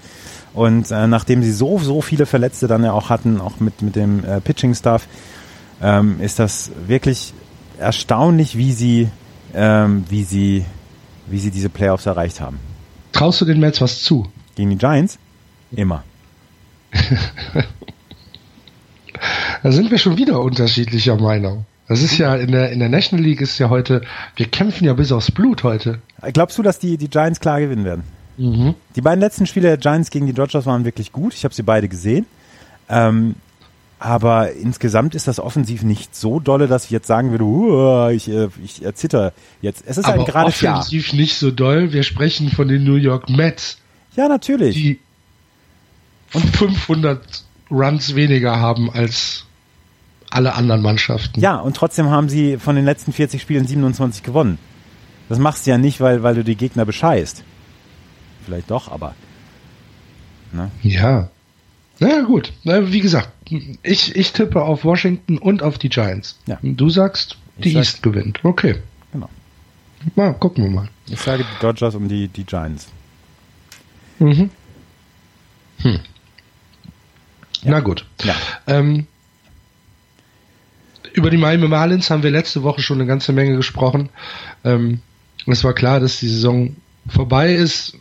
[0.54, 3.96] und äh, nachdem sie so so viele Verletzte dann ja auch hatten, auch mit mit
[3.96, 5.06] dem äh, Pitching Staff,
[5.80, 7.32] ähm, ist das wirklich
[7.78, 9.08] erstaunlich, wie sie
[9.54, 10.64] ähm, wie sie
[11.26, 12.58] wie sie diese Playoffs erreicht haben.
[13.12, 14.26] Traust du den Mets was zu?
[14.56, 15.18] Gegen die Giants?
[15.72, 16.04] Immer.
[19.62, 21.66] da sind wir schon wieder unterschiedlicher Meinung.
[21.88, 24.02] Das ist ja in der, in der National League ist ja heute,
[24.36, 26.00] wir kämpfen ja bis aufs Blut heute.
[26.32, 28.04] Glaubst du, dass die, die Giants klar gewinnen werden?
[28.36, 28.74] Mhm.
[28.94, 31.34] Die beiden letzten Spiele der Giants gegen die Dodgers waren wirklich gut.
[31.34, 32.26] Ich habe sie beide gesehen.
[32.88, 33.34] Ähm,
[33.98, 38.30] aber insgesamt ist das offensiv nicht so dolle, dass ich jetzt sagen würde, uh, ich,
[38.30, 39.84] äh, ich zitter jetzt.
[39.86, 41.20] Es ist aber ein gerade offensiv Jahr.
[41.20, 41.92] nicht so doll.
[41.92, 43.78] Wir sprechen von den New York Mets.
[44.16, 44.74] Ja, natürlich.
[44.74, 45.00] Die
[46.32, 49.46] und 500 Runs weniger haben als
[50.30, 51.40] alle anderen Mannschaften.
[51.40, 54.58] Ja, und trotzdem haben sie von den letzten 40 Spielen 27 gewonnen.
[55.28, 57.44] Das machst du ja nicht, weil, weil du die Gegner bescheißt.
[58.44, 59.14] Vielleicht doch, aber.
[60.52, 60.70] Ne?
[60.82, 61.30] Ja.
[61.98, 63.30] Na gut, wie gesagt,
[63.82, 66.38] ich, ich tippe auf Washington und auf die Giants.
[66.46, 66.58] Ja.
[66.62, 68.40] Du sagst, die sag, East gewinnt.
[68.42, 68.76] Okay.
[69.12, 69.28] Genau.
[70.16, 70.88] Mal, gucken wir mal.
[71.08, 72.88] Ich sage die Dodgers und die, die Giants.
[74.18, 74.50] Mhm.
[75.82, 76.00] Hm.
[77.62, 77.70] Ja.
[77.72, 78.04] Na gut.
[78.22, 78.34] Ja.
[78.66, 79.06] Ähm,
[81.12, 84.10] über die Miami Marlins haben wir letzte Woche schon eine ganze Menge gesprochen.
[84.64, 85.00] Ähm,
[85.46, 86.76] es war klar, dass die Saison
[87.08, 87.96] vorbei ist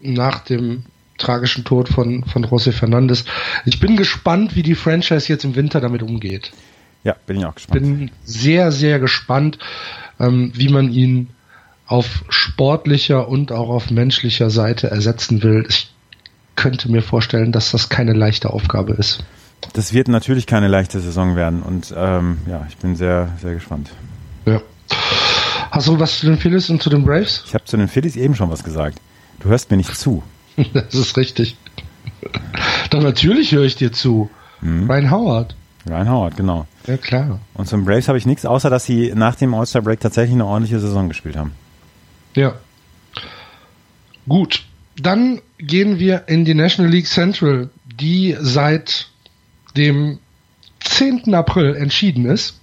[0.00, 0.84] nach dem
[1.18, 3.24] tragischen Tod von, von José Fernandes.
[3.66, 6.52] Ich bin gespannt, wie die Franchise jetzt im Winter damit umgeht.
[7.04, 7.82] Ja, bin ich auch gespannt.
[7.82, 9.58] Bin sehr, sehr gespannt,
[10.18, 11.30] ähm, wie man ihn
[11.86, 15.66] auf sportlicher und auch auf menschlicher Seite ersetzen will.
[15.68, 15.90] Ich
[16.60, 19.24] könnte mir vorstellen, dass das keine leichte Aufgabe ist.
[19.72, 23.90] Das wird natürlich keine leichte Saison werden und ähm, ja, ich bin sehr, sehr gespannt.
[24.44, 24.60] Ja.
[25.70, 27.44] Hast du was zu den Phillies und zu den Braves?
[27.46, 29.00] Ich habe zu den Phillies eben schon was gesagt.
[29.38, 30.22] Du hörst mir nicht zu.
[30.74, 31.56] das ist richtig.
[32.90, 34.28] Doch natürlich höre ich dir zu.
[34.60, 34.90] Hm.
[34.90, 35.56] Ryan Howard.
[35.88, 36.66] Ryan Howard, genau.
[36.86, 37.40] Ja, klar.
[37.54, 40.78] Und zum Braves habe ich nichts, außer dass sie nach dem All-Star-Break tatsächlich eine ordentliche
[40.78, 41.52] Saison gespielt haben.
[42.34, 42.52] Ja.
[44.28, 44.64] Gut.
[45.00, 49.08] Dann gehen wir in die National League Central, die seit
[49.76, 50.18] dem
[50.80, 51.34] 10.
[51.34, 52.60] April entschieden ist.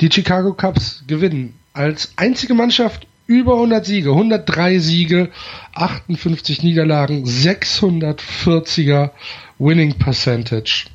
[0.00, 5.30] Die Chicago Cubs gewinnen als einzige Mannschaft über 100 Siege, 103 Siege,
[5.74, 9.10] 58 Niederlagen, 640er
[9.58, 10.86] Winning Percentage.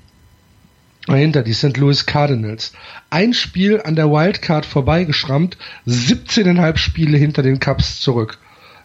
[1.08, 1.78] Dahinter die St.
[1.78, 2.74] Louis Cardinals.
[3.10, 5.58] Ein Spiel an der Wildcard vorbeigeschrammt,
[5.88, 8.40] 17,5 Spiele hinter den Cubs zurück.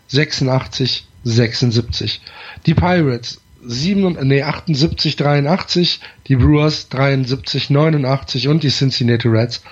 [0.08, 2.20] 86 76.
[2.66, 9.62] Die Pirates 7, nee, 78, 83, die Brewers 73, 89 und die Cincinnati Reds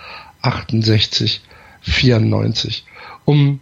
[0.42, 1.40] 68,
[1.82, 2.84] 94.
[3.24, 3.60] Um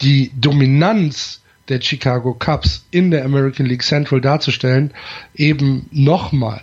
[0.00, 4.92] die Dominanz der Chicago Cubs in der American League Central darzustellen,
[5.34, 6.62] eben nochmal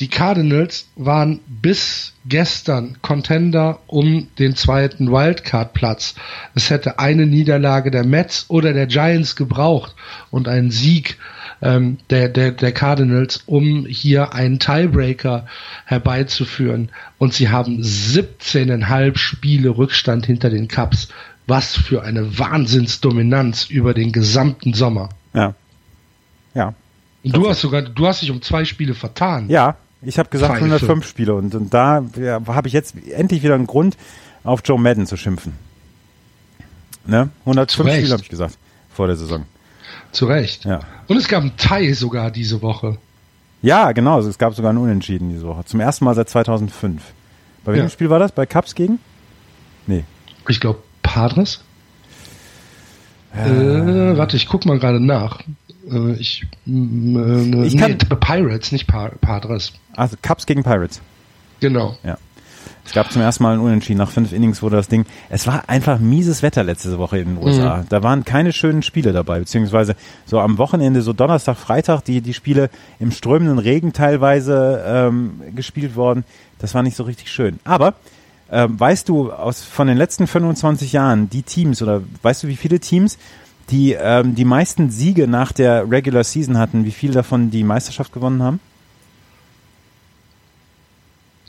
[0.00, 6.14] die Cardinals waren bis gestern Contender um den zweiten Wildcard-Platz.
[6.54, 9.94] Es hätte eine Niederlage der Mets oder der Giants gebraucht
[10.30, 11.18] und ein Sieg
[11.60, 15.44] ähm, der, der, der Cardinals, um hier einen Tiebreaker
[15.84, 16.88] herbeizuführen.
[17.18, 21.08] Und sie haben 17,5 Spiele Rückstand hinter den Cups.
[21.46, 25.10] Was für eine Wahnsinnsdominanz über den gesamten Sommer.
[25.34, 25.54] Ja.
[26.54, 26.74] Ja.
[27.22, 29.50] Und du hast sogar, du hast dich um zwei Spiele vertan.
[29.50, 30.64] Ja, ich habe gesagt Pfeife.
[30.64, 33.96] 105 Spiele und, und da ja, habe ich jetzt endlich wieder einen Grund,
[34.44, 35.52] auf Joe Madden zu schimpfen.
[37.06, 37.30] Ne?
[37.40, 38.58] 105 Spiele habe ich gesagt
[38.92, 39.44] vor der Saison.
[40.12, 40.64] Zu Recht.
[40.64, 40.80] Ja.
[41.08, 42.98] Und es gab einen Tie sogar diese Woche.
[43.62, 44.18] Ja, genau.
[44.20, 45.64] Es gab sogar einen Unentschieden diese Woche.
[45.64, 47.02] Zum ersten Mal seit 2005.
[47.64, 47.90] Bei welchem ja.
[47.90, 48.32] Spiel war das?
[48.32, 48.98] Bei Cups gegen?
[49.86, 50.04] Nee.
[50.48, 51.62] Ich glaube Padres.
[53.34, 53.46] Ja.
[53.46, 55.40] Äh, warte, ich guck mal gerade nach.
[55.88, 59.72] Äh, ich, äh, ich nee, Pirates, nicht pa Padres.
[59.96, 61.00] Also Cups gegen Pirates.
[61.60, 61.96] Genau.
[62.02, 62.18] Ja.
[62.84, 63.98] Es gab zum ersten Mal ein Unentschieden.
[63.98, 65.04] Nach fünf Innings wurde das Ding.
[65.28, 67.78] Es war einfach mieses Wetter letzte Woche in den USA.
[67.78, 67.86] Mhm.
[67.88, 69.94] Da waren keine schönen Spiele dabei, beziehungsweise
[70.26, 75.94] so am Wochenende, so Donnerstag, Freitag, die, die Spiele im strömenden Regen teilweise ähm, gespielt
[75.94, 76.24] worden.
[76.58, 77.60] Das war nicht so richtig schön.
[77.64, 77.94] Aber
[78.50, 82.56] ähm, weißt du aus von den letzten 25 Jahren die Teams oder weißt du, wie
[82.56, 83.18] viele Teams
[83.70, 88.12] die ähm, die meisten Siege nach der Regular Season hatten, wie viel davon die Meisterschaft
[88.12, 88.60] gewonnen haben?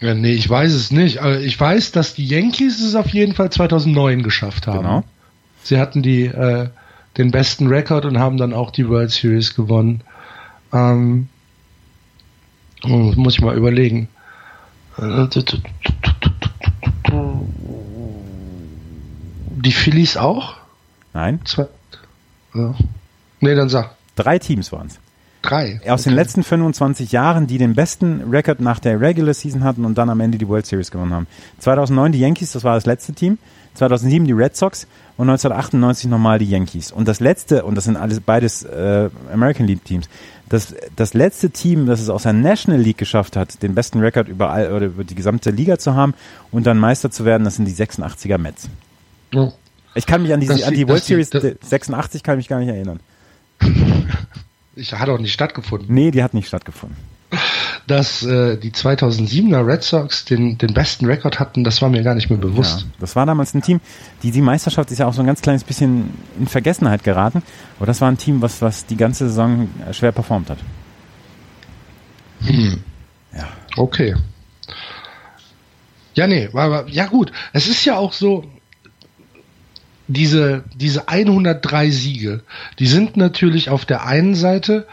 [0.01, 1.19] Ja, nee, ich weiß es nicht.
[1.19, 4.79] Aber ich weiß, dass die Yankees es auf jeden Fall 2009 geschafft haben.
[4.79, 5.03] Genau.
[5.63, 6.69] Sie hatten die, äh,
[7.17, 10.01] den besten Rekord und haben dann auch die World Series gewonnen.
[10.73, 11.29] Ähm,
[12.83, 14.07] oh, muss ich mal überlegen.
[19.63, 20.55] Die Phillies auch?
[21.13, 21.39] Nein.
[21.45, 21.67] Zwei,
[22.53, 22.75] ja.
[23.39, 23.95] Nee, dann sag.
[24.15, 24.99] Drei Teams waren es.
[25.41, 25.81] Drei.
[25.87, 26.09] Aus okay.
[26.09, 30.09] den letzten 25 Jahren, die den besten Rekord nach der Regular Season hatten und dann
[30.09, 31.27] am Ende die World Series gewonnen haben.
[31.59, 33.39] 2009 die Yankees, das war das letzte Team.
[33.73, 34.85] 2007 die Red Sox
[35.17, 36.91] und 1998 nochmal die Yankees.
[36.91, 40.09] Und das letzte, und das sind alles beides äh, American League Teams,
[40.49, 44.27] das, das letzte Team, das es aus der National League geschafft hat, den besten Rekord
[44.27, 46.13] überall oder über die gesamte Liga zu haben
[46.51, 48.67] und dann Meister zu werden, das sind die 86er Mets.
[49.33, 49.53] Oh.
[49.93, 52.59] Ich kann mich an die, an die World Series die, 86 kann ich mich gar
[52.59, 52.99] nicht erinnern.
[54.73, 55.93] Ich, hat auch nicht stattgefunden.
[55.93, 56.97] Nee, die hat nicht stattgefunden.
[57.87, 62.15] Dass äh, die 2007er Red Sox den, den besten Rekord hatten, das war mir gar
[62.15, 62.81] nicht mehr bewusst.
[62.81, 63.81] Ja, das war damals ein Team,
[64.23, 67.43] die, die Meisterschaft ist ja auch so ein ganz kleines bisschen in Vergessenheit geraten.
[67.77, 70.59] Aber das war ein Team, was, was die ganze Saison äh, schwer performt hat.
[72.45, 72.81] Hm.
[73.35, 73.47] Ja.
[73.75, 74.15] Okay.
[76.13, 77.31] Ja, nee, aber ja gut.
[77.53, 78.45] Es ist ja auch so,
[80.13, 82.43] diese, diese 103 Siege,
[82.79, 84.87] die sind natürlich auf der einen Seite,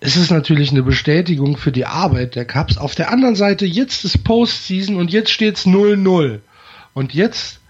[0.00, 2.76] es ist natürlich eine Bestätigung für die Arbeit der Cups.
[2.76, 6.40] Auf der anderen Seite, jetzt ist Postseason und jetzt steht's 0-0.
[6.92, 7.60] Und jetzt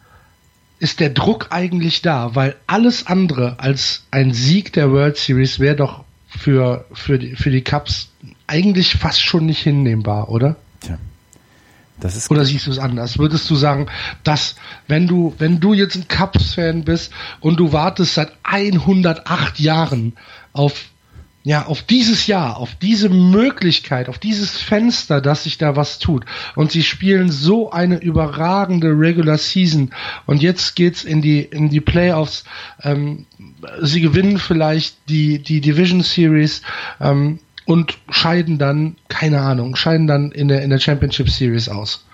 [0.81, 5.77] ist der Druck eigentlich da, weil alles andere als ein Sieg der World Series wäre
[5.77, 8.11] doch für, für, die, für die Cups
[8.49, 10.57] eigentlich fast schon nicht hinnehmbar, oder?
[10.81, 10.99] Tja.
[12.01, 13.19] Das ist Oder siehst du es anders?
[13.19, 13.87] Würdest du sagen,
[14.25, 14.57] dass
[14.89, 20.15] wenn du, wenn du jetzt ein Cubs-Fan bist und du wartest seit 108 Jahren
[20.53, 20.87] auf
[21.47, 26.25] ja, auf dieses Jahr, auf diese Möglichkeit, auf dieses Fenster, dass sich da was tut.
[26.57, 29.91] Und sie spielen so eine überragende Regular Season.
[30.25, 32.45] Und jetzt geht's in die, in die Playoffs.
[32.83, 33.27] Ähm,
[33.83, 36.63] sie gewinnen vielleicht die, die Division Series.
[36.99, 42.05] Ähm, und scheiden dann, keine Ahnung, scheiden dann in der, in der Championship Series aus.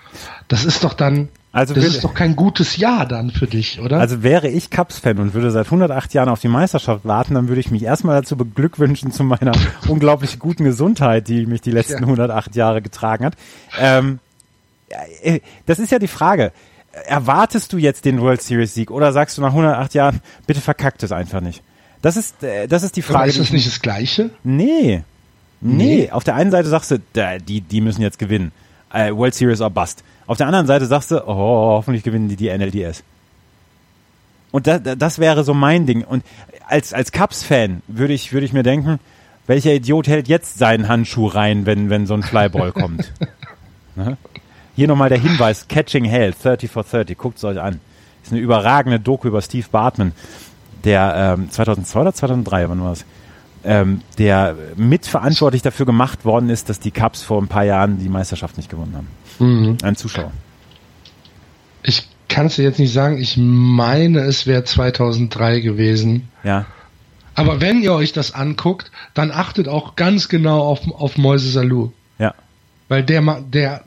[0.47, 3.99] Das ist doch dann, also das ist doch kein gutes Jahr dann für dich, oder?
[3.99, 7.61] Also wäre ich Cubs-Fan und würde seit 108 Jahren auf die Meisterschaft warten, dann würde
[7.61, 9.51] ich mich erstmal dazu beglückwünschen zu meiner
[9.87, 11.99] unglaublich guten Gesundheit, die mich die letzten ja.
[12.01, 13.35] 108 Jahre getragen hat.
[13.79, 14.19] Ähm,
[15.21, 16.51] äh, das ist ja die Frage.
[17.05, 21.03] Erwartest du jetzt den World Series Sieg oder sagst du nach 108 Jahren, bitte verkackt
[21.03, 21.63] es einfach nicht?
[22.01, 23.19] Das ist, äh, das ist die Frage.
[23.19, 24.31] Aber ist das nicht das Gleiche?
[24.43, 25.03] Nee.
[25.61, 26.99] Nee, auf der einen Seite sagst du,
[27.47, 28.51] die, die müssen jetzt gewinnen.
[28.91, 30.03] Äh, World Series or Bust.
[30.27, 33.03] Auf der anderen Seite sagst du, oh, hoffentlich gewinnen die die NLDS.
[34.51, 36.03] Und das, das wäre so mein Ding.
[36.03, 36.23] Und
[36.67, 38.99] als, als Cubs-Fan würde ich, würde ich mir denken,
[39.47, 43.11] welcher Idiot hält jetzt seinen Handschuh rein, wenn, wenn so ein Flyball kommt?
[43.95, 44.17] Ne?
[44.75, 47.79] Hier nochmal der Hinweis, Catching Hell, 30 for 30, guckt es euch an.
[48.23, 50.13] Ist eine überragende Doku über Steve Bartman,
[50.83, 53.05] der ähm, 2002 oder 2003, wann war das?
[53.63, 58.09] Ähm, der mitverantwortlich dafür gemacht worden ist, dass die Cubs vor ein paar Jahren die
[58.09, 59.07] Meisterschaft nicht gewonnen haben.
[59.39, 59.77] Mhm.
[59.83, 60.31] Ein Zuschauer.
[61.83, 63.17] Ich kann es dir jetzt nicht sagen.
[63.17, 66.29] Ich meine, es wäre 2003 gewesen.
[66.43, 66.65] Ja.
[67.35, 71.91] Aber wenn ihr euch das anguckt, dann achtet auch ganz genau auf, auf Moise Salou.
[72.19, 72.33] Ja.
[72.87, 73.83] Weil der, der,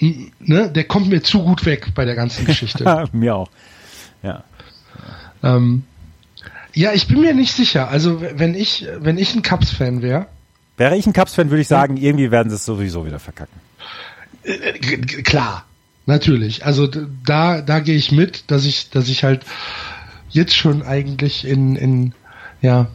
[0.00, 3.08] ne, der kommt mir zu gut weg bei der ganzen Geschichte.
[3.12, 3.50] mir auch.
[4.22, 4.44] Ja.
[5.42, 5.84] Ähm,
[6.78, 7.88] ja, ich bin mir nicht sicher.
[7.88, 10.26] Also wenn ich, wenn ich ein Cubs-Fan wäre
[10.76, 13.60] Wäre ich ein Cubs-Fan, würde ich sagen, irgendwie werden sie es sowieso wieder verkacken.
[14.44, 14.74] Äh,
[15.22, 15.66] klar,
[16.06, 16.64] natürlich.
[16.64, 19.44] Also da, da gehe ich mit, dass ich, dass ich halt
[20.30, 22.14] jetzt schon eigentlich in, in
[22.62, 22.86] ja,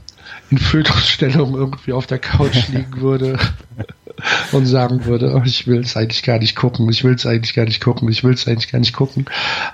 [0.49, 3.37] in Fötusstellung irgendwie auf der Couch liegen würde
[4.51, 7.53] und sagen würde, oh, ich will es eigentlich gar nicht gucken, ich will es eigentlich
[7.53, 9.25] gar nicht gucken, ich will es eigentlich gar nicht gucken.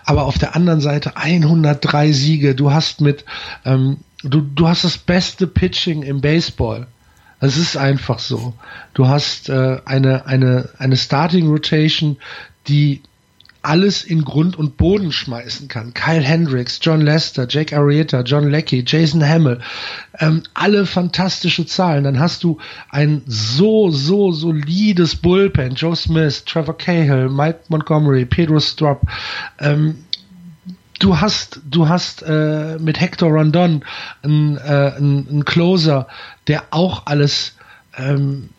[0.05, 3.25] Aber auf der anderen Seite 103 Siege, du hast mit,
[3.65, 6.87] ähm, du, du hast das beste Pitching im Baseball.
[7.41, 8.53] Es ist einfach so.
[8.93, 12.17] Du hast äh, eine, eine, eine Starting Rotation,
[12.67, 13.01] die
[13.69, 15.93] alles in Grund und Boden schmeißen kann.
[15.93, 19.59] Kyle Hendricks, John Lester, Jake Arrieta, John Leckie, Jason Hamill,
[20.19, 22.03] ähm, alle fantastische Zahlen.
[22.03, 22.57] Dann hast du
[22.89, 25.75] ein so, so solides Bullpen.
[25.75, 29.03] Joe Smith, Trevor Cahill, Mike Montgomery, Pedro Strop.
[29.59, 30.03] Ähm,
[30.97, 33.85] du hast, du hast äh, mit Hector Rondon
[34.23, 36.07] einen, äh, Closer,
[36.47, 37.55] der auch alles
[37.95, 38.49] ähm,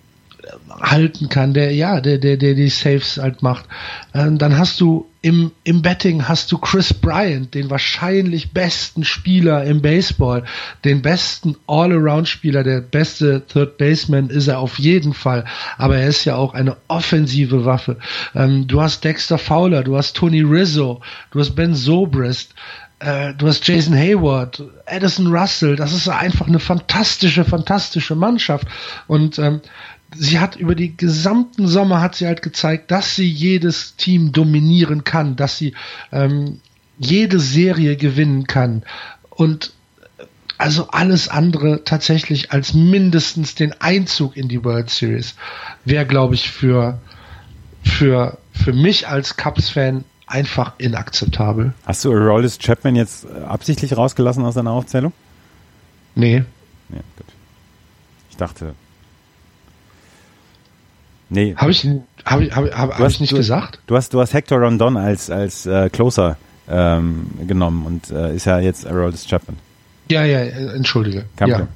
[0.80, 3.66] halten kann, der ja, der der der die Saves halt macht.
[4.14, 9.64] Ähm, dann hast du im im Betting hast du Chris Bryant, den wahrscheinlich besten Spieler
[9.64, 10.44] im Baseball,
[10.84, 15.44] den besten All-Around-Spieler, der beste Third Baseman ist er auf jeden Fall,
[15.76, 17.98] aber er ist ja auch eine offensive Waffe.
[18.34, 21.00] Ähm, du hast Dexter Fowler, du hast Tony Rizzo,
[21.30, 22.54] du hast Ben Zobrist,
[23.00, 28.68] äh, du hast Jason Hayward, Addison Russell, das ist einfach eine fantastische, fantastische Mannschaft.
[29.06, 29.60] Und ähm,
[30.14, 35.04] sie hat über die gesamten Sommer hat sie halt gezeigt, dass sie jedes Team dominieren
[35.04, 35.74] kann, dass sie
[36.12, 36.60] ähm,
[36.98, 38.82] jede Serie gewinnen kann
[39.30, 39.72] und
[40.58, 45.34] also alles andere tatsächlich als mindestens den Einzug in die World Series
[45.86, 47.00] wäre, glaube ich, für
[47.82, 51.72] für für mich als Cubs-Fan einfach inakzeptabel.
[51.86, 55.12] Hast du Rollis Chapman jetzt absichtlich rausgelassen aus deiner Aufzählung?
[56.14, 56.44] Nee.
[56.90, 57.26] Ja, gut.
[58.28, 58.74] Ich dachte,
[61.30, 61.54] Nee.
[61.56, 61.88] Habe ich,
[62.24, 63.78] hab ich, hab, hab, hab ich nicht du, gesagt?
[63.86, 66.36] Du hast, du hast Hector Rondon als, als äh, Closer
[66.68, 69.56] ähm, genommen und äh, ist ja jetzt Aroldis Chapman.
[70.10, 71.24] Ja, ja, äh, entschuldige.
[71.36, 71.68] Kein ja.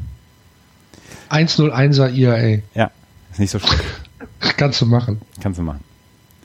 [1.30, 2.62] 101er IAA.
[2.74, 2.90] Ja,
[3.30, 3.80] ist nicht so schlimm.
[4.56, 5.20] Kannst du machen.
[5.40, 5.80] Kannst du machen.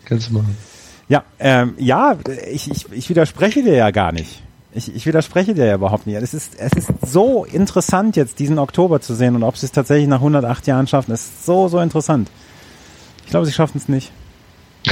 [0.05, 0.55] Kannst du machen.
[1.07, 2.15] Ja, ähm, ja,
[2.51, 4.43] ich, ich, ich widerspreche dir ja gar nicht.
[4.71, 6.15] Ich, ich widerspreche dir ja überhaupt nicht.
[6.15, 9.71] Es ist, es ist so interessant, jetzt diesen Oktober zu sehen und ob sie es
[9.71, 11.11] tatsächlich nach 108 Jahren schaffen.
[11.11, 12.29] Ist so, so interessant.
[13.29, 14.11] Ich glaube, sie schaffen es nicht.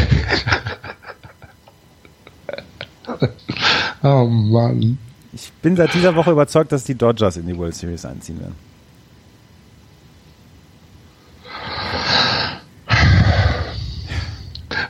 [4.04, 5.00] oh Mann.
[5.34, 8.54] Ich bin seit dieser Woche überzeugt, dass die Dodgers in die World Series einziehen werden.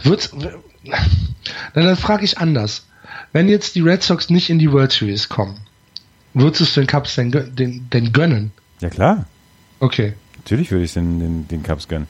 [0.04, 2.86] Wird's, dann, dann frage ich anders.
[3.32, 5.56] Wenn jetzt die Red Sox nicht in die World Series kommen,
[6.34, 8.52] würdest du es den Cubs denn, den, denn gönnen?
[8.82, 9.24] Ja klar.
[9.80, 10.16] Okay.
[10.36, 12.08] Natürlich würde ich es den, den, den Cubs gönnen.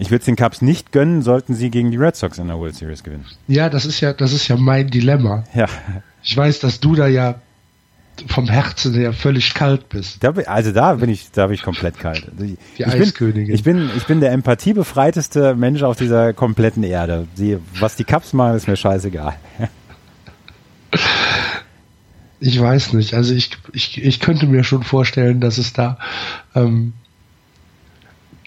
[0.00, 2.58] Ich würde es den Cubs nicht gönnen, sollten sie gegen die Red Sox in der
[2.58, 3.26] World Series gewinnen.
[3.48, 5.44] Ja, das ist ja, das ist ja mein Dilemma.
[5.54, 5.66] Ja.
[6.22, 7.34] Ich weiß, dass du da ja
[8.26, 10.22] vom Herzen her völlig kalt bist.
[10.22, 12.28] Da, also da bin ich, da bin ich komplett kalt.
[12.30, 13.46] Also die ich Eiskönigin.
[13.46, 17.26] Bin, ich bin, ich bin der empathiebefreiteste Mensch auf dieser kompletten Erde.
[17.36, 19.34] Die, was die Cups machen, ist mir scheißegal.
[22.40, 23.14] Ich weiß nicht.
[23.14, 25.98] Also ich, ich, ich könnte mir schon vorstellen, dass es da
[26.54, 26.92] ähm,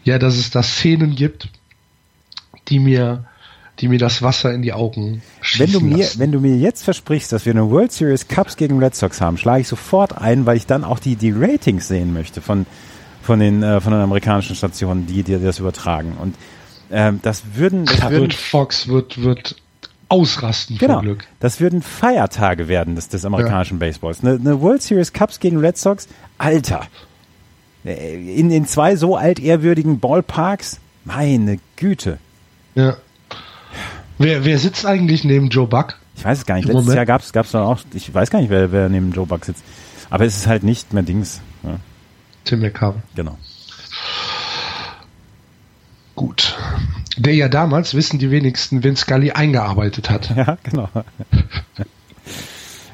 [0.03, 1.49] ja, dass es da Szenen gibt,
[2.67, 3.25] die mir,
[3.79, 5.21] die mir das Wasser in die Augen
[5.57, 6.19] wenn du mir, lassen.
[6.19, 9.37] Wenn du mir jetzt versprichst, dass wir eine World Series Cups gegen Red Sox haben,
[9.37, 12.65] schlage ich sofort ein, weil ich dann auch die, die Ratings sehen möchte von,
[13.21, 16.17] von, den, äh, von den amerikanischen Stationen, die dir das übertragen.
[16.19, 16.35] Und
[16.91, 17.85] ähm, das würden...
[17.85, 19.55] Das da würden, wird Fox wird, wird
[20.09, 21.27] ausrasten genau, vor Glück.
[21.39, 23.87] Das würden Feiertage werden des, des amerikanischen ja.
[23.87, 24.21] Baseballs.
[24.21, 26.07] Eine, eine World Series Cups gegen Red Sox,
[26.37, 26.81] Alter,
[27.83, 32.19] in den zwei so altehrwürdigen Ballparks, meine Güte.
[32.75, 32.97] Ja.
[34.17, 35.97] Wer, wer sitzt eigentlich neben Joe Buck?
[36.15, 36.65] Ich weiß es gar nicht.
[36.65, 36.95] Letztes Moment.
[36.95, 39.63] Jahr gab es gab's auch, ich weiß gar nicht, wer, wer neben Joe Buck sitzt.
[40.11, 41.41] Aber es ist halt nicht mehr Dings.
[41.63, 41.77] Ja.
[42.45, 43.01] Tim McCarver.
[43.15, 43.37] Genau.
[46.15, 46.55] Gut.
[47.17, 50.29] Der ja damals, wissen die wenigsten, Vince Scully eingearbeitet hat.
[50.35, 50.89] Ja, genau.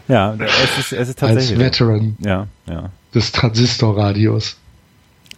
[0.08, 1.60] ja, es ist, es ist tatsächlich.
[1.60, 2.16] Als Veteran.
[2.20, 2.90] Ja, ja.
[3.14, 4.58] Des Transistorradios.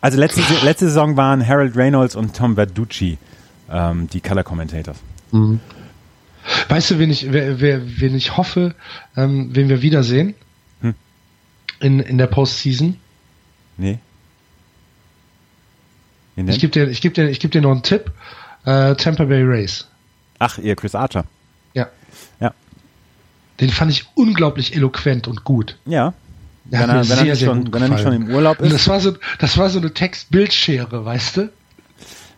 [0.01, 3.17] Also letzte, letzte Saison waren Harold Reynolds und Tom Verducci
[3.69, 4.97] ähm, die Color Commentators.
[5.31, 5.59] Mhm.
[6.69, 8.73] Weißt du, wen ich, wer, wer, wen ich hoffe,
[9.15, 10.35] ähm, wen wir wiedersehen?
[10.81, 10.95] Hm.
[11.79, 12.97] In, in der Postseason?
[13.77, 13.99] Nee.
[16.35, 18.11] Ich gebe dir, ich geb dir, ich geb dir noch einen Tipp.
[18.65, 19.87] Äh, Tampa Bay Race.
[20.39, 21.25] Ach, ihr Chris Archer.
[21.73, 21.89] Ja.
[22.39, 22.53] Ja.
[23.59, 25.77] Den fand ich unglaublich eloquent und gut.
[25.85, 26.13] Ja.
[26.71, 28.63] Ja, wenn, er, wenn, sehr, er nicht schon, wenn er nicht schon im Urlaub ist.
[28.63, 31.49] Und das war so, das war so eine Text-Bildschere, weißt du?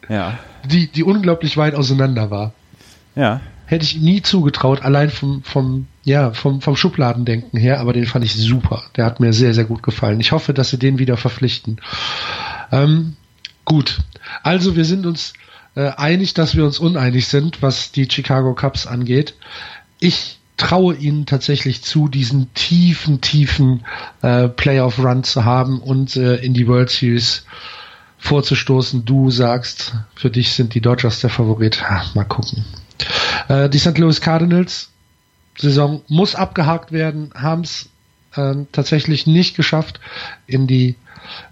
[0.10, 0.40] Ja.
[0.66, 2.54] Die, die unglaublich weit auseinander war.
[3.16, 3.42] Ja.
[3.66, 8.26] Hätte ich nie zugetraut, allein vom, vom, ja, vom, vom Schubladendenken her, aber den fand
[8.26, 8.84] ich super.
[8.98, 10.20] Der hat mir sehr, sehr gut gefallen.
[10.20, 11.80] Ich hoffe, dass sie den wieder verpflichten.
[12.72, 13.16] Ähm,
[13.64, 14.00] gut.
[14.44, 15.34] Also wir sind uns
[15.76, 19.36] äh, einig, dass wir uns uneinig sind, was die Chicago Cubs angeht.
[20.00, 23.84] Ich traue ihnen tatsächlich zu, diesen tiefen, tiefen
[24.22, 27.46] äh, Playoff-Run zu haben und äh, in die World Series
[28.20, 29.04] vorzustoßen.
[29.04, 31.90] Du sagst, für dich sind die Dodgers der Favorit.
[31.90, 32.64] Ha, mal gucken.
[33.48, 33.98] Äh, die St.
[33.98, 34.90] Louis Cardinals
[35.58, 37.90] Saison muss abgehakt werden, haben es
[38.36, 40.00] äh, tatsächlich nicht geschafft,
[40.48, 40.96] in die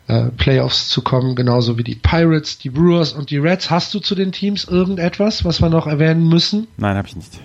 [0.07, 3.69] äh, Playoffs zu kommen, genauso wie die Pirates, die Brewers und die Reds.
[3.71, 6.67] Hast du zu den Teams irgendetwas, was wir noch erwähnen müssen?
[6.77, 7.39] Nein, habe ich nicht.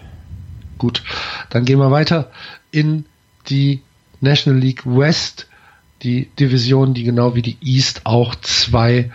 [0.79, 1.03] Gut,
[1.51, 2.31] dann gehen wir weiter
[2.71, 3.05] in
[3.49, 3.83] die
[4.21, 5.49] National League West,
[6.03, 9.11] die Division, die genau wie die East auch zwei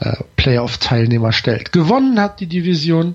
[0.00, 1.72] äh, Playoff-Teilnehmer stellt.
[1.72, 3.14] Gewonnen hat die Division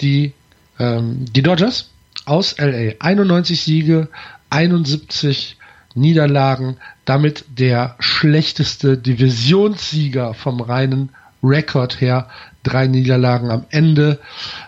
[0.00, 0.32] die,
[0.78, 1.90] ähm, die Dodgers
[2.24, 2.94] aus LA.
[3.00, 4.08] 91 Siege,
[4.50, 5.56] 71
[5.94, 11.10] Niederlagen, damit der schlechteste Divisionssieger vom reinen
[11.42, 12.28] Rekord her.
[12.62, 14.20] Drei Niederlagen am Ende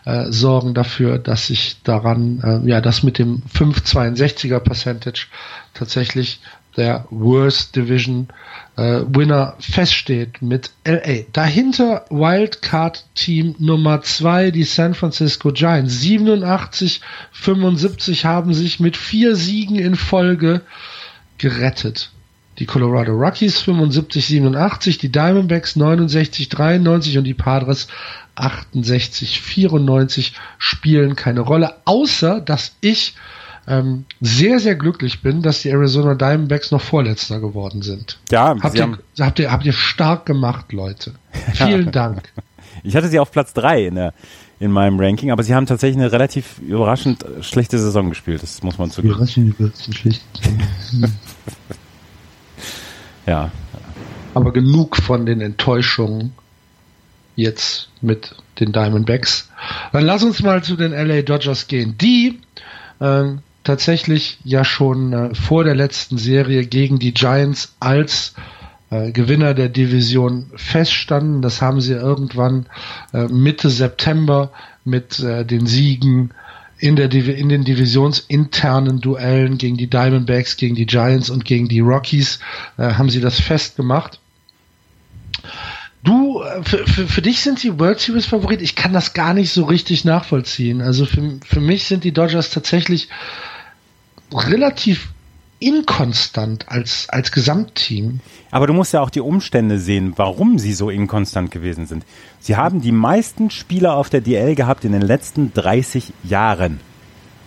[0.04, 5.26] äh, sorgen dafür, dass sich daran, äh, ja, das mit dem 5,62er Percentage
[5.74, 6.40] tatsächlich
[6.76, 8.28] der Worst Division
[8.76, 11.24] äh, Winner feststeht mit LA.
[11.32, 16.00] Dahinter Wildcard Team Nummer 2, die San Francisco Giants.
[16.00, 17.00] 87,
[17.32, 20.62] 75 haben sich mit vier Siegen in Folge
[21.38, 22.10] gerettet.
[22.58, 27.88] Die Colorado Rockies 75, 87, die Diamondbacks 69, 93 und die Padres
[28.36, 33.14] 68, 94 spielen keine Rolle, außer dass ich
[33.66, 38.18] ähm, sehr, sehr glücklich bin, dass die Arizona Diamondbacks noch Vorletzter geworden sind.
[38.30, 41.12] Ja, habt, ihr, habt, ihr, habt ihr stark gemacht, Leute.
[41.54, 42.32] Vielen Dank.
[42.82, 44.10] Ich hatte sie auf Platz 3 in,
[44.60, 48.78] in meinem Ranking, aber sie haben tatsächlich eine relativ überraschend schlechte Saison gespielt, das muss
[48.78, 49.14] man zugeben.
[49.14, 50.22] Überraschend, überraschend schlecht.
[53.26, 53.50] ja.
[54.34, 56.32] Aber genug von den Enttäuschungen
[57.36, 59.50] jetzt mit den Diamondbacks.
[59.92, 61.96] Dann lass uns mal zu den LA Dodgers gehen.
[61.98, 62.40] Die
[63.00, 68.34] ähm, tatsächlich ja schon äh, vor der letzten Serie gegen die Giants als
[68.90, 71.42] äh, Gewinner der Division feststanden.
[71.42, 72.66] Das haben sie irgendwann
[73.12, 74.52] äh, Mitte September
[74.84, 76.32] mit äh, den Siegen
[76.84, 81.80] in, der in den divisionsinternen Duellen gegen die Diamondbacks, gegen die Giants und gegen die
[81.80, 82.40] Rockies
[82.76, 84.20] äh, haben sie das festgemacht.
[86.02, 88.60] Du, äh, für, für, für dich sind sie World Series Favorit.
[88.60, 90.82] Ich kann das gar nicht so richtig nachvollziehen.
[90.82, 93.08] Also für, für mich sind die Dodgers tatsächlich
[94.30, 95.13] relativ
[95.58, 98.20] inkonstant als, als Gesamtteam.
[98.50, 102.04] Aber du musst ja auch die Umstände sehen, warum sie so inkonstant gewesen sind.
[102.40, 106.80] Sie haben die meisten Spieler auf der DL gehabt in den letzten 30 Jahren.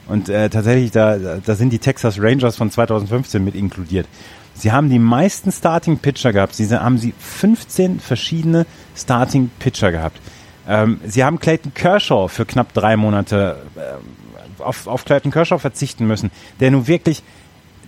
[0.07, 4.07] Und äh, tatsächlich, da, da sind die Texas Rangers von 2015 mit inkludiert.
[4.53, 6.55] Sie haben die meisten Starting Pitcher gehabt.
[6.55, 8.65] Sie haben sie 15 verschiedene
[8.95, 10.19] Starting Pitcher gehabt.
[10.67, 16.07] Ähm, sie haben Clayton Kershaw für knapp drei Monate äh, auf, auf Clayton Kershaw verzichten
[16.07, 17.21] müssen, der nun wirklich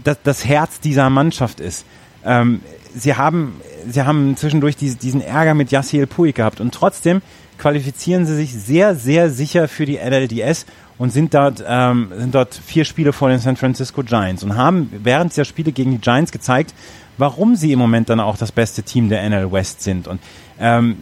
[0.04, 1.86] das, das Herz dieser Mannschaft ist.
[2.26, 2.62] Ähm,
[2.96, 7.22] sie haben, sie haben zwischendurch diese, diesen Ärger mit Yassiel Puig gehabt und trotzdem
[7.58, 10.66] qualifizieren sie sich sehr, sehr sicher für die NLDS
[10.98, 14.90] und sind dort, ähm, sind dort vier Spiele vor den San Francisco Giants und haben
[15.04, 16.74] während der Spiele gegen die Giants gezeigt,
[17.18, 20.08] warum sie im Moment dann auch das beste Team der NL West sind.
[20.08, 20.20] Und
[20.60, 20.98] ähm,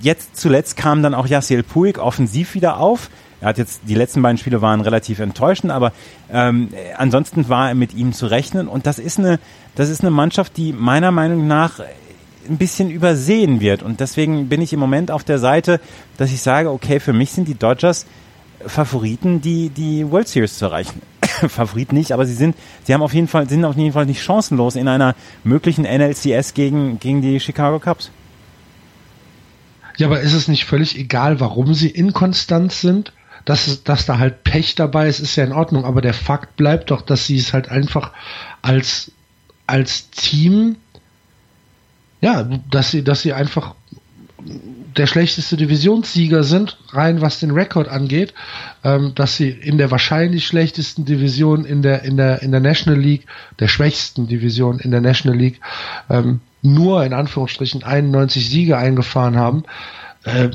[0.00, 3.10] jetzt zuletzt kam dann auch Yassiel Puig offensiv wieder auf.
[3.42, 5.92] Er hat jetzt, die letzten beiden Spiele waren relativ enttäuschend, aber
[6.30, 8.68] ähm, ansonsten war mit ihm zu rechnen.
[8.68, 9.40] Und das ist eine,
[9.74, 11.80] das ist eine Mannschaft, die meiner Meinung nach
[12.48, 13.82] ein bisschen übersehen wird.
[13.82, 15.80] Und deswegen bin ich im Moment auf der Seite,
[16.18, 18.06] dass ich sage, okay, für mich sind die Dodgers
[18.64, 21.02] Favoriten, die die World Series zu erreichen.
[21.48, 22.54] Favorit nicht, aber sie sind,
[22.84, 26.54] sie haben auf jeden Fall, sind auf jeden Fall nicht chancenlos in einer möglichen NLCS
[26.54, 28.12] gegen, gegen die Chicago Cubs.
[29.96, 33.12] Ja, aber ist es nicht völlig egal, warum sie inkonstant sind?
[33.44, 36.90] Dass, dass da halt Pech dabei ist, ist ja in Ordnung, aber der Fakt bleibt
[36.90, 38.12] doch, dass sie es halt einfach
[38.62, 39.10] als,
[39.66, 40.76] als Team,
[42.20, 43.74] ja, dass sie, dass sie einfach
[44.96, 48.34] der schlechteste Divisionssieger sind, rein was den Rekord angeht,
[48.84, 53.00] ähm, dass sie in der wahrscheinlich schlechtesten Division in der in der in der National
[53.00, 53.26] League,
[53.60, 55.60] der schwächsten Division in der National League,
[56.10, 59.64] ähm, nur in Anführungsstrichen 91 Siege eingefahren haben.
[60.24, 60.50] Äh,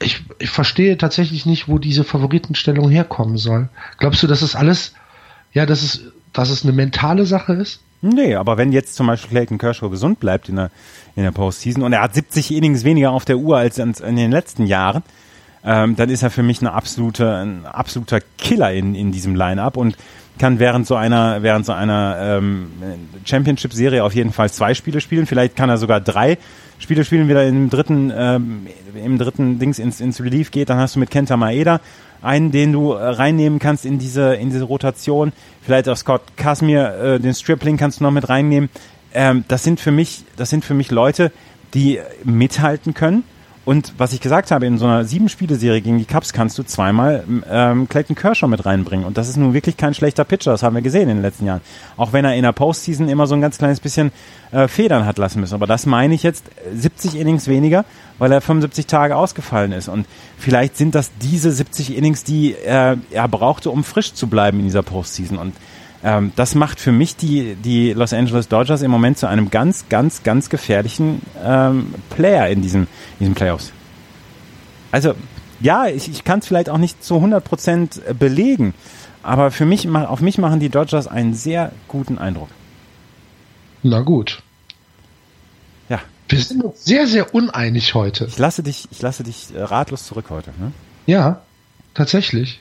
[0.00, 3.68] ich, ich verstehe tatsächlich nicht, wo diese Favoritenstellung herkommen soll.
[3.98, 4.94] Glaubst du, dass es alles,
[5.52, 6.02] ja, dass es,
[6.32, 7.80] dass es eine mentale Sache ist?
[8.00, 10.70] Nee, aber wenn jetzt zum Beispiel Clayton Kershaw gesund bleibt in der,
[11.16, 14.16] in der Postseason und er hat 70 Innings weniger auf der Uhr als in, in
[14.16, 15.02] den letzten Jahren,
[15.64, 19.76] ähm, dann ist er für mich eine absolute, ein absoluter Killer in, in diesem Line-Up
[19.76, 19.96] und
[20.38, 22.70] kann während so einer, während so einer ähm,
[23.24, 25.26] Championship-Serie auf jeden Fall zwei Spiele spielen.
[25.26, 26.38] Vielleicht kann er sogar drei
[26.78, 30.70] Spiele spielen, wieder im dritten, ähm, im dritten Dings ins, ins Relief geht.
[30.70, 31.80] Dann hast du mit Kenta Maeda
[32.22, 35.32] einen, den du äh, reinnehmen kannst in diese, in diese Rotation.
[35.62, 38.70] Vielleicht auch Scott Casimir, äh, den Stripling kannst du noch mit reinnehmen.
[39.12, 41.32] Ähm, das sind für mich, das sind für mich Leute,
[41.74, 43.24] die mithalten können
[43.68, 47.22] und was ich gesagt habe, in so einer Sieben-Spiele-Serie gegen die Cubs kannst du zweimal
[47.50, 49.04] ähm, Clayton Kershaw mit reinbringen.
[49.04, 51.44] Und das ist nun wirklich kein schlechter Pitcher, das haben wir gesehen in den letzten
[51.44, 51.60] Jahren.
[51.98, 54.10] Auch wenn er in der Postseason immer so ein ganz kleines bisschen
[54.52, 55.52] äh, Federn hat lassen müssen.
[55.52, 57.84] Aber das meine ich jetzt 70 Innings weniger,
[58.16, 59.88] weil er 75 Tage ausgefallen ist.
[59.88, 60.06] Und
[60.38, 64.64] vielleicht sind das diese 70 Innings, die äh, er brauchte, um frisch zu bleiben in
[64.64, 65.36] dieser Postseason.
[65.36, 65.52] Und
[66.02, 69.88] ähm, das macht für mich die, die Los Angeles Dodgers im Moment zu einem ganz,
[69.88, 73.72] ganz, ganz gefährlichen ähm, Player in diesem, in diesem Playoffs.
[74.92, 75.14] Also,
[75.60, 78.74] ja, ich, ich kann es vielleicht auch nicht zu 100% belegen,
[79.24, 82.48] aber für mich, auf mich machen die Dodgers einen sehr guten Eindruck.
[83.82, 84.42] Na gut.
[85.88, 86.00] Ja.
[86.28, 88.26] Wir sind uns sehr, sehr uneinig heute.
[88.26, 90.50] Ich lasse dich, ich lasse dich äh, ratlos zurück heute.
[90.58, 90.72] Ne?
[91.06, 91.42] Ja,
[91.94, 92.60] tatsächlich.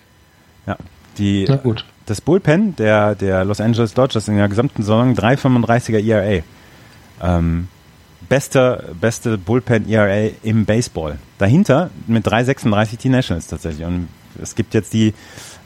[0.66, 0.78] Ja.
[1.20, 6.04] Die, Na gut das Bullpen der, der Los Angeles Dodgers in der gesamten Saison 3,35er
[6.04, 6.44] ERA.
[7.22, 7.68] Ähm,
[8.30, 11.20] beste, beste Bullpen ERA im Baseball.
[11.38, 13.86] Dahinter mit 3,36 die Nationals tatsächlich.
[13.86, 14.08] Und
[14.42, 15.14] es gibt jetzt die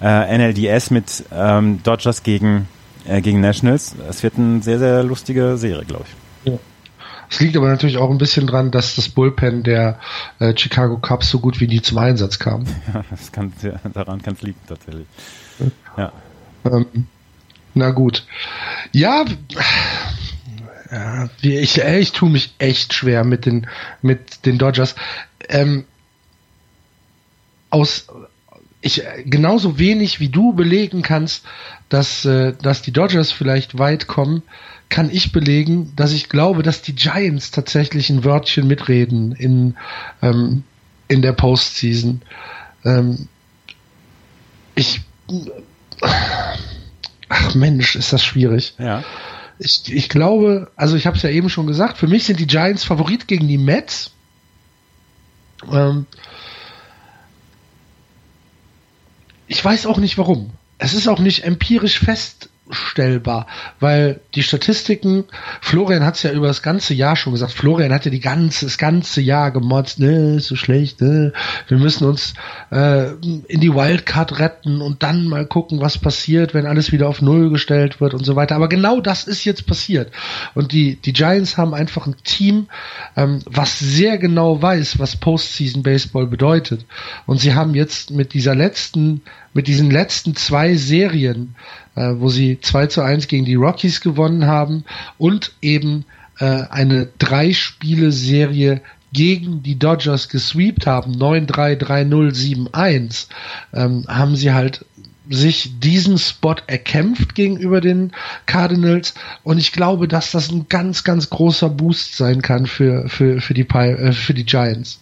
[0.02, 2.68] äh, NLDS mit ähm, Dodgers gegen,
[3.08, 3.96] äh, gegen Nationals.
[4.10, 6.52] Es wird eine sehr, sehr lustige Serie, glaube ich.
[6.52, 6.60] Ja.
[7.30, 10.00] Es liegt aber natürlich auch ein bisschen dran, dass das Bullpen der
[10.40, 12.66] äh, Chicago Cubs so gut wie nie zum Einsatz kam.
[12.94, 13.54] Ja, das kann,
[13.94, 15.06] daran kann es liegen tatsächlich.
[15.98, 16.12] Ja.
[16.66, 17.08] Ähm,
[17.74, 18.26] na gut.
[18.92, 19.26] Ja,
[21.42, 23.68] ich, ich tue mich echt schwer mit den,
[24.02, 24.96] mit den Dodgers.
[25.48, 25.86] Ähm,
[27.70, 28.08] aus
[28.82, 31.46] ich genauso wenig wie du belegen kannst,
[31.90, 34.42] dass, äh, dass die Dodgers vielleicht weit kommen,
[34.90, 39.78] kann ich belegen, dass ich glaube, dass die Giants tatsächlich ein Wörtchen mitreden in,
[40.22, 40.64] ähm,
[41.08, 42.22] in der Postseason.
[42.84, 43.28] Ähm,
[44.76, 45.02] ich
[46.02, 48.74] Ach Mensch, ist das schwierig.
[48.78, 49.04] Ja.
[49.60, 52.48] Ich, ich glaube, also ich habe es ja eben schon gesagt, für mich sind die
[52.48, 54.12] Giants Favorit gegen die Mets.
[55.72, 56.08] Ähm,
[59.48, 60.52] ich weiß auch nicht warum.
[60.78, 63.48] Es ist auch nicht empirisch fest stellbar,
[63.80, 65.26] weil die Statistiken,
[65.62, 68.66] Florian hat es ja über das ganze Jahr schon gesagt, Florian hat ja die ganze,
[68.66, 71.34] das ganze Jahr gemotzt, ne, ist so schlecht, ne,
[71.68, 72.34] wir müssen uns
[72.72, 77.22] äh, in die Wildcard retten und dann mal gucken, was passiert, wenn alles wieder auf
[77.22, 78.56] Null gestellt wird und so weiter.
[78.56, 80.12] Aber genau das ist jetzt passiert.
[80.54, 82.68] Und die, die Giants haben einfach ein Team,
[83.16, 86.86] ähm, was sehr genau weiß, was Postseason Baseball bedeutet.
[87.26, 89.22] Und sie haben jetzt mit dieser letzten,
[89.54, 91.56] mit diesen letzten zwei Serien
[91.96, 94.86] äh, wo sie 2 zu 1 gegen die Rockies gewonnen haben
[95.18, 96.06] und eben
[96.40, 98.82] äh, eine Drei-Spiele-Serie
[99.14, 103.28] gegen die Dodgers gesweept haben, 9-3, 3-0, 7-1,
[103.74, 104.86] ähm, haben sie halt
[105.30, 108.12] sich diesen Spot erkämpft gegenüber den
[108.46, 109.14] Cardinals
[109.44, 113.54] und ich glaube, dass das ein ganz, ganz großer Boost sein kann für, für, für,
[113.54, 115.00] die, äh, für die Giants.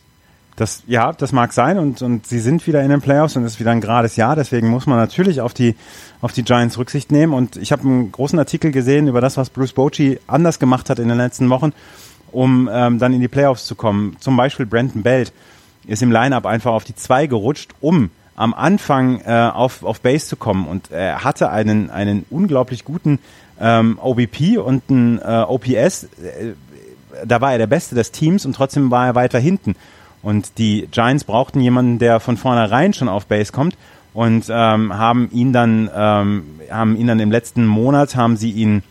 [0.59, 3.53] Das, ja, das mag sein und, und sie sind wieder in den Playoffs und es
[3.53, 5.73] ist wieder ein gerades Jahr, deswegen muss man natürlich auf die,
[6.19, 9.49] auf die Giants Rücksicht nehmen und ich habe einen großen Artikel gesehen über das, was
[9.49, 11.71] Bruce Bochy anders gemacht hat in den letzten Wochen,
[12.33, 14.17] um ähm, dann in die Playoffs zu kommen.
[14.19, 15.31] Zum Beispiel Brandon Belt
[15.87, 20.27] ist im Lineup einfach auf die zwei gerutscht, um am Anfang äh, auf, auf Base
[20.27, 23.19] zu kommen und er hatte einen, einen unglaublich guten
[23.61, 26.03] ähm, OBP und ein äh, OPS.
[26.03, 26.07] Äh,
[27.25, 29.77] da war er der Beste des Teams und trotzdem war er weiter hinten.
[30.21, 33.77] Und die Giants brauchten jemanden, der von vornherein schon auf Base kommt.
[34.13, 38.83] Und ähm, haben ihn dann ähm, haben ihn dann im letzten Monat haben sie ihn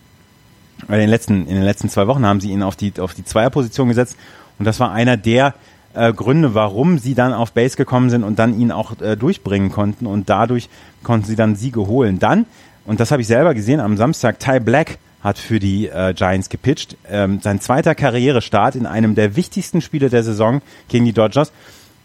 [0.87, 3.25] in den letzten in den letzten zwei Wochen haben sie ihn auf die auf die
[3.25, 4.17] Zweierposition gesetzt.
[4.59, 5.55] Und das war einer der
[5.95, 9.71] äh, Gründe, warum sie dann auf Base gekommen sind und dann ihn auch äh, durchbringen
[9.71, 10.07] konnten.
[10.07, 10.69] Und dadurch
[11.03, 12.21] konnten sie dann Siege holen.
[12.21, 12.47] Dann
[12.85, 16.49] und das habe ich selber gesehen am Samstag Ty Black hat für die äh, Giants
[16.49, 16.97] gepitcht.
[17.11, 21.53] Ähm, sein zweiter Karrierestart in einem der wichtigsten Spiele der Saison gegen die Dodgers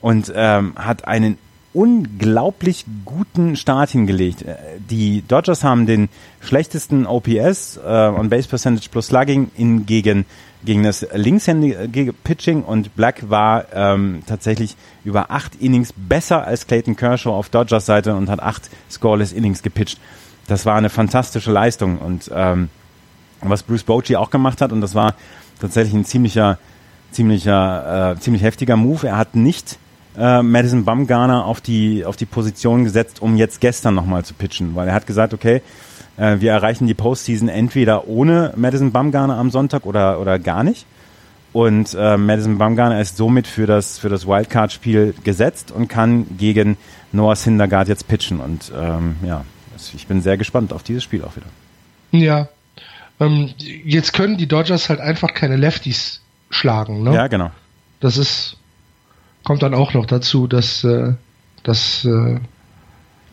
[0.01, 1.37] und ähm, hat einen
[1.73, 4.43] unglaublich guten Start hingelegt.
[4.43, 6.09] Äh, die Dodgers haben den
[6.41, 10.25] schlechtesten OPS äh, on Base Percentage plus Slugging in, gegen
[10.65, 16.95] gegen das linkshändige Pitching und Black war ähm, tatsächlich über acht Innings besser als Clayton
[16.95, 19.99] Kershaw auf Dodgers Seite und hat acht scoreless Innings gepitcht.
[20.47, 22.69] Das war eine fantastische Leistung und ähm,
[23.49, 25.15] was Bruce Bochy auch gemacht hat und das war
[25.59, 26.57] tatsächlich ein ziemlicher,
[27.11, 29.07] ziemlicher, äh, ziemlich heftiger Move.
[29.07, 29.77] Er hat nicht
[30.17, 34.75] äh, Madison Bumgarner auf die auf die Position gesetzt, um jetzt gestern nochmal zu pitchen,
[34.75, 35.61] weil er hat gesagt, okay,
[36.17, 40.85] äh, wir erreichen die Postseason entweder ohne Madison Bumgarner am Sonntag oder oder gar nicht.
[41.51, 46.77] Und äh, Madison Bumgarner ist somit für das für das Wildcard-Spiel gesetzt und kann gegen
[47.11, 48.39] Noah Syndergaard jetzt pitchen.
[48.39, 49.45] Und ähm, ja,
[49.93, 51.45] ich bin sehr gespannt auf dieses Spiel auch wieder.
[52.11, 52.49] Ja,
[53.25, 57.13] ähm, jetzt können die Dodgers halt einfach keine Lefties schlagen, ne?
[57.13, 57.51] Ja, genau.
[57.99, 58.57] Das ist,
[59.43, 61.13] kommt dann auch noch dazu, dass, äh,
[61.63, 62.39] dass, äh,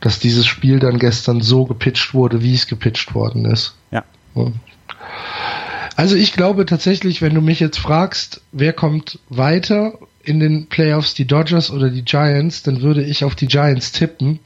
[0.01, 3.75] dass dieses Spiel dann gestern so gepitcht wurde, wie es gepitcht worden ist.
[3.91, 4.05] Ja.
[5.97, 11.15] Also ich glaube tatsächlich, wenn du mich jetzt fragst, wer kommt weiter in den Playoffs,
[11.15, 14.41] die Dodgers oder die Giants, dann würde ich auf die Giants tippen.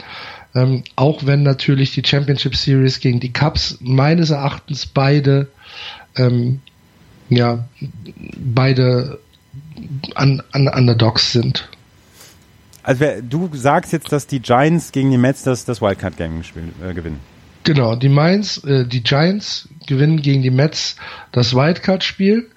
[0.54, 5.48] Ähm, auch wenn natürlich die Championship Series gegen die Cubs meines Erachtens beide,
[6.16, 6.60] ähm,
[7.28, 7.68] ja,
[8.36, 9.18] beide
[10.14, 11.68] an, an Underdogs sind.
[12.82, 16.42] Also du sagst jetzt, dass die Giants gegen die Mets das, das Wildcard-Game
[16.82, 17.18] äh, gewinnen.
[17.64, 20.96] Genau, die Mainz, äh, die Giants gewinnen gegen die Mets
[21.32, 22.50] das Wildcard-Spiel.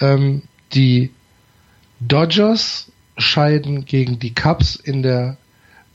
[0.00, 0.42] Ähm,
[0.74, 1.12] die
[2.00, 5.36] Dodgers scheiden gegen die Cubs in der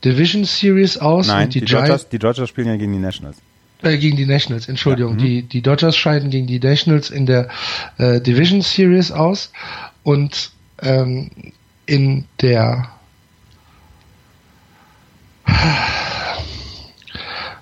[0.04, 1.28] Division Series aus.
[1.28, 3.38] Nein, die, die, Dodgers, die Dodgers spielen ja gegen die Nationals.
[3.82, 5.18] Äh, gegen die Nationals, Entschuldigung.
[5.18, 5.26] Ja, mhm.
[5.26, 7.48] die, die Dodgers scheiden gegen die Nationals in der
[7.98, 9.50] äh, Division Series aus
[10.02, 10.50] und
[10.82, 11.30] ähm,
[11.86, 12.88] in der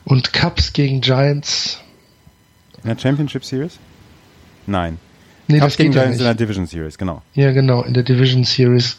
[0.04, 1.80] und Cubs gegen Giants.
[2.82, 3.78] In der Championship Series?
[4.66, 4.98] Nein.
[5.48, 7.22] Nee, Cubs gegen Giants in der Division Series, genau.
[7.34, 8.98] Ja, genau, in der Division Series.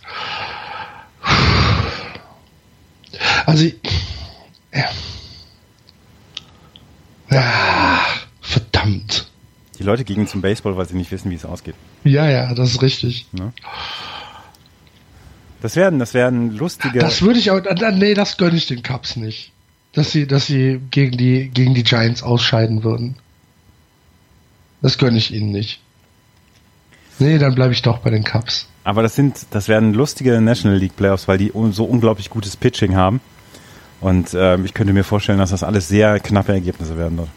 [3.46, 3.66] Also,
[4.74, 4.90] ja.
[7.30, 8.00] ja.
[8.42, 9.28] Verdammt.
[9.80, 11.76] Die Leute gehen zum Baseball, weil sie nicht wissen, wie es ausgeht.
[12.04, 13.26] Ja, ja, das ist richtig.
[13.38, 13.52] Ja.
[15.62, 17.00] Das werden, das werden lustige.
[17.00, 17.62] Das würde ich auch,
[17.94, 19.52] nee, das gönne ich den Cubs nicht.
[19.94, 23.16] Dass sie, dass sie gegen die, gegen die Giants ausscheiden würden.
[24.82, 25.83] Das gönne ich ihnen nicht.
[27.24, 28.68] Nee, dann bleibe ich doch bei den Cubs.
[28.84, 32.96] Aber das sind, das werden lustige National League Playoffs, weil die so unglaublich gutes Pitching
[32.96, 33.22] haben.
[34.02, 37.30] Und äh, ich könnte mir vorstellen, dass das alles sehr knappe Ergebnisse werden dort.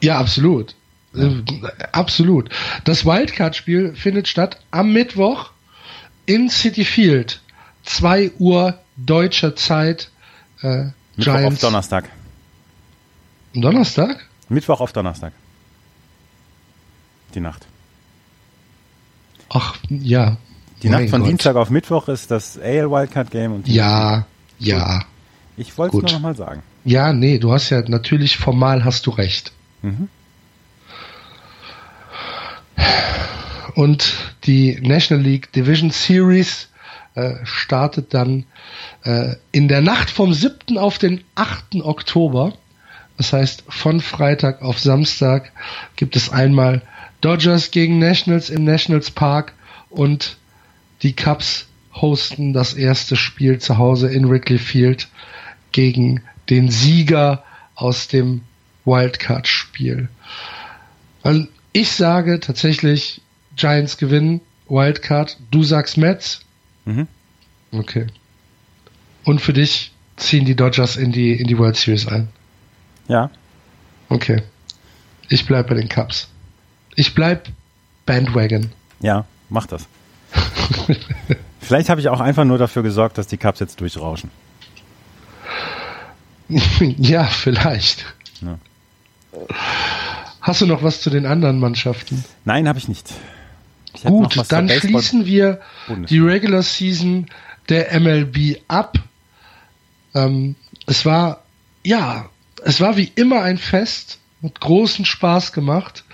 [0.00, 0.76] Ja, absolut.
[1.16, 1.42] Äh,
[1.90, 2.50] absolut.
[2.84, 5.50] Das Wildcard-Spiel findet statt am Mittwoch
[6.24, 7.40] in City Field.
[7.82, 10.12] 2 Uhr deutscher Zeit.
[10.62, 11.56] Äh, Mittwoch Giants.
[11.56, 12.08] auf Donnerstag.
[13.54, 14.24] Donnerstag?
[14.48, 15.32] Mittwoch auf Donnerstag.
[17.36, 17.66] Die Nacht.
[19.50, 20.38] Ach, ja.
[20.82, 21.28] Die Nacht von Gott.
[21.28, 24.26] Dienstag auf Mittwoch ist das AL Wildcard Game und Ja,
[24.58, 25.04] ja.
[25.58, 26.62] Ich wollte es nur nochmal sagen.
[26.84, 29.52] Ja, nee, du hast ja natürlich formal hast du recht.
[29.82, 30.08] Mhm.
[33.74, 34.14] Und
[34.44, 36.70] die National League Division Series
[37.16, 38.46] äh, startet dann
[39.04, 40.78] äh, in der Nacht vom 7.
[40.78, 41.82] auf den 8.
[41.82, 42.54] Oktober.
[43.18, 45.52] Das heißt, von Freitag auf Samstag
[45.96, 46.80] gibt es einmal
[47.20, 49.52] Dodgers gegen Nationals im Nationals Park
[49.90, 50.36] und
[51.02, 55.08] die Cubs hosten das erste Spiel zu Hause in Wrigley Field
[55.72, 57.44] gegen den Sieger
[57.74, 58.42] aus dem
[58.84, 60.08] Wildcard-Spiel.
[61.22, 63.20] Weil ich sage tatsächlich,
[63.56, 66.40] Giants gewinnen, Wildcard, du sagst Mets.
[66.84, 67.08] Mhm.
[67.72, 68.06] Okay.
[69.24, 72.28] Und für dich ziehen die Dodgers in die, in die World Series ein.
[73.08, 73.30] Ja.
[74.08, 74.42] Okay.
[75.28, 76.28] Ich bleibe bei den Cubs.
[76.96, 77.48] Ich bleib
[78.06, 78.72] Bandwagon.
[79.00, 79.86] Ja, mach das.
[81.60, 84.30] Vielleicht habe ich auch einfach nur dafür gesorgt, dass die Cups jetzt durchrauschen.
[86.98, 88.06] ja, vielleicht.
[88.40, 88.58] Ja.
[90.40, 92.24] Hast du noch was zu den anderen Mannschaften?
[92.44, 93.12] Nein, habe ich nicht.
[93.94, 95.60] Ich Gut, dann schließen wir
[96.08, 97.26] die Regular Season
[97.68, 98.98] der MLB ab.
[100.14, 100.54] Ähm,
[100.86, 101.42] es war,
[101.82, 102.28] ja,
[102.62, 106.04] es war wie immer ein Fest, mit großen Spaß gemacht.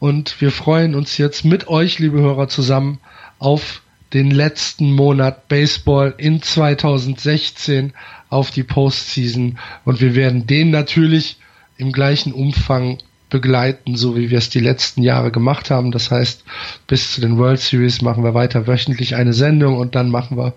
[0.00, 2.98] Und wir freuen uns jetzt mit euch, liebe Hörer, zusammen
[3.38, 3.82] auf
[4.14, 7.92] den letzten Monat Baseball in 2016
[8.30, 9.58] auf die Postseason.
[9.84, 11.36] Und wir werden den natürlich
[11.76, 12.98] im gleichen Umfang
[13.28, 15.92] begleiten, so wie wir es die letzten Jahre gemacht haben.
[15.92, 16.44] Das heißt,
[16.86, 20.54] bis zu den World Series machen wir weiter wöchentlich eine Sendung und dann machen wir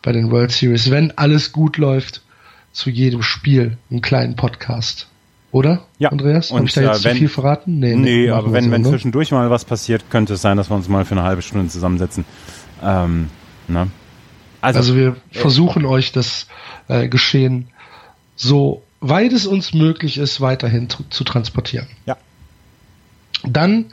[0.00, 2.22] bei den World Series, wenn alles gut läuft,
[2.72, 5.06] zu jedem Spiel einen kleinen Podcast.
[5.52, 5.86] Oder?
[5.98, 6.10] Ja.
[6.10, 6.50] Andreas?
[6.50, 7.78] Habe ich da jetzt äh, wenn, zu viel verraten?
[7.78, 8.90] Nee, nee aber wenn, so, wenn ne?
[8.90, 11.68] zwischendurch mal was passiert, könnte es sein, dass wir uns mal für eine halbe Stunde
[11.68, 12.24] zusammensetzen.
[12.82, 13.30] Ähm,
[13.68, 13.88] ne?
[14.60, 16.46] also, also wir äh, versuchen euch das
[16.88, 17.68] äh, Geschehen
[18.34, 21.86] so weit es uns möglich ist, weiterhin zu, zu transportieren.
[22.04, 22.16] Ja.
[23.44, 23.86] Dann,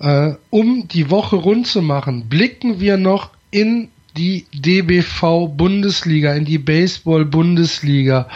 [0.00, 6.44] äh, um die Woche rund zu machen, blicken wir noch in die DBV Bundesliga, in
[6.44, 8.28] die Baseball Bundesliga,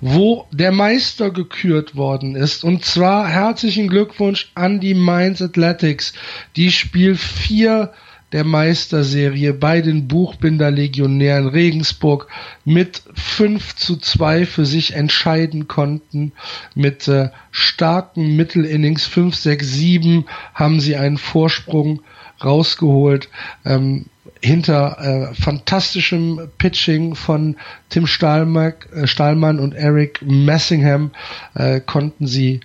[0.00, 2.64] wo der Meister gekürt worden ist.
[2.64, 6.14] Und zwar herzlichen Glückwunsch an die Mainz Athletics,
[6.56, 7.92] die Spiel 4
[8.32, 12.28] der Meisterserie bei den Buchbinder-Legionären Regensburg
[12.64, 16.32] mit 5 zu 2 für sich entscheiden konnten.
[16.74, 22.02] Mit äh, starken Mittelinnings 5, 6, 7 haben sie einen Vorsprung
[22.42, 23.28] rausgeholt.
[23.64, 24.06] Ähm,
[24.42, 27.56] hinter äh, fantastischem Pitching von
[27.88, 31.10] Tim Stahlmark, äh, Stahlmann und Eric Messingham
[31.54, 32.60] äh, konnten sie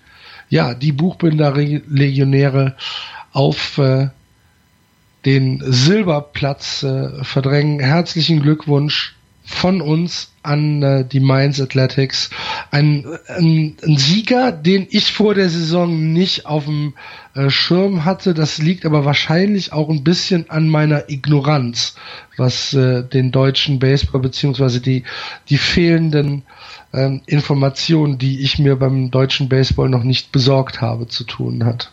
[0.49, 2.75] ja die Buchbinder-Legionäre
[3.33, 4.09] auf äh,
[5.25, 7.79] den Silberplatz äh, verdrängen.
[7.79, 12.29] Herzlichen Glückwunsch von uns an äh, die Mainz Athletics.
[12.71, 16.93] Ein, ein, ein, Sieger, den ich vor der Saison nicht auf dem
[17.33, 18.33] äh, Schirm hatte.
[18.33, 21.95] Das liegt aber wahrscheinlich auch ein bisschen an meiner Ignoranz,
[22.37, 25.03] was äh, den deutschen Baseball beziehungsweise die,
[25.49, 26.43] die fehlenden
[26.93, 31.91] ähm, Informationen, die ich mir beim deutschen Baseball noch nicht besorgt habe, zu tun hat.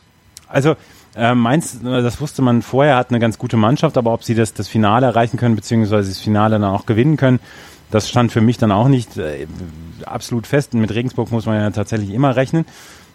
[0.49, 0.77] Also
[1.19, 4.55] äh, Mainz, das wusste man vorher, hat eine ganz gute Mannschaft, aber ob sie das,
[4.55, 7.41] das Finale erreichen können, beziehungsweise das Finale dann auch gewinnen können,
[7.91, 9.47] das stand für mich dann auch nicht äh,
[10.05, 10.75] absolut fest.
[10.75, 12.67] Und mit Regensburg muss man ja tatsächlich immer rechnen.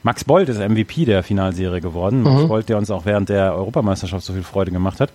[0.01, 2.19] Max Bold ist MVP der Finalserie geworden.
[2.19, 2.23] Mhm.
[2.23, 5.11] Max Bold, der uns auch während der Europameisterschaft so viel Freude gemacht hat.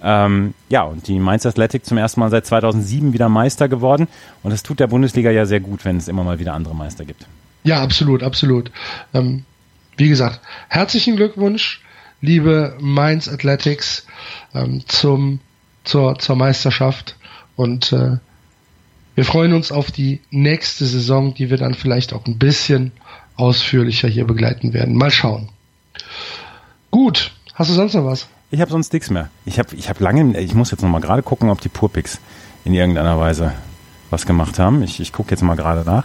[0.00, 4.06] Ähm, ja, und die Mainz Athletic zum ersten Mal seit 2007 wieder Meister geworden.
[4.44, 7.04] Und das tut der Bundesliga ja sehr gut, wenn es immer mal wieder andere Meister
[7.04, 7.26] gibt.
[7.64, 8.70] Ja, absolut, absolut.
[9.12, 9.44] Ähm,
[9.96, 11.82] wie gesagt, herzlichen Glückwunsch
[12.20, 14.06] liebe Mainz Athletics
[14.54, 15.40] ähm, zum,
[15.84, 17.16] zur, zur Meisterschaft
[17.56, 18.18] und äh,
[19.14, 22.92] wir freuen uns auf die nächste Saison, die wir dann vielleicht auch ein bisschen
[23.36, 24.94] ausführlicher hier begleiten werden.
[24.94, 25.48] Mal schauen.
[26.90, 28.28] Gut, hast du sonst noch was?
[28.50, 29.28] Ich habe sonst nichts mehr.
[29.44, 32.20] Ich habe ich hab lange, ich muss jetzt noch mal gerade gucken, ob die Purpix
[32.64, 33.54] in irgendeiner Weise
[34.10, 34.82] was gemacht haben.
[34.82, 36.04] Ich, ich gucke jetzt mal gerade nach.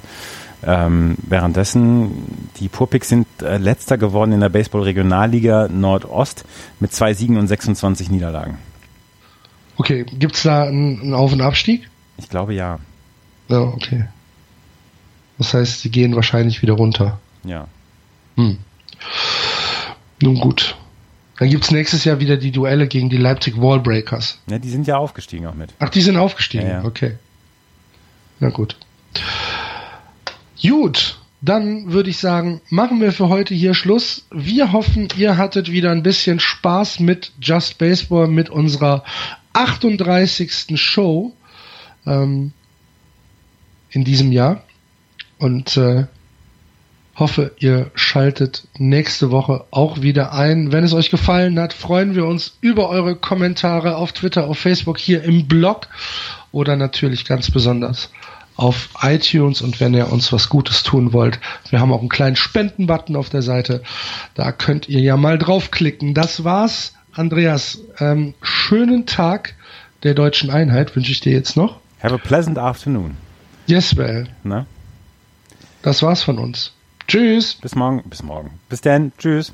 [0.65, 6.45] Ähm, währenddessen, die Purpicks sind äh, letzter geworden in der Baseball-Regionalliga Nordost
[6.79, 8.57] mit zwei Siegen und 26 Niederlagen.
[9.77, 11.89] Okay, gibt es da einen, Auf- und Abstieg?
[12.17, 12.79] Ich glaube ja.
[13.49, 14.05] Ja, okay.
[15.37, 17.19] Das heißt, sie gehen wahrscheinlich wieder runter.
[17.43, 17.67] Ja.
[18.37, 18.59] Hm.
[20.21, 20.77] Nun gut.
[21.39, 24.39] Dann gibt es nächstes Jahr wieder die Duelle gegen die Leipzig Wallbreakers.
[24.47, 25.73] Ja, die sind ja aufgestiegen auch mit.
[25.79, 26.85] Ach, die sind aufgestiegen, ja, ja.
[26.85, 27.17] okay.
[28.39, 28.77] Na gut.
[30.65, 34.25] Gut, dann würde ich sagen, machen wir für heute hier Schluss.
[34.31, 39.03] Wir hoffen, ihr hattet wieder ein bisschen Spaß mit Just Baseball, mit unserer
[39.51, 40.79] 38.
[40.79, 41.33] Show
[42.05, 42.53] ähm,
[43.89, 44.63] in diesem Jahr.
[45.37, 46.05] Und äh,
[47.17, 50.71] hoffe, ihr schaltet nächste Woche auch wieder ein.
[50.71, 54.97] Wenn es euch gefallen hat, freuen wir uns über eure Kommentare auf Twitter, auf Facebook,
[54.97, 55.89] hier im Blog
[56.53, 58.09] oder natürlich ganz besonders
[58.55, 61.39] auf iTunes und wenn ihr uns was Gutes tun wollt,
[61.69, 63.83] wir haben auch einen kleinen Spendenbutton auf der Seite.
[64.35, 66.13] Da könnt ihr ja mal draufklicken.
[66.13, 67.79] Das war's, Andreas.
[67.99, 69.55] Ähm, schönen Tag
[70.03, 71.79] der deutschen Einheit wünsche ich dir jetzt noch.
[72.01, 73.17] Have a pleasant afternoon.
[73.65, 74.27] Yes, well.
[74.43, 74.65] Na?
[75.81, 76.73] Das war's von uns.
[77.07, 77.55] Tschüss.
[77.55, 78.03] Bis morgen.
[78.09, 78.59] Bis morgen.
[78.69, 79.13] Bis dann.
[79.17, 79.53] Tschüss.